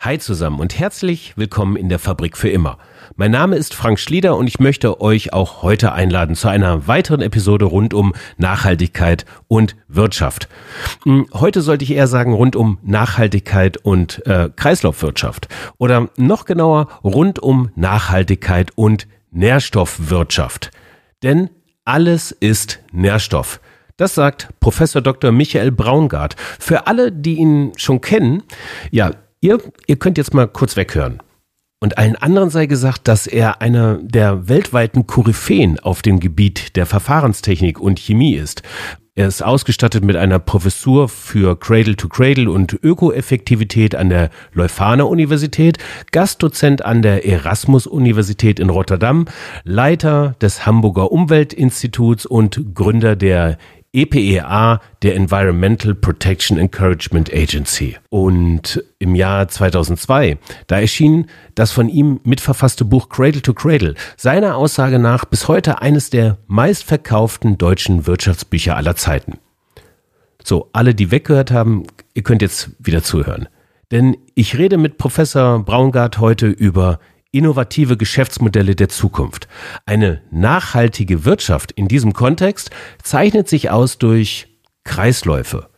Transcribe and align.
Hi 0.00 0.16
zusammen 0.16 0.60
und 0.60 0.78
herzlich 0.78 1.32
willkommen 1.36 1.74
in 1.74 1.88
der 1.88 1.98
Fabrik 1.98 2.36
für 2.36 2.48
immer. 2.48 2.78
Mein 3.16 3.32
Name 3.32 3.56
ist 3.56 3.74
Frank 3.74 3.98
Schlieder 3.98 4.36
und 4.36 4.46
ich 4.46 4.60
möchte 4.60 5.00
euch 5.00 5.32
auch 5.32 5.62
heute 5.62 5.90
einladen 5.90 6.36
zu 6.36 6.46
einer 6.46 6.86
weiteren 6.86 7.20
Episode 7.20 7.64
rund 7.64 7.94
um 7.94 8.14
Nachhaltigkeit 8.36 9.24
und 9.48 9.74
Wirtschaft. 9.88 10.48
Hm, 11.02 11.26
heute 11.34 11.62
sollte 11.62 11.82
ich 11.82 11.90
eher 11.90 12.06
sagen 12.06 12.32
rund 12.32 12.54
um 12.54 12.78
Nachhaltigkeit 12.84 13.76
und 13.78 14.24
äh, 14.24 14.50
Kreislaufwirtschaft 14.54 15.48
oder 15.78 16.08
noch 16.16 16.44
genauer 16.44 16.86
rund 17.02 17.40
um 17.40 17.70
Nachhaltigkeit 17.74 18.70
und 18.76 19.08
Nährstoffwirtschaft. 19.32 20.70
Denn 21.24 21.50
alles 21.84 22.30
ist 22.30 22.78
Nährstoff. 22.92 23.60
Das 23.96 24.14
sagt 24.14 24.50
Professor 24.60 25.02
Dr. 25.02 25.32
Michael 25.32 25.72
Braungart. 25.72 26.36
Für 26.60 26.86
alle, 26.86 27.10
die 27.10 27.34
ihn 27.34 27.72
schon 27.76 28.00
kennen, 28.00 28.44
ja, 28.92 29.10
Ihr, 29.40 29.58
ihr 29.86 29.96
könnt 29.96 30.18
jetzt 30.18 30.34
mal 30.34 30.48
kurz 30.48 30.76
weghören. 30.76 31.22
Und 31.80 31.96
allen 31.96 32.16
anderen 32.16 32.50
sei 32.50 32.66
gesagt, 32.66 33.06
dass 33.06 33.28
er 33.28 33.60
einer 33.60 33.98
der 34.02 34.48
weltweiten 34.48 35.06
Koryphäen 35.06 35.78
auf 35.78 36.02
dem 36.02 36.18
Gebiet 36.18 36.74
der 36.74 36.86
Verfahrenstechnik 36.86 37.78
und 37.78 38.00
Chemie 38.00 38.34
ist. 38.34 38.62
Er 39.14 39.26
ist 39.26 39.42
ausgestattet 39.42 40.04
mit 40.04 40.16
einer 40.16 40.38
Professur 40.38 41.08
für 41.08 41.58
Cradle 41.58 41.96
to 41.96 42.08
Cradle 42.08 42.50
und 42.50 42.78
Ökoeffektivität 42.82 43.94
an 43.96 44.10
der 44.10 44.30
Leuphana 44.52 45.04
Universität, 45.04 45.78
Gastdozent 46.12 46.84
an 46.84 47.02
der 47.02 47.26
Erasmus 47.26 47.86
Universität 47.88 48.60
in 48.60 48.70
Rotterdam, 48.70 49.26
Leiter 49.64 50.36
des 50.40 50.66
Hamburger 50.66 51.10
Umweltinstituts 51.10 52.26
und 52.26 52.74
Gründer 52.74 53.16
der 53.16 53.58
EPEA, 53.92 54.80
der 55.02 55.16
Environmental 55.16 55.94
Protection 55.94 56.58
Encouragement 56.58 57.32
Agency. 57.32 57.96
Und 58.10 58.84
im 58.98 59.14
Jahr 59.14 59.48
2002, 59.48 60.38
da 60.66 60.80
erschien 60.80 61.26
das 61.54 61.72
von 61.72 61.88
ihm 61.88 62.20
mitverfasste 62.24 62.84
Buch 62.84 63.08
Cradle 63.08 63.42
to 63.42 63.54
Cradle, 63.54 63.94
seiner 64.16 64.56
Aussage 64.56 64.98
nach 64.98 65.24
bis 65.24 65.48
heute 65.48 65.80
eines 65.80 66.10
der 66.10 66.38
meistverkauften 66.46 67.56
deutschen 67.56 68.06
Wirtschaftsbücher 68.06 68.76
aller 68.76 68.96
Zeiten. 68.96 69.38
So, 70.44 70.68
alle, 70.72 70.94
die 70.94 71.10
weggehört 71.10 71.50
haben, 71.50 71.84
ihr 72.14 72.22
könnt 72.22 72.42
jetzt 72.42 72.70
wieder 72.78 73.02
zuhören. 73.02 73.48
Denn 73.90 74.16
ich 74.34 74.58
rede 74.58 74.76
mit 74.76 74.98
Professor 74.98 75.64
Braungart 75.64 76.18
heute 76.18 76.46
über 76.46 77.00
innovative 77.32 77.96
Geschäftsmodelle 77.96 78.74
der 78.74 78.88
Zukunft. 78.88 79.48
Eine 79.86 80.22
nachhaltige 80.30 81.24
Wirtschaft 81.24 81.72
in 81.72 81.88
diesem 81.88 82.12
Kontext 82.12 82.70
zeichnet 83.02 83.48
sich 83.48 83.70
aus 83.70 83.98
durch 83.98 84.48
Kreisläufe, 84.84 85.68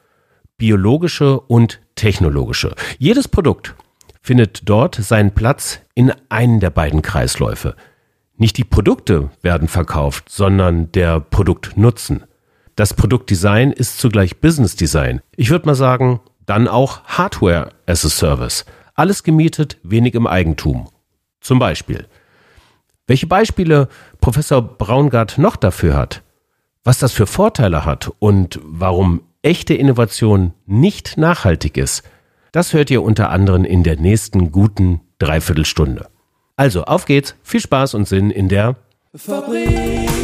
biologische 0.57 1.41
und 1.41 1.81
technologische. 1.97 2.75
Jedes 2.99 3.27
Produkt 3.27 3.75
findet 4.23 4.69
dort 4.69 4.95
seinen 4.95 5.35
Platz 5.35 5.81
in 5.95 6.13
einen 6.29 6.61
der 6.61 6.71
beiden 6.71 7.03
Kreisläufe. 7.03 7.75
Nicht 8.37 8.57
die 8.57 8.65
Produkte 8.65 9.31
werden 9.43 9.69
verkauft, 9.69 10.29
sondern 10.29 10.93
der 10.93 11.21
Produktnutzen. 11.21 12.25
Das 12.77 12.95
Produktdesign 12.95 13.73
ist 13.73 13.99
zugleich 13.99 14.41
Business 14.41 14.77
Design. 14.77 15.21
Ich 15.37 15.51
würde 15.51 15.67
mal 15.67 15.75
sagen, 15.75 16.21
dann 16.47 16.69
auch 16.69 17.05
Hardware 17.05 17.71
as 17.87 18.05
a 18.05 18.09
Service. 18.09 18.65
Alles 18.95 19.25
gemietet, 19.25 19.79
wenig 19.83 20.15
im 20.15 20.27
Eigentum 20.27 20.89
zum 21.41 21.59
Beispiel. 21.59 22.07
Welche 23.07 23.27
Beispiele 23.27 23.89
Professor 24.21 24.63
Braungart 24.63 25.39
noch 25.39 25.57
dafür 25.57 25.97
hat, 25.97 26.23
was 26.85 26.99
das 26.99 27.13
für 27.13 27.27
Vorteile 27.27 27.85
hat 27.85 28.11
und 28.19 28.61
warum 28.63 29.23
echte 29.43 29.75
Innovation 29.75 30.53
nicht 30.67 31.17
nachhaltig 31.17 31.77
ist, 31.77 32.03
das 32.53 32.73
hört 32.73 32.91
ihr 32.91 33.03
unter 33.03 33.31
anderem 33.31 33.65
in 33.65 33.83
der 33.83 33.97
nächsten 33.97 34.53
guten 34.53 35.01
Dreiviertelstunde. 35.19 36.09
Also 36.57 36.85
auf 36.85 37.05
geht's, 37.05 37.35
viel 37.43 37.61
Spaß 37.61 37.95
und 37.95 38.07
Sinn 38.07 38.31
in 38.31 38.49
der 38.49 38.77
Fabrik. 39.15 40.20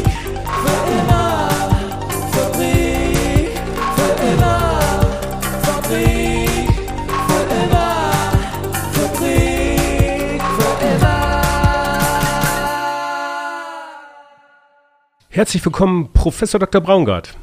Herzlich 15.37 15.63
willkommen, 15.63 16.09
Professor 16.13 16.59
Dr. 16.59 16.81
Braungart. 16.81 17.35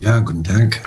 Ja, 0.00 0.20
guten 0.20 0.42
Tag. 0.42 0.80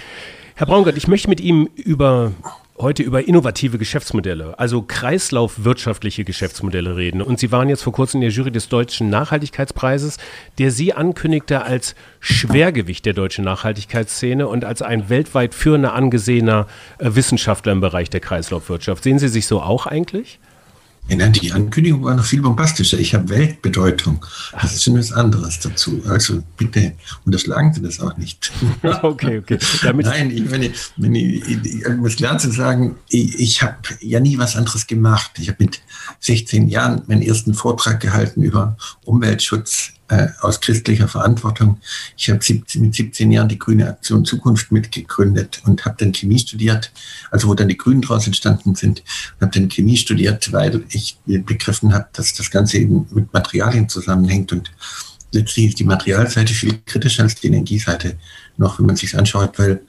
Herr 0.55 0.65
Braungart, 0.65 0.97
ich 0.97 1.07
möchte 1.07 1.29
mit 1.29 1.39
Ihnen 1.39 1.67
über 1.75 2.31
heute 2.79 3.03
über 3.03 3.27
innovative 3.27 3.77
Geschäftsmodelle, 3.77 4.57
also 4.57 4.81
kreislaufwirtschaftliche 4.81 6.23
Geschäftsmodelle 6.23 6.95
reden. 6.95 7.21
Und 7.21 7.37
Sie 7.39 7.51
waren 7.51 7.69
jetzt 7.69 7.83
vor 7.83 7.93
kurzem 7.93 8.17
in 8.17 8.29
der 8.29 8.31
Jury 8.31 8.51
des 8.51 8.67
Deutschen 8.67 9.11
Nachhaltigkeitspreises, 9.11 10.17
der 10.57 10.71
Sie 10.71 10.91
ankündigte 10.91 11.61
als 11.61 11.93
Schwergewicht 12.19 13.05
der 13.05 13.13
deutschen 13.13 13.45
Nachhaltigkeitsszene 13.45 14.47
und 14.47 14.65
als 14.65 14.81
ein 14.81 15.09
weltweit 15.09 15.53
führender 15.53 15.93
angesehener 15.93 16.65
äh, 16.97 17.11
Wissenschaftler 17.13 17.73
im 17.73 17.81
Bereich 17.81 18.09
der 18.09 18.21
Kreislaufwirtschaft. 18.21 19.03
Sehen 19.03 19.19
Sie 19.19 19.27
sich 19.27 19.45
so 19.45 19.61
auch 19.61 19.85
eigentlich? 19.85 20.39
Die 21.09 21.51
Ankündigung 21.53 22.03
war 22.03 22.15
noch 22.15 22.25
viel 22.25 22.41
bombastischer. 22.41 22.99
Ich 22.99 23.13
habe 23.13 23.29
Weltbedeutung. 23.29 24.25
Das 24.61 24.73
ist 24.73 24.83
schon 24.83 24.97
was 24.97 25.11
anderes 25.11 25.59
dazu. 25.59 26.01
Also 26.07 26.43
bitte 26.57 26.93
unterschlagen 27.25 27.73
Sie 27.73 27.81
das 27.81 27.99
auch 27.99 28.17
nicht. 28.17 28.51
okay, 29.01 29.39
okay. 29.39 29.57
Damit 29.83 30.05
Nein, 30.05 30.31
ich, 30.31 30.51
wenn 30.51 30.63
ich, 31.15 31.47
ich, 31.47 31.65
ich 31.65 31.87
muss 31.97 32.17
klar 32.17 32.37
zu 32.37 32.51
sagen, 32.51 32.95
ich, 33.09 33.39
ich 33.39 33.61
habe 33.61 33.77
ja 34.01 34.19
nie 34.19 34.37
was 34.37 34.55
anderes 34.55 34.85
gemacht. 34.85 35.31
Ich 35.39 35.47
habe 35.47 35.63
mit 35.63 35.81
16 36.19 36.67
Jahren 36.67 37.03
meinen 37.07 37.21
ersten 37.21 37.53
Vortrag 37.53 37.99
gehalten 38.01 38.43
über 38.43 38.75
Umweltschutz 39.05 39.93
äh, 40.09 40.27
aus 40.41 40.61
christlicher 40.61 41.07
Verantwortung. 41.07 41.79
Ich 42.15 42.29
habe 42.29 42.39
mit 42.75 42.95
17 42.95 43.31
Jahren 43.31 43.49
die 43.49 43.59
Grüne 43.59 43.89
Aktion 43.89 44.25
Zukunft 44.25 44.71
mitgegründet 44.71 45.61
und 45.65 45.85
habe 45.85 45.95
dann 45.99 46.13
Chemie 46.13 46.39
studiert, 46.39 46.91
also 47.31 47.47
wo 47.47 47.53
dann 47.53 47.67
die 47.67 47.77
Grünen 47.77 48.01
daraus 48.01 48.25
entstanden 48.25 48.75
sind, 48.75 49.03
habe 49.41 49.51
dann 49.51 49.69
Chemie 49.69 49.97
studiert, 49.97 50.51
weil 50.53 50.83
ich 50.89 51.17
begriffen 51.25 51.93
habe, 51.93 52.07
dass 52.13 52.33
das 52.33 52.51
Ganze 52.51 52.77
eben 52.77 53.07
mit 53.11 53.33
Materialien 53.33 53.89
zusammenhängt 53.89 54.51
und 54.51 54.71
letztlich 55.33 55.67
ist 55.67 55.79
die 55.79 55.83
Materialseite 55.83 56.53
viel 56.53 56.79
kritischer 56.85 57.23
als 57.23 57.35
die 57.35 57.47
Energieseite 57.47 58.17
noch, 58.57 58.79
wenn 58.79 58.85
man 58.85 58.95
sich 58.95 59.17
anschaut, 59.17 59.59
weil 59.59 59.81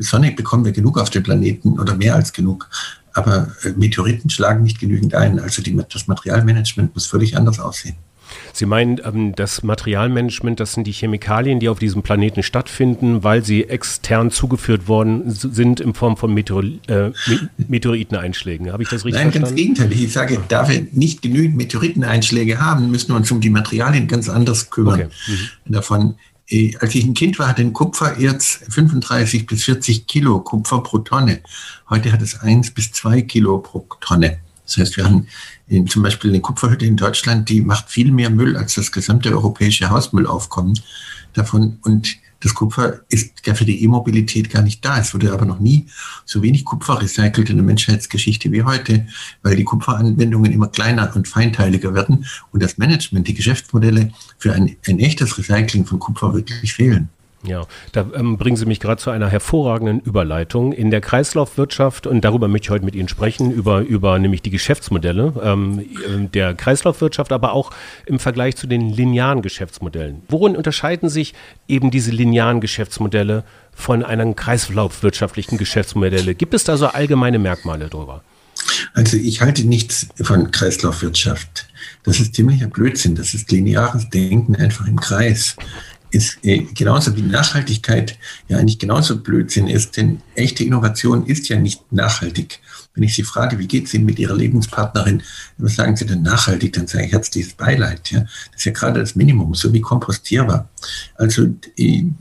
Sonne 0.00 0.32
bekommen 0.32 0.64
wir 0.64 0.72
genug 0.72 0.98
auf 0.98 1.10
dem 1.10 1.22
Planeten 1.22 1.78
oder 1.78 1.94
mehr 1.94 2.14
als 2.14 2.32
genug. 2.32 2.68
Aber 3.12 3.54
äh, 3.62 3.70
Meteoriten 3.70 4.28
schlagen 4.28 4.64
nicht 4.64 4.80
genügend 4.80 5.14
ein. 5.14 5.38
Also 5.38 5.62
die, 5.62 5.80
das 5.90 6.08
Materialmanagement 6.08 6.94
muss 6.94 7.06
völlig 7.06 7.36
anders 7.36 7.60
aussehen. 7.60 7.94
Sie 8.52 8.66
meinen, 8.66 9.00
ähm, 9.04 9.34
das 9.34 9.62
Materialmanagement, 9.62 10.60
das 10.60 10.72
sind 10.72 10.86
die 10.86 10.92
Chemikalien, 10.92 11.60
die 11.60 11.68
auf 11.68 11.78
diesem 11.78 12.02
Planeten 12.02 12.42
stattfinden, 12.42 13.24
weil 13.24 13.44
sie 13.44 13.64
extern 13.64 14.30
zugeführt 14.30 14.88
worden 14.88 15.30
sind 15.30 15.80
in 15.80 15.94
Form 15.94 16.16
von 16.16 16.32
Meteor 16.32 16.64
äh, 16.88 17.10
Meteoriteneinschlägen. 17.68 18.72
Habe 18.72 18.82
ich 18.82 18.88
das 18.88 19.04
richtig 19.04 19.22
Nein, 19.22 19.32
verstanden? 19.32 19.56
Nein, 19.56 19.74
ganz 19.74 19.78
gegenteilig. 19.78 20.04
Ich 20.04 20.12
sage, 20.12 20.38
da 20.48 20.68
wir 20.68 20.86
nicht 20.92 21.22
genügend 21.22 21.56
Meteoriteneinschläge 21.56 22.60
haben, 22.60 22.90
müssen 22.90 23.12
wir 23.12 23.16
uns 23.16 23.30
um 23.30 23.40
die 23.40 23.50
Materialien 23.50 24.06
ganz 24.06 24.28
anders 24.28 24.70
kümmern. 24.70 25.00
Okay. 25.00 25.08
Mhm. 25.66 25.72
Davon 25.72 26.14
äh, 26.48 26.76
als 26.78 26.94
ich 26.94 27.04
ein 27.04 27.14
Kind 27.14 27.38
war, 27.38 27.48
hatte 27.48 27.62
ein 27.62 27.72
Kupfererz 27.72 28.60
35 28.68 29.46
bis 29.46 29.64
40 29.64 30.06
Kilo 30.06 30.40
Kupfer 30.40 30.82
pro 30.82 30.98
Tonne. 30.98 31.40
Heute 31.88 32.12
hat 32.12 32.22
es 32.22 32.40
1 32.40 32.72
bis 32.72 32.92
2 32.92 33.22
Kilo 33.22 33.58
pro 33.58 33.86
Tonne. 34.00 34.38
Das 34.64 34.78
heißt, 34.78 34.96
wir 34.96 35.04
haben 35.04 35.26
in, 35.66 35.86
zum 35.86 36.02
Beispiel 36.02 36.30
eine 36.30 36.40
Kupferhütte 36.40 36.86
in 36.86 36.96
Deutschland, 36.96 37.48
die 37.48 37.60
macht 37.60 37.90
viel 37.90 38.12
mehr 38.12 38.30
Müll 38.30 38.56
als 38.56 38.74
das 38.74 38.92
gesamte 38.92 39.30
europäische 39.32 39.90
Hausmüllaufkommen 39.90 40.78
davon. 41.32 41.78
Und 41.82 42.16
das 42.40 42.54
Kupfer 42.54 43.00
ist 43.08 43.46
ja 43.46 43.54
für 43.54 43.64
die 43.64 43.82
E-Mobilität 43.82 44.50
gar 44.50 44.60
nicht 44.60 44.84
da. 44.84 44.98
Es 44.98 45.14
wurde 45.14 45.32
aber 45.32 45.46
noch 45.46 45.60
nie 45.60 45.86
so 46.26 46.42
wenig 46.42 46.66
Kupfer 46.66 47.00
recycelt 47.00 47.48
in 47.48 47.56
der 47.56 47.64
Menschheitsgeschichte 47.64 48.52
wie 48.52 48.62
heute, 48.62 49.06
weil 49.42 49.56
die 49.56 49.64
Kupferanwendungen 49.64 50.52
immer 50.52 50.68
kleiner 50.68 51.10
und 51.16 51.26
feinteiliger 51.26 51.94
werden 51.94 52.26
und 52.52 52.62
das 52.62 52.76
Management, 52.76 53.28
die 53.28 53.34
Geschäftsmodelle 53.34 54.12
für 54.36 54.52
ein, 54.52 54.76
ein 54.86 54.98
echtes 54.98 55.38
Recycling 55.38 55.86
von 55.86 55.98
Kupfer 55.98 56.34
wirklich 56.34 56.74
fehlen. 56.74 57.08
Ja, 57.46 57.66
da 57.92 58.06
ähm, 58.14 58.38
bringen 58.38 58.56
Sie 58.56 58.64
mich 58.64 58.80
gerade 58.80 59.00
zu 59.00 59.10
einer 59.10 59.28
hervorragenden 59.28 60.00
Überleitung. 60.00 60.72
In 60.72 60.90
der 60.90 61.02
Kreislaufwirtschaft, 61.02 62.06
und 62.06 62.22
darüber 62.24 62.48
möchte 62.48 62.66
ich 62.66 62.70
heute 62.70 62.84
mit 62.86 62.94
Ihnen 62.94 63.08
sprechen, 63.08 63.50
über, 63.50 63.80
über 63.80 64.18
nämlich 64.18 64.40
die 64.40 64.50
Geschäftsmodelle 64.50 65.34
ähm, 65.42 65.80
äh, 65.80 66.26
der 66.28 66.54
Kreislaufwirtschaft, 66.54 67.32
aber 67.32 67.52
auch 67.52 67.70
im 68.06 68.18
Vergleich 68.18 68.56
zu 68.56 68.66
den 68.66 68.88
linearen 68.88 69.42
Geschäftsmodellen. 69.42 70.22
Worin 70.28 70.56
unterscheiden 70.56 71.10
sich 71.10 71.34
eben 71.68 71.90
diese 71.90 72.12
linearen 72.12 72.62
Geschäftsmodelle 72.62 73.44
von 73.74 74.02
einem 74.02 74.36
kreislaufwirtschaftlichen 74.36 75.58
Geschäftsmodelle? 75.58 76.34
Gibt 76.34 76.54
es 76.54 76.64
da 76.64 76.78
so 76.78 76.86
allgemeine 76.86 77.38
Merkmale 77.38 77.88
drüber? 77.88 78.22
Also 78.94 79.16
ich 79.16 79.40
halte 79.40 79.64
nichts 79.64 80.06
von 80.22 80.50
Kreislaufwirtschaft. 80.50 81.66
Das 82.04 82.20
ist 82.20 82.34
ziemlicher 82.34 82.68
Blödsinn. 82.68 83.14
Das 83.14 83.34
ist 83.34 83.50
lineares 83.50 84.08
Denken 84.10 84.56
einfach 84.56 84.86
im 84.86 85.00
Kreis 85.00 85.56
ist 86.14 86.38
äh, 86.42 86.58
genauso 86.74 87.16
wie 87.16 87.22
Nachhaltigkeit 87.22 88.16
ja 88.48 88.58
eigentlich 88.58 88.78
genauso 88.78 89.18
Blödsinn 89.18 89.66
ist, 89.66 89.96
denn 89.96 90.20
echte 90.36 90.62
Innovation 90.62 91.26
ist 91.26 91.48
ja 91.48 91.58
nicht 91.58 91.92
nachhaltig. 91.92 92.60
Wenn 92.94 93.02
ich 93.02 93.14
Sie 93.14 93.24
frage, 93.24 93.58
wie 93.58 93.66
geht 93.66 93.86
es 93.86 93.94
Ihnen 93.94 94.04
mit 94.04 94.20
Ihrer 94.20 94.36
Lebenspartnerin, 94.36 95.22
was 95.58 95.74
sagen 95.74 95.96
Sie 95.96 96.06
denn 96.06 96.22
nachhaltig, 96.22 96.72
dann 96.74 96.86
sage 96.86 97.06
ich 97.06 97.12
herzliches 97.12 97.54
Beileid. 97.54 98.12
Ja? 98.12 98.20
Das 98.20 98.58
ist 98.58 98.64
ja 98.64 98.72
gerade 98.72 99.00
das 99.00 99.16
Minimum, 99.16 99.54
so 99.54 99.72
wie 99.72 99.80
kompostierbar. 99.80 100.68
Also 101.16 101.46
die, 101.76 102.12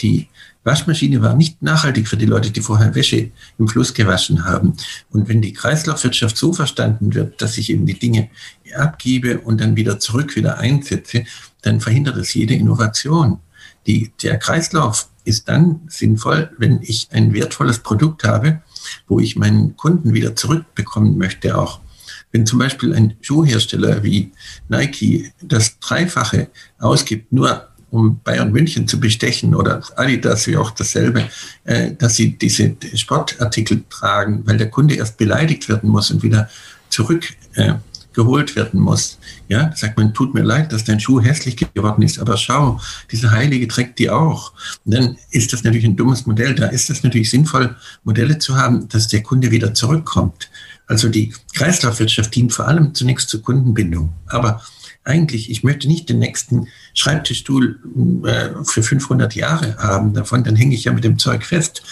die 0.00 0.28
Waschmaschine 0.64 1.22
war 1.22 1.36
nicht 1.36 1.62
nachhaltig 1.62 2.08
für 2.08 2.16
die 2.16 2.26
Leute, 2.26 2.50
die 2.50 2.60
vorher 2.60 2.94
Wäsche 2.94 3.30
im 3.58 3.68
Fluss 3.68 3.94
gewaschen 3.94 4.44
haben. 4.44 4.74
Und 5.10 5.28
wenn 5.28 5.40
die 5.40 5.52
Kreislaufwirtschaft 5.52 6.36
so 6.36 6.52
verstanden 6.52 7.14
wird, 7.14 7.40
dass 7.40 7.56
ich 7.56 7.70
eben 7.70 7.86
die 7.86 7.98
Dinge 7.98 8.28
abgebe 8.76 9.38
und 9.38 9.60
dann 9.60 9.76
wieder 9.76 9.98
zurück 9.98 10.36
wieder 10.36 10.58
einsetze, 10.58 11.24
dann 11.62 11.80
verhindert 11.80 12.16
es 12.16 12.34
jede 12.34 12.54
Innovation. 12.54 13.38
Die, 13.86 14.12
der 14.22 14.38
Kreislauf 14.38 15.08
ist 15.24 15.48
dann 15.48 15.80
sinnvoll, 15.88 16.50
wenn 16.58 16.80
ich 16.82 17.08
ein 17.12 17.32
wertvolles 17.32 17.80
Produkt 17.80 18.24
habe, 18.24 18.62
wo 19.06 19.20
ich 19.20 19.36
meinen 19.36 19.76
Kunden 19.76 20.14
wieder 20.14 20.36
zurückbekommen 20.36 21.18
möchte 21.18 21.56
auch. 21.56 21.80
Wenn 22.32 22.46
zum 22.46 22.58
Beispiel 22.58 22.94
ein 22.94 23.16
Schuhhersteller 23.20 24.02
wie 24.02 24.32
Nike 24.68 25.32
das 25.42 25.78
Dreifache 25.80 26.48
ausgibt, 26.78 27.32
nur 27.32 27.68
um 27.90 28.20
Bayern 28.22 28.52
München 28.52 28.86
zu 28.86 29.00
bestechen 29.00 29.54
oder 29.54 29.82
Adidas 29.96 30.46
wie 30.46 30.56
auch 30.56 30.70
dasselbe, 30.70 31.28
äh, 31.64 31.92
dass 31.92 32.16
sie 32.16 32.38
diese 32.38 32.76
Sportartikel 32.94 33.82
tragen, 33.90 34.42
weil 34.46 34.58
der 34.58 34.70
Kunde 34.70 34.94
erst 34.94 35.16
beleidigt 35.16 35.68
werden 35.68 35.90
muss 35.90 36.10
und 36.10 36.22
wieder 36.22 36.48
zurück 36.88 37.28
äh, 37.54 37.74
geholt 38.20 38.54
werden 38.54 38.80
muss. 38.80 39.18
Ja, 39.48 39.74
sagt 39.74 39.96
man, 39.96 40.12
tut 40.12 40.34
mir 40.34 40.42
leid, 40.42 40.72
dass 40.72 40.84
dein 40.84 41.00
Schuh 41.00 41.22
hässlich 41.22 41.56
geworden 41.56 42.02
ist, 42.02 42.18
aber 42.18 42.36
schau, 42.36 42.78
dieser 43.10 43.30
Heilige 43.30 43.66
trägt 43.66 43.98
die 43.98 44.10
auch. 44.10 44.52
Und 44.84 44.94
dann 44.94 45.16
ist 45.30 45.54
das 45.54 45.64
natürlich 45.64 45.86
ein 45.86 45.96
dummes 45.96 46.26
Modell. 46.26 46.54
Da 46.54 46.66
ist 46.66 46.90
es 46.90 47.02
natürlich 47.02 47.30
sinnvoll, 47.30 47.76
Modelle 48.04 48.38
zu 48.38 48.56
haben, 48.56 48.88
dass 48.88 49.08
der 49.08 49.22
Kunde 49.22 49.50
wieder 49.50 49.72
zurückkommt. 49.72 50.50
Also 50.86 51.08
die 51.08 51.32
Kreislaufwirtschaft 51.54 52.34
dient 52.34 52.52
vor 52.52 52.68
allem 52.68 52.94
zunächst 52.94 53.30
zur 53.30 53.40
Kundenbindung. 53.40 54.12
Aber 54.26 54.60
eigentlich, 55.04 55.50
ich 55.50 55.64
möchte 55.64 55.88
nicht 55.88 56.10
den 56.10 56.18
nächsten 56.18 56.68
Schreibtischstuhl 56.92 57.78
äh, 58.26 58.64
für 58.64 58.82
500 58.82 59.34
Jahre 59.34 59.76
haben 59.78 60.12
davon, 60.12 60.44
dann 60.44 60.56
hänge 60.56 60.74
ich 60.74 60.84
ja 60.84 60.92
mit 60.92 61.04
dem 61.04 61.18
Zeug 61.18 61.44
fest. 61.46 61.82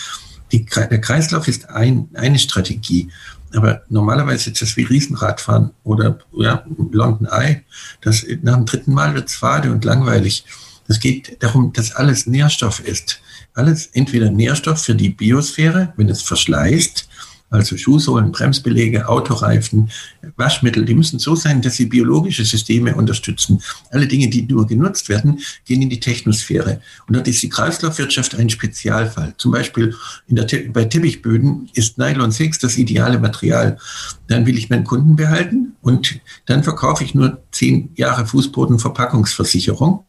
Die, 0.53 0.65
der 0.65 1.01
Kreislauf 1.01 1.49
ist 1.49 1.69
ein, 1.71 2.09
eine 2.15 2.39
Strategie. 2.39 3.09
Aber 3.55 3.83
normalerweise 3.89 4.51
ist 4.51 4.61
das 4.61 4.77
wie 4.77 4.83
Riesenradfahren 4.83 5.71
oder 5.85 6.19
ja, 6.37 6.65
London 6.91 7.27
Eye. 7.31 7.63
Das, 8.03 8.25
nach 8.43 8.57
dem 8.57 8.67
dritten 8.67 8.93
Mal 8.93 9.15
wird 9.15 9.29
es 9.29 9.37
fade 9.37 9.73
und 9.73 9.85
langweilig. 9.85 10.45
Es 10.87 11.01
geht 11.01 11.43
darum, 11.43 11.73
dass 11.73 11.95
alles 11.95 12.27
Nährstoff 12.27 12.81
ist. 12.81 13.21
Alles 13.55 13.87
entweder 13.87 14.31
Nährstoff 14.31 14.83
für 14.83 14.95
die 14.95 15.11
Biosphäre, 15.11 15.93
wenn 15.97 16.09
es 16.09 16.23
verschleißt, 16.23 17.09
also 17.51 17.77
Schuhsohlen, 17.77 18.33
Bremsbeläge, 18.33 19.09
Autoreifen, 19.09 19.91
Waschmittel, 20.37 20.85
die 20.85 20.95
müssen 20.95 21.19
so 21.19 21.35
sein, 21.35 21.63
dass 21.63 21.77
sie 21.77 21.87
biologische 21.87 22.45
Systeme 22.45 22.95
unterstützen. 22.95 23.63
Alle 23.91 24.07
Dinge, 24.07 24.29
die 24.29 24.43
nur 24.43 24.67
genutzt 24.67 25.09
werden, 25.09 25.41
gehen 25.65 25.83
in 25.83 25.91
die 25.91 26.01
Technosphäre. 26.01 26.81
Und 27.07 27.17
dort 27.17 27.27
ist 27.29 27.43
die 27.43 27.49
Kreislaufwirtschaft 27.49 28.35
ein 28.35 28.51
Spezialfall. 28.51 29.35
Zum 29.39 29.53
Beispiel 29.53 29.95
der, 30.29 30.47
bei 30.73 30.85
Teppichböden 30.85 31.71
ist 31.73 31.99
Nylon 31.99 32.31
6 32.31 32.59
das 32.59 32.77
ideale 32.77 33.19
Material. 33.19 33.79
Dann 34.27 34.47
will 34.47 34.59
ich 34.59 34.69
meinen 34.69 34.85
Kunden 34.85 35.17
behalten 35.17 35.73
und 35.81 36.21
dann 36.47 36.63
verkaufe 36.63 37.05
ich 37.05 37.15
nur 37.15 37.43
zehn 37.51 37.91
Jahre 37.95 38.27
Fußbodenverpackungsversicherung. 38.27 40.05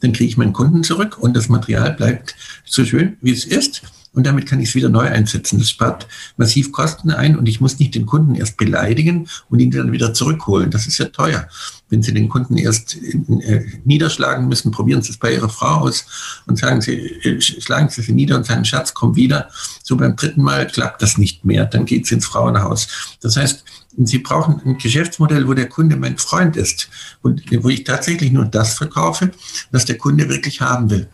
Dann 0.00 0.12
kriege 0.12 0.30
ich 0.30 0.36
meinen 0.38 0.52
Kunden 0.52 0.82
zurück 0.82 1.18
und 1.18 1.36
das 1.36 1.48
Material 1.48 1.92
bleibt 1.92 2.34
so 2.64 2.84
schön, 2.84 3.18
wie 3.20 3.32
es 3.32 3.44
ist 3.44 3.82
und 4.18 4.26
damit 4.26 4.46
kann 4.46 4.58
ich 4.58 4.70
es 4.70 4.74
wieder 4.74 4.88
neu 4.88 5.06
einsetzen. 5.06 5.60
Das 5.60 5.70
spart 5.70 6.08
massiv 6.36 6.72
Kosten 6.72 7.12
ein 7.12 7.38
und 7.38 7.48
ich 7.48 7.60
muss 7.60 7.78
nicht 7.78 7.94
den 7.94 8.04
Kunden 8.04 8.34
erst 8.34 8.56
beleidigen 8.56 9.28
und 9.48 9.60
ihn 9.60 9.70
dann 9.70 9.92
wieder 9.92 10.12
zurückholen. 10.12 10.72
Das 10.72 10.88
ist 10.88 10.98
ja 10.98 11.04
teuer. 11.04 11.46
Wenn 11.88 12.02
Sie 12.02 12.12
den 12.12 12.28
Kunden 12.28 12.56
erst 12.56 12.96
äh, 12.96 13.64
niederschlagen 13.84 14.48
müssen, 14.48 14.72
probieren 14.72 15.02
Sie 15.02 15.12
es 15.12 15.18
bei 15.18 15.34
Ihrer 15.34 15.48
Frau 15.48 15.82
aus 15.82 16.42
und 16.48 16.58
sagen 16.58 16.80
Sie, 16.80 16.96
äh, 16.96 17.40
schlagen 17.40 17.90
Sie 17.90 18.02
sie 18.02 18.10
nieder 18.10 18.34
und 18.34 18.44
sagen, 18.44 18.64
Schatz, 18.64 18.92
komm 18.92 19.14
wieder. 19.14 19.50
So 19.84 19.96
beim 19.96 20.16
dritten 20.16 20.42
Mal 20.42 20.66
klappt 20.66 21.00
das 21.00 21.16
nicht 21.16 21.44
mehr. 21.44 21.66
Dann 21.66 21.84
geht 21.84 22.06
es 22.06 22.10
ins 22.10 22.26
Frauenhaus. 22.26 22.88
Das 23.20 23.36
heißt, 23.36 23.64
Sie 23.98 24.18
brauchen 24.18 24.60
ein 24.64 24.78
Geschäftsmodell, 24.78 25.46
wo 25.46 25.54
der 25.54 25.68
Kunde 25.68 25.94
mein 25.94 26.18
Freund 26.18 26.56
ist 26.56 26.88
und 27.22 27.42
wo 27.62 27.68
ich 27.68 27.84
tatsächlich 27.84 28.32
nur 28.32 28.46
das 28.46 28.74
verkaufe, 28.74 29.30
was 29.70 29.84
der 29.84 29.96
Kunde 29.96 30.28
wirklich 30.28 30.60
haben 30.60 30.90
will. 30.90 31.08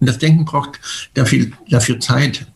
Und 0.00 0.08
das 0.08 0.18
Denken 0.18 0.44
braucht 0.44 0.80
dafür, 1.14 1.46
dafür 1.68 2.00
Zeit. 2.00 2.46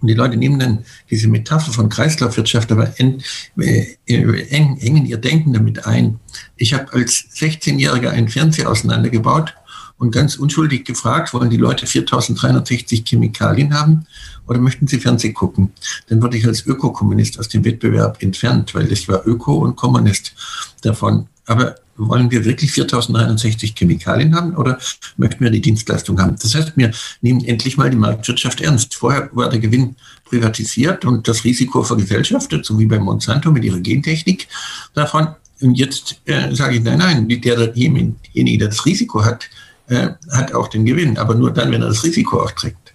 Und 0.00 0.08
die 0.08 0.14
Leute 0.14 0.36
nehmen 0.36 0.58
dann 0.58 0.84
diese 1.10 1.28
Metapher 1.28 1.72
von 1.72 1.88
Kreislaufwirtschaft, 1.88 2.70
aber 2.70 2.98
eng, 3.00 3.22
äh, 3.58 3.96
engen 4.06 5.06
ihr 5.06 5.18
Denken 5.18 5.52
damit 5.52 5.86
ein. 5.86 6.20
Ich 6.56 6.72
habe 6.72 6.92
als 6.92 7.26
16-Jähriger 7.34 8.10
einen 8.10 8.28
Fernseher 8.28 8.70
auseinandergebaut 8.70 9.54
und 9.98 10.12
ganz 10.12 10.36
unschuldig 10.36 10.84
gefragt, 10.84 11.34
wollen 11.34 11.50
die 11.50 11.56
Leute 11.56 11.86
4360 11.86 13.04
Chemikalien 13.04 13.74
haben 13.74 14.06
oder 14.46 14.60
möchten 14.60 14.86
sie 14.86 15.00
Fernsehen 15.00 15.34
gucken? 15.34 15.72
Dann 16.08 16.22
wurde 16.22 16.36
ich 16.36 16.46
als 16.46 16.64
Ökokommunist 16.64 17.38
aus 17.38 17.48
dem 17.48 17.64
Wettbewerb 17.64 18.22
entfernt, 18.22 18.74
weil 18.74 18.90
ich 18.92 19.08
war 19.08 19.26
Öko 19.26 19.56
und 19.56 19.76
Kommunist 19.76 20.34
davon. 20.82 21.26
Aber 21.48 21.76
wollen 21.96 22.30
wir 22.30 22.44
wirklich 22.44 22.72
4069 22.72 23.74
Chemikalien 23.74 24.34
haben 24.36 24.54
oder 24.54 24.78
möchten 25.16 25.42
wir 25.42 25.50
die 25.50 25.60
Dienstleistung 25.60 26.20
haben? 26.20 26.36
Das 26.40 26.54
heißt, 26.54 26.74
wir 26.76 26.92
nehmen 27.22 27.42
endlich 27.44 27.76
mal 27.76 27.90
die 27.90 27.96
Marktwirtschaft 27.96 28.60
ernst. 28.60 28.94
Vorher 28.94 29.30
war 29.32 29.48
der 29.48 29.58
Gewinn 29.58 29.96
privatisiert 30.26 31.04
und 31.04 31.26
das 31.26 31.44
Risiko 31.44 31.82
vergesellschaftet, 31.82 32.64
so 32.64 32.78
wie 32.78 32.86
bei 32.86 32.98
Monsanto 32.98 33.50
mit 33.50 33.64
ihrer 33.64 33.80
Gentechnik 33.80 34.46
davon. 34.94 35.28
Und 35.60 35.74
jetzt 35.74 36.20
äh, 36.26 36.54
sage 36.54 36.76
ich, 36.76 36.82
nein, 36.84 36.98
nein, 36.98 37.28
der, 37.28 37.40
derjenige, 37.40 38.14
der 38.58 38.68
das 38.68 38.84
Risiko 38.84 39.24
hat, 39.24 39.48
äh, 39.88 40.10
hat 40.30 40.54
auch 40.54 40.68
den 40.68 40.84
Gewinn, 40.84 41.18
aber 41.18 41.34
nur 41.34 41.52
dann, 41.52 41.72
wenn 41.72 41.82
er 41.82 41.88
das 41.88 42.04
Risiko 42.04 42.42
auch 42.42 42.52
trägt. 42.52 42.87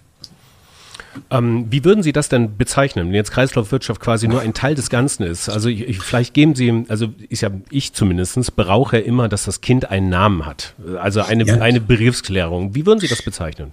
Ähm, 1.30 1.66
wie 1.70 1.84
würden 1.84 2.02
Sie 2.02 2.12
das 2.12 2.28
denn 2.28 2.56
bezeichnen, 2.56 3.08
wenn 3.08 3.14
jetzt 3.14 3.30
Kreislaufwirtschaft 3.30 4.00
quasi 4.00 4.28
nur 4.28 4.40
ein 4.40 4.54
Teil 4.54 4.74
des 4.74 4.90
Ganzen 4.90 5.24
ist? 5.24 5.48
Also 5.48 5.68
ich, 5.68 5.88
ich, 5.88 6.00
vielleicht 6.00 6.34
geben 6.34 6.54
Sie, 6.54 6.84
also 6.88 7.08
ist 7.28 7.42
ja 7.42 7.50
ich 7.70 7.92
zumindest, 7.92 8.56
brauche 8.56 8.98
immer, 8.98 9.28
dass 9.28 9.44
das 9.44 9.60
Kind 9.60 9.90
einen 9.90 10.08
Namen 10.08 10.46
hat. 10.46 10.74
Also 11.00 11.22
eine, 11.22 11.44
ja. 11.44 11.60
eine 11.60 11.80
Begriffsklärung. 11.80 12.74
Wie 12.74 12.86
würden 12.86 13.00
Sie 13.00 13.08
das 13.08 13.22
bezeichnen? 13.22 13.72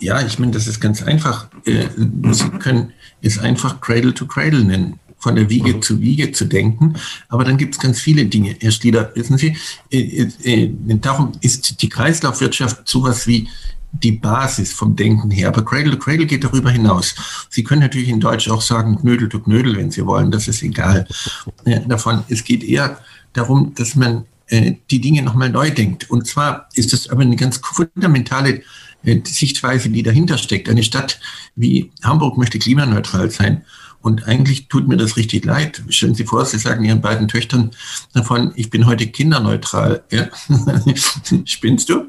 Ja, 0.00 0.24
ich 0.24 0.38
meine, 0.38 0.52
das 0.52 0.66
ist 0.66 0.80
ganz 0.80 1.02
einfach. 1.02 1.48
Äh, 1.64 1.86
Sie 2.32 2.48
können 2.58 2.92
es 3.20 3.38
einfach 3.38 3.80
Cradle 3.80 4.14
to 4.14 4.26
Cradle 4.26 4.64
nennen 4.64 4.98
von 5.22 5.36
der 5.36 5.48
Wiege 5.48 5.74
mhm. 5.74 5.82
zu 5.82 6.00
Wiege 6.00 6.32
zu 6.32 6.46
denken. 6.46 6.94
Aber 7.28 7.44
dann 7.44 7.56
gibt 7.56 7.74
es 7.74 7.80
ganz 7.80 8.00
viele 8.00 8.26
Dinge. 8.26 8.56
Herr 8.60 8.72
Schlieder, 8.72 9.12
wissen 9.14 9.38
Sie, 9.38 9.56
äh, 9.90 10.26
äh, 10.42 10.70
darum 11.00 11.32
ist 11.40 11.80
die 11.80 11.88
Kreislaufwirtschaft 11.88 12.88
sowas 12.88 13.28
wie 13.28 13.48
die 13.92 14.12
Basis 14.12 14.72
vom 14.72 14.96
Denken 14.96 15.30
her. 15.30 15.48
Aber 15.48 15.64
Cradle 15.64 15.92
to 15.92 15.98
Cradle 15.98 16.26
geht 16.26 16.44
darüber 16.44 16.70
hinaus. 16.70 17.14
Sie 17.50 17.62
können 17.62 17.82
natürlich 17.82 18.08
in 18.08 18.20
Deutsch 18.20 18.48
auch 18.48 18.62
sagen 18.62 18.98
Knödel 18.98 19.28
to 19.28 19.40
Knödel, 19.40 19.76
wenn 19.76 19.90
Sie 19.90 20.04
wollen. 20.06 20.30
Das 20.30 20.48
ist 20.48 20.62
egal 20.62 21.06
äh, 21.64 21.80
davon. 21.86 22.24
Es 22.28 22.44
geht 22.44 22.64
eher 22.64 22.98
darum, 23.32 23.74
dass 23.74 23.94
man 23.94 24.24
äh, 24.48 24.74
die 24.90 25.00
Dinge 25.00 25.22
nochmal 25.22 25.50
neu 25.50 25.70
denkt. 25.70 26.10
Und 26.10 26.26
zwar 26.26 26.68
ist 26.74 26.92
das 26.92 27.08
aber 27.08 27.22
eine 27.22 27.36
ganz 27.36 27.58
fundamentale 27.58 28.62
äh, 29.04 29.20
Sichtweise, 29.24 29.90
die 29.90 30.02
dahinter 30.02 30.38
steckt. 30.38 30.68
Eine 30.68 30.82
Stadt 30.82 31.20
wie 31.54 31.90
Hamburg 32.02 32.38
möchte 32.38 32.58
klimaneutral 32.58 33.30
sein. 33.30 33.64
Und 34.02 34.26
eigentlich 34.26 34.68
tut 34.68 34.88
mir 34.88 34.96
das 34.96 35.16
richtig 35.16 35.44
leid. 35.44 35.82
Stellen 35.88 36.14
Sie 36.14 36.24
vor, 36.24 36.44
Sie 36.44 36.58
sagen 36.58 36.84
Ihren 36.84 37.00
beiden 37.00 37.28
Töchtern 37.28 37.70
davon, 38.12 38.52
ich 38.56 38.68
bin 38.68 38.86
heute 38.86 39.06
kinderneutral. 39.06 40.02
Ja? 40.10 40.28
Spinnst 41.44 41.88
du? 41.88 42.06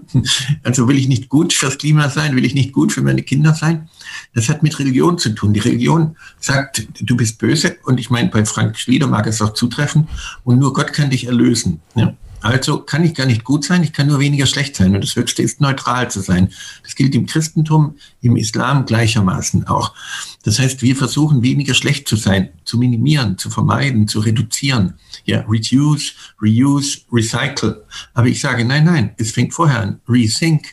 Also 0.64 0.88
will 0.88 0.98
ich 0.98 1.08
nicht 1.08 1.30
gut 1.30 1.54
fürs 1.54 1.78
Klima 1.78 2.10
sein? 2.10 2.36
Will 2.36 2.46
ich 2.46 2.56
nicht 2.56 2.74
gut 2.74 2.92
für 2.92 3.02
meine 3.02 3.22
Kinder 3.22 3.54
sein? 3.54 3.90
Das 4.34 4.50
hat 4.50 4.64
mit 4.64 4.78
Religion 4.80 5.20
zu 5.20 5.30
tun. 5.30 5.54
Die 5.54 5.60
Religion 5.60 6.18
sagt, 6.40 6.88
du 7.00 7.16
bist 7.16 7.38
böse. 7.38 7.78
Und 7.84 8.00
ich 8.00 8.10
meine, 8.10 8.30
bei 8.30 8.44
Frank 8.44 8.78
Schlieder 8.80 9.08
mag 9.08 9.28
es 9.28 9.42
auch 9.42 9.54
zutreffen. 9.54 10.08
Und 10.44 10.58
nur 10.58 10.74
Gott 10.74 10.94
kann 10.94 11.12
dich 11.12 11.28
erlösen. 11.28 11.80
Ja? 11.96 12.16
Also 12.44 12.80
kann 12.80 13.06
ich 13.06 13.16
gar 13.16 13.26
nicht 13.26 13.46
gut 13.46 13.64
sein, 13.64 13.84
ich 13.84 13.94
kann 13.94 14.08
nur 14.08 14.20
weniger 14.20 14.46
schlecht 14.46 14.76
sein. 14.76 14.94
Und 14.94 15.02
das 15.02 15.16
Höchste 15.16 15.42
ist 15.42 15.62
neutral 15.62 16.12
zu 16.12 16.20
sein. 16.20 16.50
Das 16.84 16.94
gilt 16.96 17.16
im 17.16 17.26
Christentum, 17.26 17.96
im 18.22 18.36
Islam 18.36 18.86
gleichermaßen 18.86 19.68
auch. 19.68 19.96
Das 20.44 20.60
heißt, 20.60 20.82
wir 20.82 20.98
versuchen 20.98 21.42
weniger 21.42 21.74
schlecht 21.74 22.06
zu 22.06 22.18
sein, 22.18 22.50
zu 22.66 22.78
minimieren, 22.78 23.38
zu 23.38 23.50
vermeiden, 23.50 24.10
zu 24.10 24.20
reduzieren. 24.20 24.96
Ja, 25.24 25.46
reduce, 25.48 26.16
reuse, 26.42 27.00
recycle. 27.14 27.86
Aber 28.14 28.28
ich 28.28 28.42
sage, 28.42 28.66
nein, 28.66 28.84
nein, 28.84 29.12
es 29.18 29.32
fängt 29.32 29.54
vorher 29.54 29.80
an. 29.80 30.02
Rethink, 30.10 30.66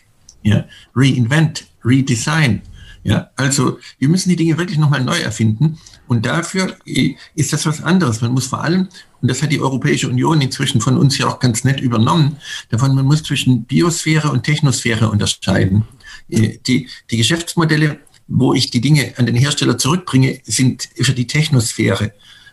ja, 0.42 0.64
reinvent, 0.96 1.66
redesign. 1.84 2.62
Ja, 3.02 3.30
also 3.36 3.78
wir 3.98 4.08
müssen 4.08 4.28
die 4.28 4.36
Dinge 4.36 4.58
wirklich 4.58 4.78
nochmal 4.78 5.02
neu 5.02 5.18
erfinden 5.18 5.78
Und 6.06 6.26
dafür 6.26 6.76
äh, 6.84 7.14
ist 7.34 7.52
das 7.52 7.64
was 7.64 7.82
anderes. 7.82 8.20
Man 8.20 8.32
muss 8.32 8.48
vor 8.48 8.62
allem, 8.62 8.88
und 9.22 9.28
das 9.30 9.42
hat 9.42 9.52
die 9.52 9.60
Europäische 9.60 10.08
Union 10.08 10.40
inzwischen 10.40 10.80
von 10.80 10.96
uns 10.96 11.18
ja 11.18 11.28
auch 11.28 11.38
ganz 11.38 11.64
nett 11.64 11.80
übernommen, 11.80 12.36
davon 12.70 12.94
man 12.94 13.04
muss 13.04 13.22
zwischen 13.22 13.64
Biosphäre 13.64 14.30
und 14.30 14.44
Technosphäre 14.44 15.10
unterscheiden. 15.10 15.84
Äh, 16.28 16.58
die, 16.66 16.88
die 17.10 17.16
Geschäftsmodelle, 17.16 17.98
wo 18.28 18.54
ich 18.54 18.70
die 18.70 18.80
Dinge 18.80 19.14
an 19.16 19.26
den 19.26 19.34
Hersteller 19.34 19.78
zurückbringe, 19.78 20.40
sind 20.44 20.88
für 20.94 21.12
die 21.12 21.26
Technosphäre, 21.26 22.12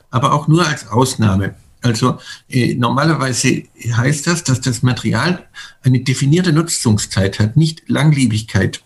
aber 0.09 0.33
auch 0.33 0.47
nur 0.47 0.65
als 0.65 0.88
Ausnahme. 0.88 1.55
Also 1.81 2.19
äh, 2.50 2.75
normalerweise 2.75 3.63
heißt 3.86 4.27
das, 4.27 4.43
dass 4.43 4.62
das 4.62 4.81
Material 4.81 5.47
eine 5.83 6.00
definierte 6.00 6.51
Nutzungszeit 6.51 7.39
hat, 7.39 7.55
nicht 7.55 7.83
Langlebigkeit. 7.88 8.81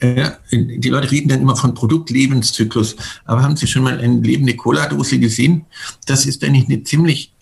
Die 0.00 0.88
Leute 0.88 1.10
reden 1.10 1.28
dann 1.28 1.40
immer 1.40 1.56
von 1.56 1.74
Produktlebenszyklus. 1.74 2.96
Aber 3.24 3.42
haben 3.42 3.56
Sie 3.56 3.66
schon 3.66 3.82
mal 3.82 3.98
eine 3.98 4.20
lebende 4.20 4.54
Cola-Dose 4.54 5.18
gesehen? 5.18 5.66
Das 6.06 6.26
ist 6.26 6.44
eigentlich 6.44 6.66
eine 6.66 6.84
ziemlich 6.84 7.32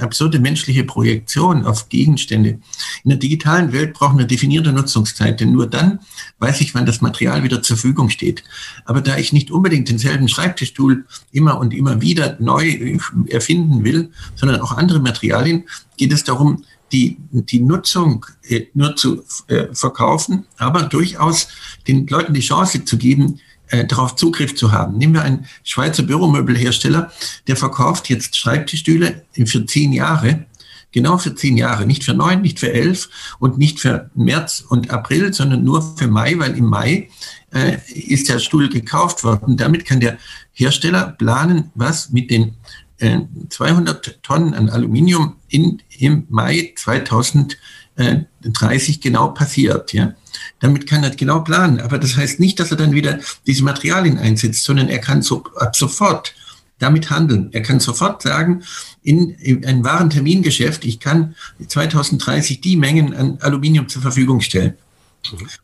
absurde 0.00 0.38
menschliche 0.38 0.84
Projektion 0.84 1.64
auf 1.64 1.88
Gegenstände. 1.88 2.60
In 3.02 3.10
der 3.10 3.18
digitalen 3.18 3.72
Welt 3.72 3.94
brauchen 3.94 4.18
wir 4.18 4.26
definierte 4.26 4.72
Nutzungszeit, 4.72 5.40
denn 5.40 5.52
nur 5.52 5.66
dann 5.66 6.00
weiß 6.38 6.60
ich, 6.60 6.74
wann 6.74 6.86
das 6.86 7.00
Material 7.00 7.42
wieder 7.42 7.62
zur 7.62 7.76
Verfügung 7.76 8.10
steht. 8.10 8.44
Aber 8.84 9.00
da 9.00 9.16
ich 9.16 9.32
nicht 9.32 9.50
unbedingt 9.50 9.88
denselben 9.88 10.28
Schreibtischstuhl 10.28 11.06
immer 11.32 11.58
und 11.58 11.74
immer 11.74 12.00
wieder 12.00 12.36
neu 12.40 12.98
erfinden 13.28 13.84
will, 13.84 14.10
sondern 14.34 14.60
auch 14.60 14.72
andere 14.72 15.00
Materialien, 15.00 15.64
geht 15.96 16.12
es 16.12 16.24
darum, 16.24 16.64
die, 16.94 17.16
die 17.32 17.60
Nutzung 17.60 18.24
äh, 18.48 18.66
nur 18.72 18.94
zu 18.94 19.24
äh, 19.48 19.74
verkaufen, 19.74 20.46
aber 20.58 20.84
durchaus 20.84 21.48
den 21.88 22.06
Leuten 22.06 22.32
die 22.32 22.40
Chance 22.40 22.84
zu 22.84 22.96
geben, 22.96 23.40
äh, 23.68 23.84
darauf 23.84 24.14
Zugriff 24.14 24.54
zu 24.54 24.70
haben. 24.70 24.96
Nehmen 24.96 25.14
wir 25.14 25.22
einen 25.22 25.46
Schweizer 25.64 26.04
Büromöbelhersteller, 26.04 27.10
der 27.48 27.56
verkauft 27.56 28.08
jetzt 28.10 28.36
Schreibtischstühle 28.36 29.24
für 29.44 29.66
zehn 29.66 29.92
Jahre, 29.92 30.46
genau 30.92 31.18
für 31.18 31.34
zehn 31.34 31.56
Jahre, 31.56 31.84
nicht 31.84 32.04
für 32.04 32.14
neun, 32.14 32.42
nicht 32.42 32.60
für 32.60 32.72
elf 32.72 33.08
und 33.40 33.58
nicht 33.58 33.80
für 33.80 34.08
März 34.14 34.64
und 34.68 34.90
April, 34.90 35.32
sondern 35.34 35.64
nur 35.64 35.96
für 35.96 36.06
Mai, 36.06 36.38
weil 36.38 36.56
im 36.56 36.66
Mai 36.66 37.08
äh, 37.52 37.78
ist 37.92 38.28
der 38.28 38.38
Stuhl 38.38 38.68
gekauft 38.68 39.24
worden. 39.24 39.56
Damit 39.56 39.84
kann 39.84 39.98
der 39.98 40.18
Hersteller 40.52 41.16
planen, 41.18 41.72
was 41.74 42.10
mit 42.10 42.30
den 42.30 42.54
200 42.98 44.06
äh, 44.06 44.12
Tonnen 44.22 44.54
an 44.54 44.70
Aluminium 44.70 45.36
in, 45.48 45.82
im 45.98 46.26
Mai 46.28 46.72
2030 46.76 49.00
genau 49.00 49.28
passiert. 49.28 49.92
Ja. 49.92 50.14
Damit 50.60 50.86
kann 50.86 51.04
er 51.04 51.10
genau 51.10 51.40
planen. 51.40 51.80
Aber 51.80 51.98
das 51.98 52.16
heißt 52.16 52.40
nicht, 52.40 52.58
dass 52.60 52.70
er 52.70 52.76
dann 52.76 52.92
wieder 52.92 53.18
diese 53.46 53.64
Materialien 53.64 54.18
einsetzt, 54.18 54.64
sondern 54.64 54.88
er 54.88 55.00
kann 55.00 55.22
so, 55.22 55.44
ab 55.56 55.76
sofort 55.76 56.34
damit 56.78 57.10
handeln. 57.10 57.50
Er 57.52 57.62
kann 57.62 57.80
sofort 57.80 58.22
sagen, 58.22 58.62
in, 59.02 59.30
in 59.30 59.64
einem 59.64 59.84
wahren 59.84 60.10
Termingeschäft, 60.10 60.84
ich 60.84 61.00
kann 61.00 61.34
2030 61.66 62.60
die 62.60 62.76
Mengen 62.76 63.14
an 63.14 63.38
Aluminium 63.40 63.88
zur 63.88 64.02
Verfügung 64.02 64.40
stellen. 64.40 64.74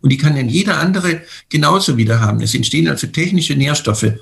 Und 0.01 0.11
die 0.11 0.17
kann 0.17 0.37
dann 0.37 0.49
jeder 0.49 0.79
andere 0.79 1.21
genauso 1.49 1.99
wieder 1.99 2.21
haben. 2.21 2.41
Es 2.41 2.55
entstehen 2.55 2.89
also 2.89 3.07
technische 3.09 3.55
Nährstoffe 3.55 4.15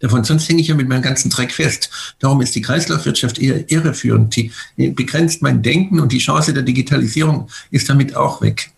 davon. 0.00 0.24
Sonst 0.24 0.48
hänge 0.48 0.60
ich 0.60 0.68
ja 0.68 0.74
mit 0.74 0.88
meinem 0.88 1.02
ganzen 1.02 1.30
Dreck 1.30 1.52
fest. 1.52 1.90
Darum 2.18 2.40
ist 2.40 2.54
die 2.54 2.62
Kreislaufwirtschaft 2.62 3.38
eher 3.38 3.70
irreführend. 3.70 4.36
Die 4.36 4.52
begrenzt 4.76 5.42
mein 5.42 5.62
Denken 5.62 6.00
und 6.00 6.12
die 6.12 6.18
Chance 6.18 6.52
der 6.52 6.62
Digitalisierung 6.62 7.48
ist 7.70 7.88
damit 7.88 8.16
auch 8.16 8.42
weg. 8.42 8.70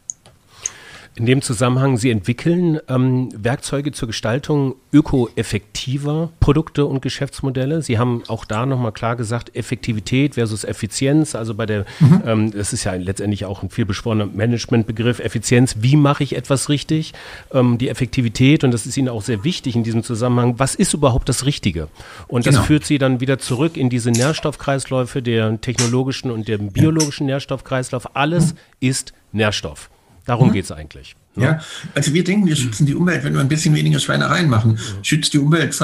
In 1.15 1.27
dem 1.27 1.43
Zusammenhang, 1.43 1.99
Sie 1.99 2.11
entwickeln 2.11 2.81
ähm, 2.89 3.29
Werkzeuge 3.37 3.93
zur 3.93 4.09
Gestaltung 4.09 4.77
ökoeffektiver 4.95 6.31
Produkte 6.41 6.87
und 6.87 7.03
Geschäftsmodelle. 7.03 7.83
Sie 7.83 7.99
haben 7.99 8.23
auch 8.29 8.47
da 8.47 8.65
nochmal 8.65 8.93
klar 8.93 9.15
gesagt, 9.17 9.55
Effektivität 9.55 10.35
versus 10.37 10.65
Effizienz. 10.65 11.35
Also 11.35 11.55
bei 11.55 11.67
der, 11.67 11.85
mhm. 12.01 12.23
ähm, 12.25 12.51
das 12.53 12.73
ist 12.73 12.85
ja 12.85 12.95
letztendlich 12.95 13.45
auch 13.45 13.63
ein 13.63 13.69
viel 13.69 13.85
beschworener 13.85 14.25
Managementbegriff, 14.25 15.19
Effizienz. 15.19 15.77
Wie 15.81 15.97
mache 15.97 16.25
ich 16.25 16.35
etwas 16.35 16.71
richtig? 16.71 17.13
Ähm, 17.53 17.77
die 17.77 17.91
Effektivität, 17.91 18.65
und 18.65 18.71
das 18.71 18.87
ist 18.87 18.97
Ihnen 18.97 19.11
auch 19.11 19.23
sehr 19.23 19.45
wichtig 19.45 19.77
in 19.77 19.85
diesem 19.85 20.03
Zusammenhang, 20.03 20.59
was 20.59 20.75
ist 20.75 20.95
überhaupt 20.95 21.29
das 21.29 21.45
Richtige? 21.45 21.89
Und 22.27 22.47
das 22.47 22.55
genau. 22.55 22.65
führt 22.67 22.87
Sie 22.87 22.97
dann 22.97 23.21
wieder 23.21 23.39
zurück 23.39 23.77
in 23.77 23.91
diese 23.91 24.11
Nährstoffkreisläufe, 24.11 25.21
der 25.21 25.61
technologischen 25.61 26.31
und 26.31 26.49
der 26.49 26.57
biologischen 26.57 27.27
Nährstoffkreislauf. 27.27 28.17
Alles 28.17 28.55
mhm. 28.55 28.59
ist 28.81 29.13
Nährstoff. 29.33 29.92
Darum 30.25 30.49
mhm. 30.49 30.53
geht 30.53 30.65
es 30.65 30.73
eigentlich. 30.73 31.17
Ne? 31.35 31.45
Ja, 31.45 31.61
also 31.95 32.13
wir 32.13 32.25
denken, 32.25 32.47
wir 32.47 32.57
schützen 32.57 32.85
die 32.85 32.95
Umwelt, 32.95 33.25
wenn 33.25 33.33
wir 33.33 33.41
ein 33.41 33.49
bisschen 33.49 33.75
weniger 33.75 33.99
Schweinereien 33.99 34.51
machen. 34.51 34.79
Schützt 35.03 35.33
die 35.33 35.39
Umwelt, 35.39 35.75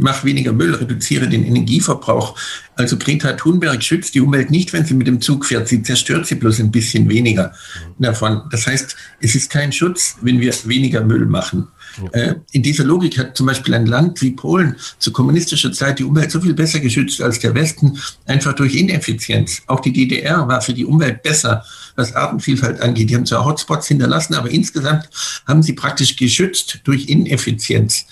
mach 0.00 0.24
weniger 0.24 0.52
Müll, 0.52 0.74
reduziere 0.74 1.28
den 1.28 1.44
Energieverbrauch. 1.44 2.36
Also 2.74 2.98
Greta 2.98 3.34
Thunberg 3.34 3.82
schützt 3.82 4.14
die 4.16 4.20
Umwelt 4.20 4.50
nicht, 4.50 4.72
wenn 4.72 4.84
sie 4.84 4.94
mit 4.94 5.06
dem 5.06 5.20
Zug 5.20 5.44
fährt. 5.44 5.68
Sie 5.68 5.82
zerstört 5.82 6.26
sie 6.26 6.34
bloß 6.34 6.58
ein 6.58 6.72
bisschen 6.72 7.08
weniger 7.08 7.52
davon. 7.98 8.42
Das 8.50 8.66
heißt, 8.66 8.96
es 9.20 9.34
ist 9.36 9.48
kein 9.50 9.72
Schutz, 9.72 10.16
wenn 10.22 10.40
wir 10.40 10.52
weniger 10.64 11.02
Müll 11.02 11.26
machen. 11.26 11.68
Äh, 12.12 12.34
in 12.52 12.62
dieser 12.62 12.84
Logik 12.84 13.18
hat 13.18 13.36
zum 13.36 13.46
Beispiel 13.46 13.74
ein 13.74 13.86
Land 13.86 14.20
wie 14.20 14.32
Polen 14.32 14.76
zu 14.98 15.12
kommunistischer 15.12 15.72
Zeit 15.72 15.98
die 15.98 16.04
Umwelt 16.04 16.30
so 16.30 16.40
viel 16.40 16.54
besser 16.54 16.80
geschützt 16.80 17.20
als 17.22 17.38
der 17.38 17.54
Westen, 17.54 17.98
einfach 18.26 18.54
durch 18.54 18.74
Ineffizienz. 18.74 19.62
Auch 19.66 19.80
die 19.80 19.92
DDR 19.92 20.46
war 20.48 20.60
für 20.60 20.74
die 20.74 20.84
Umwelt 20.84 21.22
besser, 21.22 21.64
was 21.96 22.14
Artenvielfalt 22.14 22.80
angeht. 22.80 23.10
Die 23.10 23.16
haben 23.16 23.26
zwar 23.26 23.44
Hotspots 23.44 23.88
hinterlassen, 23.88 24.34
aber 24.34 24.50
insgesamt 24.50 25.08
haben 25.46 25.62
sie 25.62 25.72
praktisch 25.72 26.16
geschützt 26.16 26.80
durch 26.84 27.08
Ineffizienz. 27.08 28.06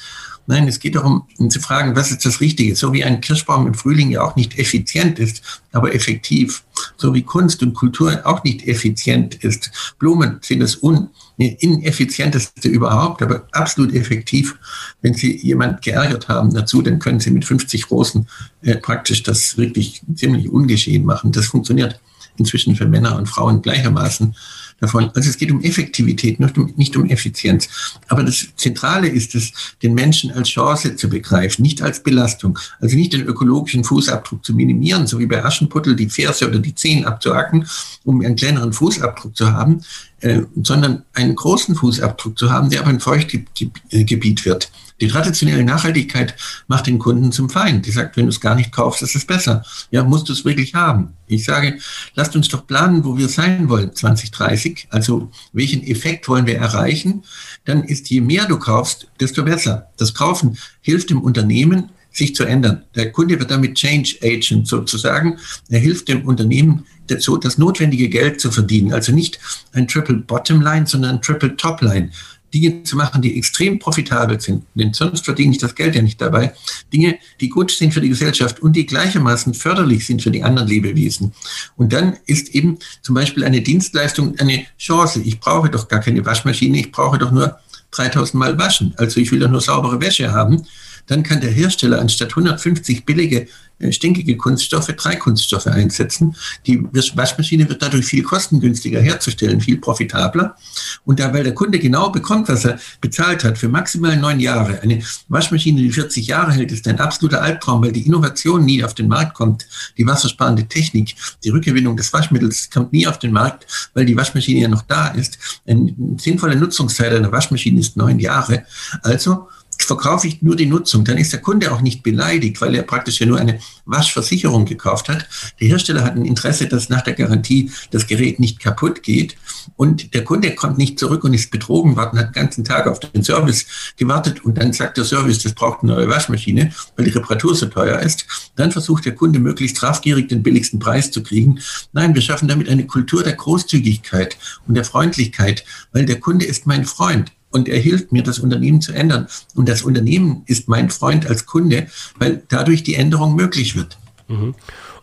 Nein, 0.46 0.68
es 0.68 0.78
geht 0.78 0.94
darum, 0.94 1.26
zu 1.48 1.58
fragen, 1.58 1.96
was 1.96 2.10
ist 2.10 2.26
das 2.26 2.40
Richtige? 2.40 2.76
So 2.76 2.92
wie 2.92 3.02
ein 3.02 3.22
Kirschbaum 3.22 3.66
im 3.66 3.72
Frühling 3.72 4.10
ja 4.10 4.22
auch 4.22 4.36
nicht 4.36 4.58
effizient 4.58 5.18
ist, 5.18 5.40
aber 5.72 5.94
effektiv. 5.94 6.64
So 6.98 7.14
wie 7.14 7.22
Kunst 7.22 7.62
und 7.62 7.72
Kultur 7.72 8.20
auch 8.24 8.44
nicht 8.44 8.68
effizient 8.68 9.36
ist. 9.36 9.70
Blumen 9.98 10.38
sind 10.42 10.60
das 10.60 10.82
un 10.82 11.08
ineffizienteste 11.36 12.68
überhaupt, 12.68 13.22
aber 13.22 13.48
absolut 13.52 13.94
effektiv. 13.94 14.54
Wenn 15.00 15.14
Sie 15.14 15.36
jemand 15.38 15.82
geärgert 15.82 16.28
haben 16.28 16.52
dazu, 16.52 16.82
dann 16.82 16.98
können 16.98 17.20
Sie 17.20 17.30
mit 17.30 17.44
50 17.44 17.90
Rosen 17.90 18.28
äh, 18.62 18.76
praktisch 18.76 19.22
das 19.22 19.56
wirklich 19.56 20.02
ziemlich 20.14 20.50
ungeschehen 20.50 21.04
machen. 21.06 21.32
Das 21.32 21.46
funktioniert 21.46 22.00
inzwischen 22.36 22.76
für 22.76 22.86
Männer 22.86 23.16
und 23.16 23.26
Frauen 23.26 23.62
gleichermaßen 23.62 24.34
davon. 24.80 25.10
Also 25.14 25.30
es 25.30 25.36
geht 25.36 25.50
um 25.50 25.62
Effektivität, 25.62 26.40
nicht 26.40 26.58
um, 26.58 26.72
nicht 26.76 26.96
um 26.96 27.08
Effizienz. 27.08 27.68
Aber 28.08 28.22
das 28.22 28.48
Zentrale 28.56 29.08
ist 29.08 29.34
es, 29.34 29.52
den 29.82 29.94
Menschen 29.94 30.30
als 30.32 30.48
Chance 30.48 30.96
zu 30.96 31.08
begreifen, 31.08 31.62
nicht 31.62 31.82
als 31.82 32.02
Belastung. 32.02 32.58
Also 32.80 32.96
nicht 32.96 33.12
den 33.12 33.22
ökologischen 33.22 33.84
Fußabdruck 33.84 34.44
zu 34.44 34.54
minimieren, 34.54 35.06
so 35.06 35.18
wie 35.18 35.26
bei 35.26 35.44
Aschenputtel 35.44 35.96
die 35.96 36.10
Ferse 36.10 36.48
oder 36.48 36.58
die 36.58 36.74
Zehen 36.74 37.04
abzuhacken, 37.04 37.66
um 38.04 38.20
einen 38.20 38.36
kleineren 38.36 38.72
Fußabdruck 38.72 39.36
zu 39.36 39.52
haben, 39.52 39.82
äh, 40.20 40.42
sondern 40.62 41.02
einen 41.12 41.34
großen 41.34 41.74
Fußabdruck 41.74 42.38
zu 42.38 42.50
haben, 42.50 42.70
der 42.70 42.80
aber 42.80 42.90
ein 42.90 43.00
Feuchtgebiet 43.00 44.44
wird. 44.44 44.70
Die 45.00 45.08
traditionelle 45.08 45.64
Nachhaltigkeit 45.64 46.36
macht 46.68 46.86
den 46.86 46.98
Kunden 46.98 47.32
zum 47.32 47.50
Feind. 47.50 47.84
Die 47.84 47.90
sagt, 47.90 48.16
wenn 48.16 48.26
du 48.26 48.30
es 48.30 48.40
gar 48.40 48.54
nicht 48.54 48.72
kaufst, 48.72 49.02
ist 49.02 49.16
es 49.16 49.24
besser. 49.24 49.64
Ja, 49.90 50.04
musst 50.04 50.28
du 50.28 50.32
es 50.32 50.44
wirklich 50.44 50.74
haben. 50.74 51.14
Ich 51.26 51.44
sage, 51.44 51.78
lasst 52.14 52.36
uns 52.36 52.48
doch 52.48 52.66
planen, 52.66 53.04
wo 53.04 53.16
wir 53.16 53.28
sein 53.28 53.68
wollen 53.68 53.94
2030. 53.94 54.88
Also 54.90 55.30
welchen 55.52 55.82
Effekt 55.82 56.28
wollen 56.28 56.46
wir 56.46 56.58
erreichen? 56.58 57.24
Dann 57.64 57.82
ist 57.82 58.08
je 58.10 58.20
mehr 58.20 58.46
du 58.46 58.58
kaufst, 58.58 59.08
desto 59.18 59.42
besser. 59.42 59.88
Das 59.96 60.14
Kaufen 60.14 60.58
hilft 60.80 61.10
dem 61.10 61.22
Unternehmen, 61.22 61.90
sich 62.12 62.36
zu 62.36 62.44
ändern. 62.44 62.84
Der 62.94 63.10
Kunde 63.10 63.40
wird 63.40 63.50
damit 63.50 63.74
Change 63.74 64.18
Agent 64.22 64.68
sozusagen. 64.68 65.38
Er 65.68 65.80
hilft 65.80 66.06
dem 66.06 66.24
Unternehmen, 66.24 66.86
dazu, 67.08 67.36
das 67.36 67.58
notwendige 67.58 68.08
Geld 68.08 68.40
zu 68.40 68.50
verdienen. 68.50 68.92
Also 68.92 69.12
nicht 69.12 69.38
ein 69.72 69.88
Triple 69.88 70.16
Bottom 70.16 70.62
Line, 70.62 70.86
sondern 70.86 71.16
ein 71.16 71.22
Triple 71.22 71.56
Top 71.56 71.82
Line. 71.82 72.10
Dinge 72.54 72.84
zu 72.84 72.96
machen, 72.96 73.20
die 73.20 73.36
extrem 73.36 73.78
profitabel 73.80 74.40
sind, 74.40 74.64
denn 74.74 74.94
sonst 74.94 75.24
verdiene 75.24 75.52
ich 75.52 75.58
das 75.58 75.74
Geld 75.74 75.96
ja 75.96 76.02
nicht 76.02 76.20
dabei. 76.20 76.54
Dinge, 76.92 77.18
die 77.40 77.48
gut 77.48 77.72
sind 77.72 77.92
für 77.92 78.00
die 78.00 78.08
Gesellschaft 78.08 78.60
und 78.60 78.74
die 78.76 78.86
gleichermaßen 78.86 79.54
förderlich 79.54 80.06
sind 80.06 80.22
für 80.22 80.30
die 80.30 80.44
anderen 80.44 80.68
Lebewesen. 80.68 81.32
Und 81.76 81.92
dann 81.92 82.16
ist 82.26 82.54
eben 82.54 82.78
zum 83.02 83.16
Beispiel 83.16 83.44
eine 83.44 83.60
Dienstleistung 83.60 84.38
eine 84.38 84.64
Chance. 84.78 85.20
Ich 85.24 85.40
brauche 85.40 85.68
doch 85.68 85.88
gar 85.88 86.00
keine 86.00 86.24
Waschmaschine, 86.24 86.78
ich 86.78 86.92
brauche 86.92 87.18
doch 87.18 87.32
nur 87.32 87.58
3000 87.90 88.34
Mal 88.34 88.58
waschen. 88.58 88.94
Also 88.96 89.20
ich 89.20 89.32
will 89.32 89.40
doch 89.40 89.50
nur 89.50 89.60
saubere 89.60 90.00
Wäsche 90.00 90.32
haben 90.32 90.64
dann 91.06 91.22
kann 91.22 91.40
der 91.40 91.50
Hersteller 91.50 92.00
anstatt 92.00 92.30
150 92.30 93.04
billige, 93.04 93.46
äh, 93.80 93.92
stinkige 93.92 94.36
Kunststoffe 94.36 94.86
drei 94.86 95.16
Kunststoffe 95.16 95.66
einsetzen. 95.66 96.36
Die 96.66 96.82
Waschmaschine 96.92 97.68
wird 97.68 97.82
dadurch 97.82 98.06
viel 98.06 98.22
kostengünstiger 98.22 99.00
herzustellen, 99.00 99.60
viel 99.60 99.78
profitabler. 99.78 100.56
Und 101.04 101.18
da, 101.18 101.32
weil 101.32 101.44
der 101.44 101.54
Kunde 101.54 101.78
genau 101.78 102.10
bekommt, 102.10 102.48
was 102.48 102.64
er 102.64 102.78
bezahlt 103.00 103.42
hat, 103.42 103.58
für 103.58 103.68
maximal 103.68 104.16
neun 104.16 104.38
Jahre, 104.38 104.80
eine 104.80 105.02
Waschmaschine, 105.28 105.80
die 105.82 105.90
40 105.90 106.26
Jahre 106.26 106.52
hält, 106.52 106.70
ist 106.70 106.86
ein 106.86 107.00
absoluter 107.00 107.42
Albtraum, 107.42 107.82
weil 107.82 107.92
die 107.92 108.06
Innovation 108.06 108.64
nie 108.64 108.84
auf 108.84 108.94
den 108.94 109.08
Markt 109.08 109.34
kommt. 109.34 109.66
Die 109.98 110.06
wassersparende 110.06 110.66
Technik, 110.66 111.16
die 111.42 111.50
Rückgewinnung 111.50 111.96
des 111.96 112.12
Waschmittels 112.12 112.70
kommt 112.70 112.92
nie 112.92 113.06
auf 113.06 113.18
den 113.18 113.32
Markt, 113.32 113.66
weil 113.94 114.06
die 114.06 114.16
Waschmaschine 114.16 114.60
ja 114.60 114.68
noch 114.68 114.82
da 114.82 115.08
ist. 115.08 115.38
Eine 115.66 115.94
sinnvolle 116.18 116.56
Nutzungszeit 116.56 117.12
einer 117.12 117.32
Waschmaschine 117.32 117.80
ist 117.80 117.96
neun 117.96 118.20
Jahre. 118.20 118.64
Also 119.02 119.48
verkaufe 119.78 120.26
ich 120.26 120.42
nur 120.42 120.56
die 120.56 120.66
Nutzung, 120.66 121.04
dann 121.04 121.18
ist 121.18 121.32
der 121.32 121.40
Kunde 121.40 121.72
auch 121.72 121.80
nicht 121.80 122.02
beleidigt, 122.02 122.60
weil 122.60 122.74
er 122.74 122.82
praktisch 122.82 123.20
ja 123.20 123.26
nur 123.26 123.38
eine 123.38 123.58
Waschversicherung 123.84 124.64
gekauft 124.64 125.08
hat. 125.08 125.26
Der 125.60 125.68
Hersteller 125.68 126.04
hat 126.04 126.16
ein 126.16 126.24
Interesse, 126.24 126.66
dass 126.66 126.88
nach 126.88 127.02
der 127.02 127.14
Garantie 127.14 127.70
das 127.90 128.06
Gerät 128.06 128.40
nicht 128.40 128.60
kaputt 128.60 129.02
geht 129.02 129.36
und 129.76 130.14
der 130.14 130.24
Kunde 130.24 130.54
kommt 130.54 130.78
nicht 130.78 130.98
zurück 130.98 131.24
und 131.24 131.34
ist 131.34 131.50
betrogen 131.50 131.96
worden, 131.96 132.18
hat 132.18 132.28
den 132.28 132.42
ganzen 132.42 132.64
Tag 132.64 132.86
auf 132.86 133.00
den 133.00 133.22
Service 133.22 133.66
gewartet 133.96 134.44
und 134.44 134.58
dann 134.58 134.72
sagt 134.72 134.96
der 134.96 135.04
Service, 135.04 135.42
das 135.42 135.54
braucht 135.54 135.82
eine 135.82 135.92
neue 135.92 136.08
Waschmaschine, 136.08 136.72
weil 136.96 137.06
die 137.06 137.12
Reparatur 137.12 137.54
so 137.54 137.66
teuer 137.66 137.98
ist. 138.00 138.26
Dann 138.56 138.72
versucht 138.72 139.04
der 139.04 139.14
Kunde 139.14 139.38
möglichst 139.38 139.82
raffgierig 139.82 140.28
den 140.28 140.42
billigsten 140.42 140.78
Preis 140.78 141.10
zu 141.10 141.22
kriegen. 141.22 141.60
Nein, 141.92 142.14
wir 142.14 142.22
schaffen 142.22 142.48
damit 142.48 142.68
eine 142.68 142.86
Kultur 142.86 143.22
der 143.22 143.34
Großzügigkeit 143.34 144.36
und 144.66 144.74
der 144.74 144.84
Freundlichkeit, 144.84 145.64
weil 145.92 146.06
der 146.06 146.20
Kunde 146.20 146.44
ist 146.44 146.66
mein 146.66 146.84
Freund 146.84 147.32
und 147.54 147.68
er 147.68 147.78
hilft 147.78 148.12
mir, 148.12 148.22
das 148.22 148.38
Unternehmen 148.40 148.80
zu 148.80 148.92
ändern. 148.92 149.28
Und 149.54 149.68
das 149.68 149.82
Unternehmen 149.82 150.42
ist 150.46 150.68
mein 150.68 150.90
Freund 150.90 151.26
als 151.26 151.46
Kunde, 151.46 151.86
weil 152.18 152.42
dadurch 152.48 152.82
die 152.82 152.96
Änderung 152.96 153.36
möglich 153.36 153.76
wird. 153.76 153.96
Mhm. 154.28 154.54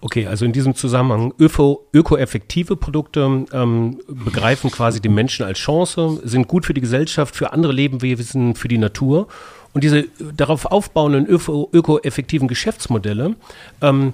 Okay, 0.01 0.25
also 0.27 0.46
in 0.46 0.51
diesem 0.51 0.75
Zusammenhang 0.75 1.34
öko, 1.39 1.88
ökoeffektive 1.93 2.75
Produkte 2.75 3.46
ähm, 3.53 4.00
begreifen 4.08 4.72
quasi 4.72 5.00
den 5.00 5.13
Menschen 5.13 5.46
als 5.46 5.60
Chance, 5.60 6.20
sind 6.24 6.48
gut 6.48 6.65
für 6.65 6.74
die 6.74 6.81
Gesellschaft, 6.81 7.36
für 7.36 7.53
andere 7.53 7.72
Lebewesen, 7.72 8.55
für 8.55 8.67
die 8.67 8.79
Natur. 8.79 9.27
Und 9.74 9.84
diese 9.84 10.05
darauf 10.36 10.65
aufbauenden 10.65 11.27
ökoeffektiven 11.27 12.48
Geschäftsmodelle 12.48 13.36
ähm, 13.81 14.13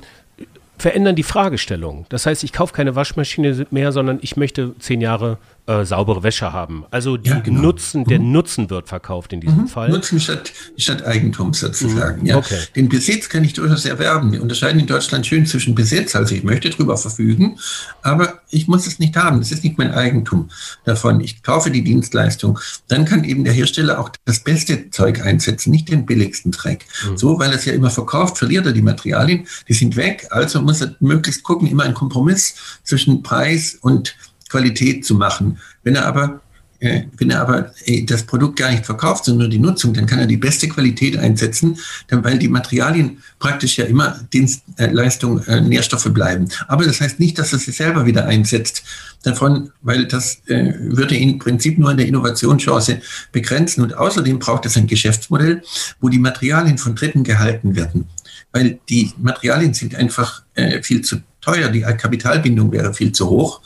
verändern 0.77 1.15
die 1.15 1.23
Fragestellung. 1.23 2.05
Das 2.09 2.25
heißt, 2.25 2.43
ich 2.43 2.53
kaufe 2.53 2.73
keine 2.73 2.95
Waschmaschine 2.95 3.65
mehr, 3.71 3.91
sondern 3.91 4.19
ich 4.21 4.37
möchte 4.37 4.75
zehn 4.77 5.01
Jahre 5.01 5.39
äh, 5.67 5.85
saubere 5.85 6.23
Wäsche 6.23 6.53
haben. 6.53 6.85
Also 6.91 7.17
die 7.17 7.29
ja, 7.29 7.39
genau. 7.39 7.61
Nutzen, 7.61 8.05
der 8.05 8.19
mhm. 8.19 8.31
Nutzen 8.31 8.69
wird 8.69 8.87
verkauft 8.87 9.33
in 9.33 9.41
diesem 9.41 9.63
mhm. 9.63 9.67
Fall. 9.67 9.89
Nutzen 9.89 10.19
statt, 10.19 10.53
statt 10.77 11.05
Eigentum 11.05 11.53
sozusagen. 11.53 12.21
Mhm. 12.21 12.27
Ja. 12.27 12.37
Okay. 12.37 12.59
Den 12.75 12.87
Besitz 12.87 13.27
kann 13.27 13.43
ich 13.43 13.53
durchaus 13.53 13.85
erwerben. 13.85 14.31
Wir 14.31 14.41
unterscheiden 14.41 14.79
in 14.79 14.87
Deutschland 14.87 15.27
schön 15.27 15.45
zwischen 15.45 15.75
Besitz, 15.75 16.15
also 16.15 16.33
ich 16.33 16.43
möchte 16.43 16.69
darüber 16.69 16.97
verfügen, 16.97 17.59
aber 18.01 18.39
ich 18.49 18.67
muss 18.67 18.87
es 18.87 18.99
nicht 18.99 19.17
haben. 19.17 19.39
Das 19.39 19.51
ist 19.51 19.63
nicht 19.63 19.77
mein 19.77 19.91
Eigentum 19.91 20.49
davon. 20.85 21.19
Ich 21.19 21.43
kaufe 21.43 21.69
die 21.69 21.83
Dienstleistung. 21.83 22.59
Dann 22.87 23.03
kann 23.03 23.25
eben 23.25 23.43
der 23.43 23.53
Hersteller 23.53 23.99
auch 23.99 24.09
das 24.23 24.39
beste 24.39 24.89
Zeug 24.89 25.21
einsetzen, 25.21 25.71
nicht 25.71 25.89
den 25.89 26.05
billigsten 26.05 26.51
Dreck. 26.51 26.85
Mhm. 27.09 27.17
So, 27.17 27.39
weil 27.39 27.51
er 27.51 27.57
es 27.57 27.65
ja 27.65 27.73
immer 27.73 27.89
verkauft, 27.89 28.37
verliert 28.37 28.65
er 28.65 28.71
die 28.71 28.81
Materialien, 28.81 29.47
die 29.67 29.73
sind 29.73 29.97
weg. 29.97 30.27
Also 30.29 30.61
muss 30.61 30.79
er 30.79 30.95
möglichst 31.01 31.43
gucken, 31.43 31.67
immer 31.67 31.83
ein 31.83 31.93
Kompromiss 31.93 32.55
zwischen 32.83 33.21
Preis 33.21 33.77
und 33.81 34.15
Qualität 34.49 35.05
zu 35.05 35.15
machen. 35.15 35.59
Wenn 35.83 35.95
er 35.95 36.05
aber 36.05 36.41
äh, 36.79 37.03
wenn 37.17 37.31
er 37.31 37.41
aber 37.41 37.71
äh, 37.85 38.03
das 38.03 38.23
Produkt 38.23 38.59
gar 38.59 38.69
nicht 38.69 38.85
verkauft, 38.85 39.25
sondern 39.25 39.47
nur 39.47 39.49
die 39.49 39.59
Nutzung, 39.59 39.93
dann 39.93 40.05
kann 40.05 40.19
er 40.19 40.27
die 40.27 40.37
beste 40.37 40.67
Qualität 40.67 41.17
einsetzen, 41.17 41.77
dann, 42.07 42.23
weil 42.23 42.37
die 42.37 42.47
Materialien 42.47 43.17
praktisch 43.39 43.77
ja 43.77 43.85
immer 43.85 44.19
Dienstleistung, 44.31 45.43
äh, 45.45 45.61
Nährstoffe 45.61 46.13
bleiben. 46.13 46.47
Aber 46.67 46.85
das 46.85 47.01
heißt 47.01 47.19
nicht, 47.19 47.39
dass 47.39 47.53
er 47.53 47.59
sie 47.59 47.71
selber 47.71 48.05
wieder 48.05 48.27
einsetzt 48.27 48.83
davon, 49.23 49.71
weil 49.81 50.05
das 50.05 50.41
äh, 50.47 50.73
würde 50.79 51.15
ihn 51.15 51.31
im 51.31 51.39
Prinzip 51.39 51.79
nur 51.79 51.89
an 51.89 51.97
der 51.97 52.07
Innovationschance 52.07 53.01
begrenzen. 53.31 53.81
Und 53.81 53.95
außerdem 53.95 54.37
braucht 54.37 54.65
es 54.67 54.77
ein 54.77 54.87
Geschäftsmodell, 54.87 55.63
wo 55.99 56.09
die 56.09 56.19
Materialien 56.19 56.77
von 56.77 56.95
Dritten 56.95 57.23
gehalten 57.23 57.75
werden. 57.75 58.05
Weil 58.51 58.79
die 58.87 59.11
Materialien 59.17 59.73
sind 59.73 59.95
einfach 59.95 60.43
äh, 60.53 60.83
viel 60.83 61.01
zu 61.01 61.17
teuer, 61.41 61.69
die 61.69 61.81
Kapitalbindung 61.81 62.71
wäre 62.71 62.93
viel 62.93 63.11
zu 63.13 63.29
hoch. 63.29 63.61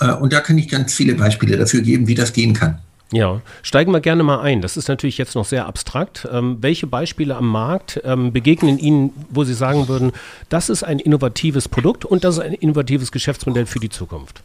Äh, 0.00 0.12
und 0.12 0.32
da 0.32 0.40
kann 0.40 0.58
ich 0.58 0.68
ganz 0.68 0.94
viele 0.94 1.14
Beispiele 1.14 1.56
dafür 1.56 1.82
geben, 1.82 2.06
wie 2.06 2.14
das 2.14 2.32
gehen 2.32 2.54
kann. 2.54 2.78
Ja, 3.12 3.42
steigen 3.62 3.92
wir 3.92 4.00
gerne 4.00 4.22
mal 4.22 4.40
ein. 4.40 4.62
Das 4.62 4.78
ist 4.78 4.88
natürlich 4.88 5.18
jetzt 5.18 5.34
noch 5.34 5.44
sehr 5.44 5.66
abstrakt. 5.66 6.26
Ähm, 6.32 6.58
welche 6.62 6.86
Beispiele 6.86 7.36
am 7.36 7.46
Markt 7.46 8.00
ähm, 8.04 8.32
begegnen 8.32 8.78
Ihnen, 8.78 9.10
wo 9.28 9.44
Sie 9.44 9.52
sagen 9.52 9.86
würden, 9.86 10.12
das 10.48 10.70
ist 10.70 10.82
ein 10.82 10.98
innovatives 10.98 11.68
Produkt 11.68 12.06
und 12.06 12.24
das 12.24 12.36
ist 12.36 12.40
ein 12.42 12.54
innovatives 12.54 13.12
Geschäftsmodell 13.12 13.66
für 13.66 13.80
die 13.80 13.90
Zukunft? 13.90 14.42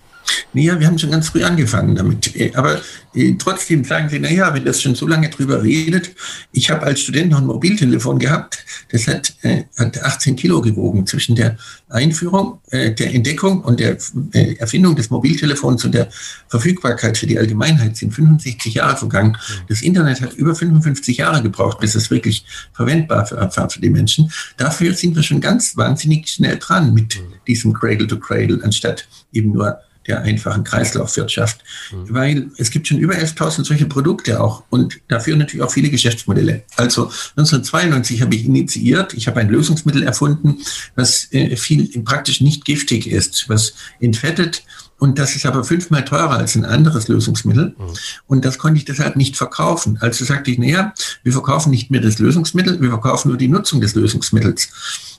Naja, 0.54 0.80
wir 0.80 0.88
haben 0.88 0.98
schon 0.98 1.12
ganz 1.12 1.30
früh 1.30 1.44
angefangen 1.44 1.96
damit. 1.96 2.34
Aber 2.56 2.82
äh, 3.14 3.36
trotzdem 3.38 3.84
sagen 3.84 4.10
sie, 4.10 4.20
naja, 4.20 4.54
wenn 4.54 4.66
das 4.66 4.82
schon 4.82 4.96
so 4.96 5.08
lange 5.08 5.30
drüber 5.30 5.62
redet, 5.62 6.16
ich 6.52 6.70
habe 6.70 6.84
als 6.84 7.02
Student 7.02 7.32
noch 7.32 7.40
ein 7.40 7.46
Mobiltelefon 7.46 8.20
gehabt, 8.20 8.64
das 8.92 9.08
hat, 9.08 9.36
äh, 9.42 9.64
hat 9.78 10.02
18 10.02 10.36
Kilo 10.36 10.62
gewogen 10.62 11.06
zwischen 11.06 11.36
der 11.36 11.58
Einführung, 11.90 12.60
äh, 12.72 12.92
der 12.92 13.14
Entdeckung 13.14 13.62
und 13.62 13.80
der 13.80 13.98
äh, 14.34 14.56
Erfindung 14.56 14.96
des 14.96 15.10
Mobiltelefons 15.10 15.86
und 15.86 15.94
der 15.94 16.10
Verfügbarkeit 16.48 17.18
für 17.18 17.28
die 17.28 17.38
Allgemeinheit 17.38 17.98
sind 17.98 18.14
65 18.14 18.74
Jahre 18.74 18.98
vergangen. 18.98 19.38
Das 19.68 19.82
Internet 19.82 20.22
hat 20.22 20.34
über 20.34 20.56
55 20.56 21.18
Jahre 21.18 21.42
gebraucht, 21.44 21.80
bis 21.80 21.96
es 21.96 22.10
wirklich 22.10 22.46
verwendbar 22.74 23.26
für, 23.26 23.50
für 23.70 23.82
die 23.82 23.90
Menschen. 23.90 24.32
Dafür 24.58 24.94
sind 24.94 25.16
wir 25.16 25.24
schon 25.24 25.42
ganz 25.42 25.76
wahnsinnig 25.78 26.28
schnell 26.30 26.58
dran 26.58 26.94
mit 26.94 27.20
diesem 27.48 27.74
Cradle 27.74 28.08
to 28.08 28.18
Cradle, 28.18 28.60
anstatt 28.64 29.08
eben 29.32 29.52
nur 29.52 29.80
der 30.08 30.22
einfachen 30.22 30.64
Kreislaufwirtschaft, 30.64 31.64
mhm. 31.92 32.14
weil 32.14 32.52
es 32.58 32.72
gibt 32.72 32.88
schon 32.88 32.98
über 32.98 33.14
11.000 33.14 33.66
solche 33.66 33.86
Produkte 33.86 34.42
auch 34.42 34.64
und 34.70 35.00
dafür 35.08 35.36
natürlich 35.36 35.64
auch 35.64 35.72
viele 35.72 35.90
Geschäftsmodelle. 35.90 36.64
Also 36.76 37.06
1992 37.36 38.22
habe 38.22 38.36
ich 38.36 38.46
initiiert, 38.46 39.14
ich 39.14 39.28
habe 39.28 39.40
ein 39.40 39.50
Lösungsmittel 39.50 40.04
erfunden, 40.04 40.60
was 40.96 41.32
äh, 41.32 41.56
viel 41.56 41.88
praktisch 42.04 42.42
nicht 42.42 42.66
giftig 42.66 43.08
ist, 43.08 43.50
was 43.50 43.74
entfettet 44.00 44.64
und 45.00 45.20
das 45.20 45.36
ist 45.36 45.46
aber 45.46 45.64
fünfmal 45.64 46.04
teurer 46.06 46.38
als 46.38 46.56
ein 46.56 46.66
anderes 46.66 47.08
Lösungsmittel. 47.08 47.76
Mhm. 47.78 47.94
Und 48.26 48.46
das 48.46 48.58
konnte 48.58 48.80
ich 48.80 48.86
deshalb 48.86 49.16
nicht 49.16 49.38
verkaufen. 49.38 49.98
Also 50.02 50.26
sagte 50.26 50.52
ich, 50.52 50.58
naja, 50.58 50.94
wir 51.24 51.34
verkaufen 51.34 51.70
nicht 51.70 51.92
mehr 51.92 52.02
das 52.02 52.18
Lösungsmittel, 52.20 52.82
wir 52.82 52.90
verkaufen 52.90 53.30
nur 53.30 53.38
die 53.38 53.48
Nutzung 53.48 53.80
des 53.80 53.94
Lösungsmittels. 53.94 54.70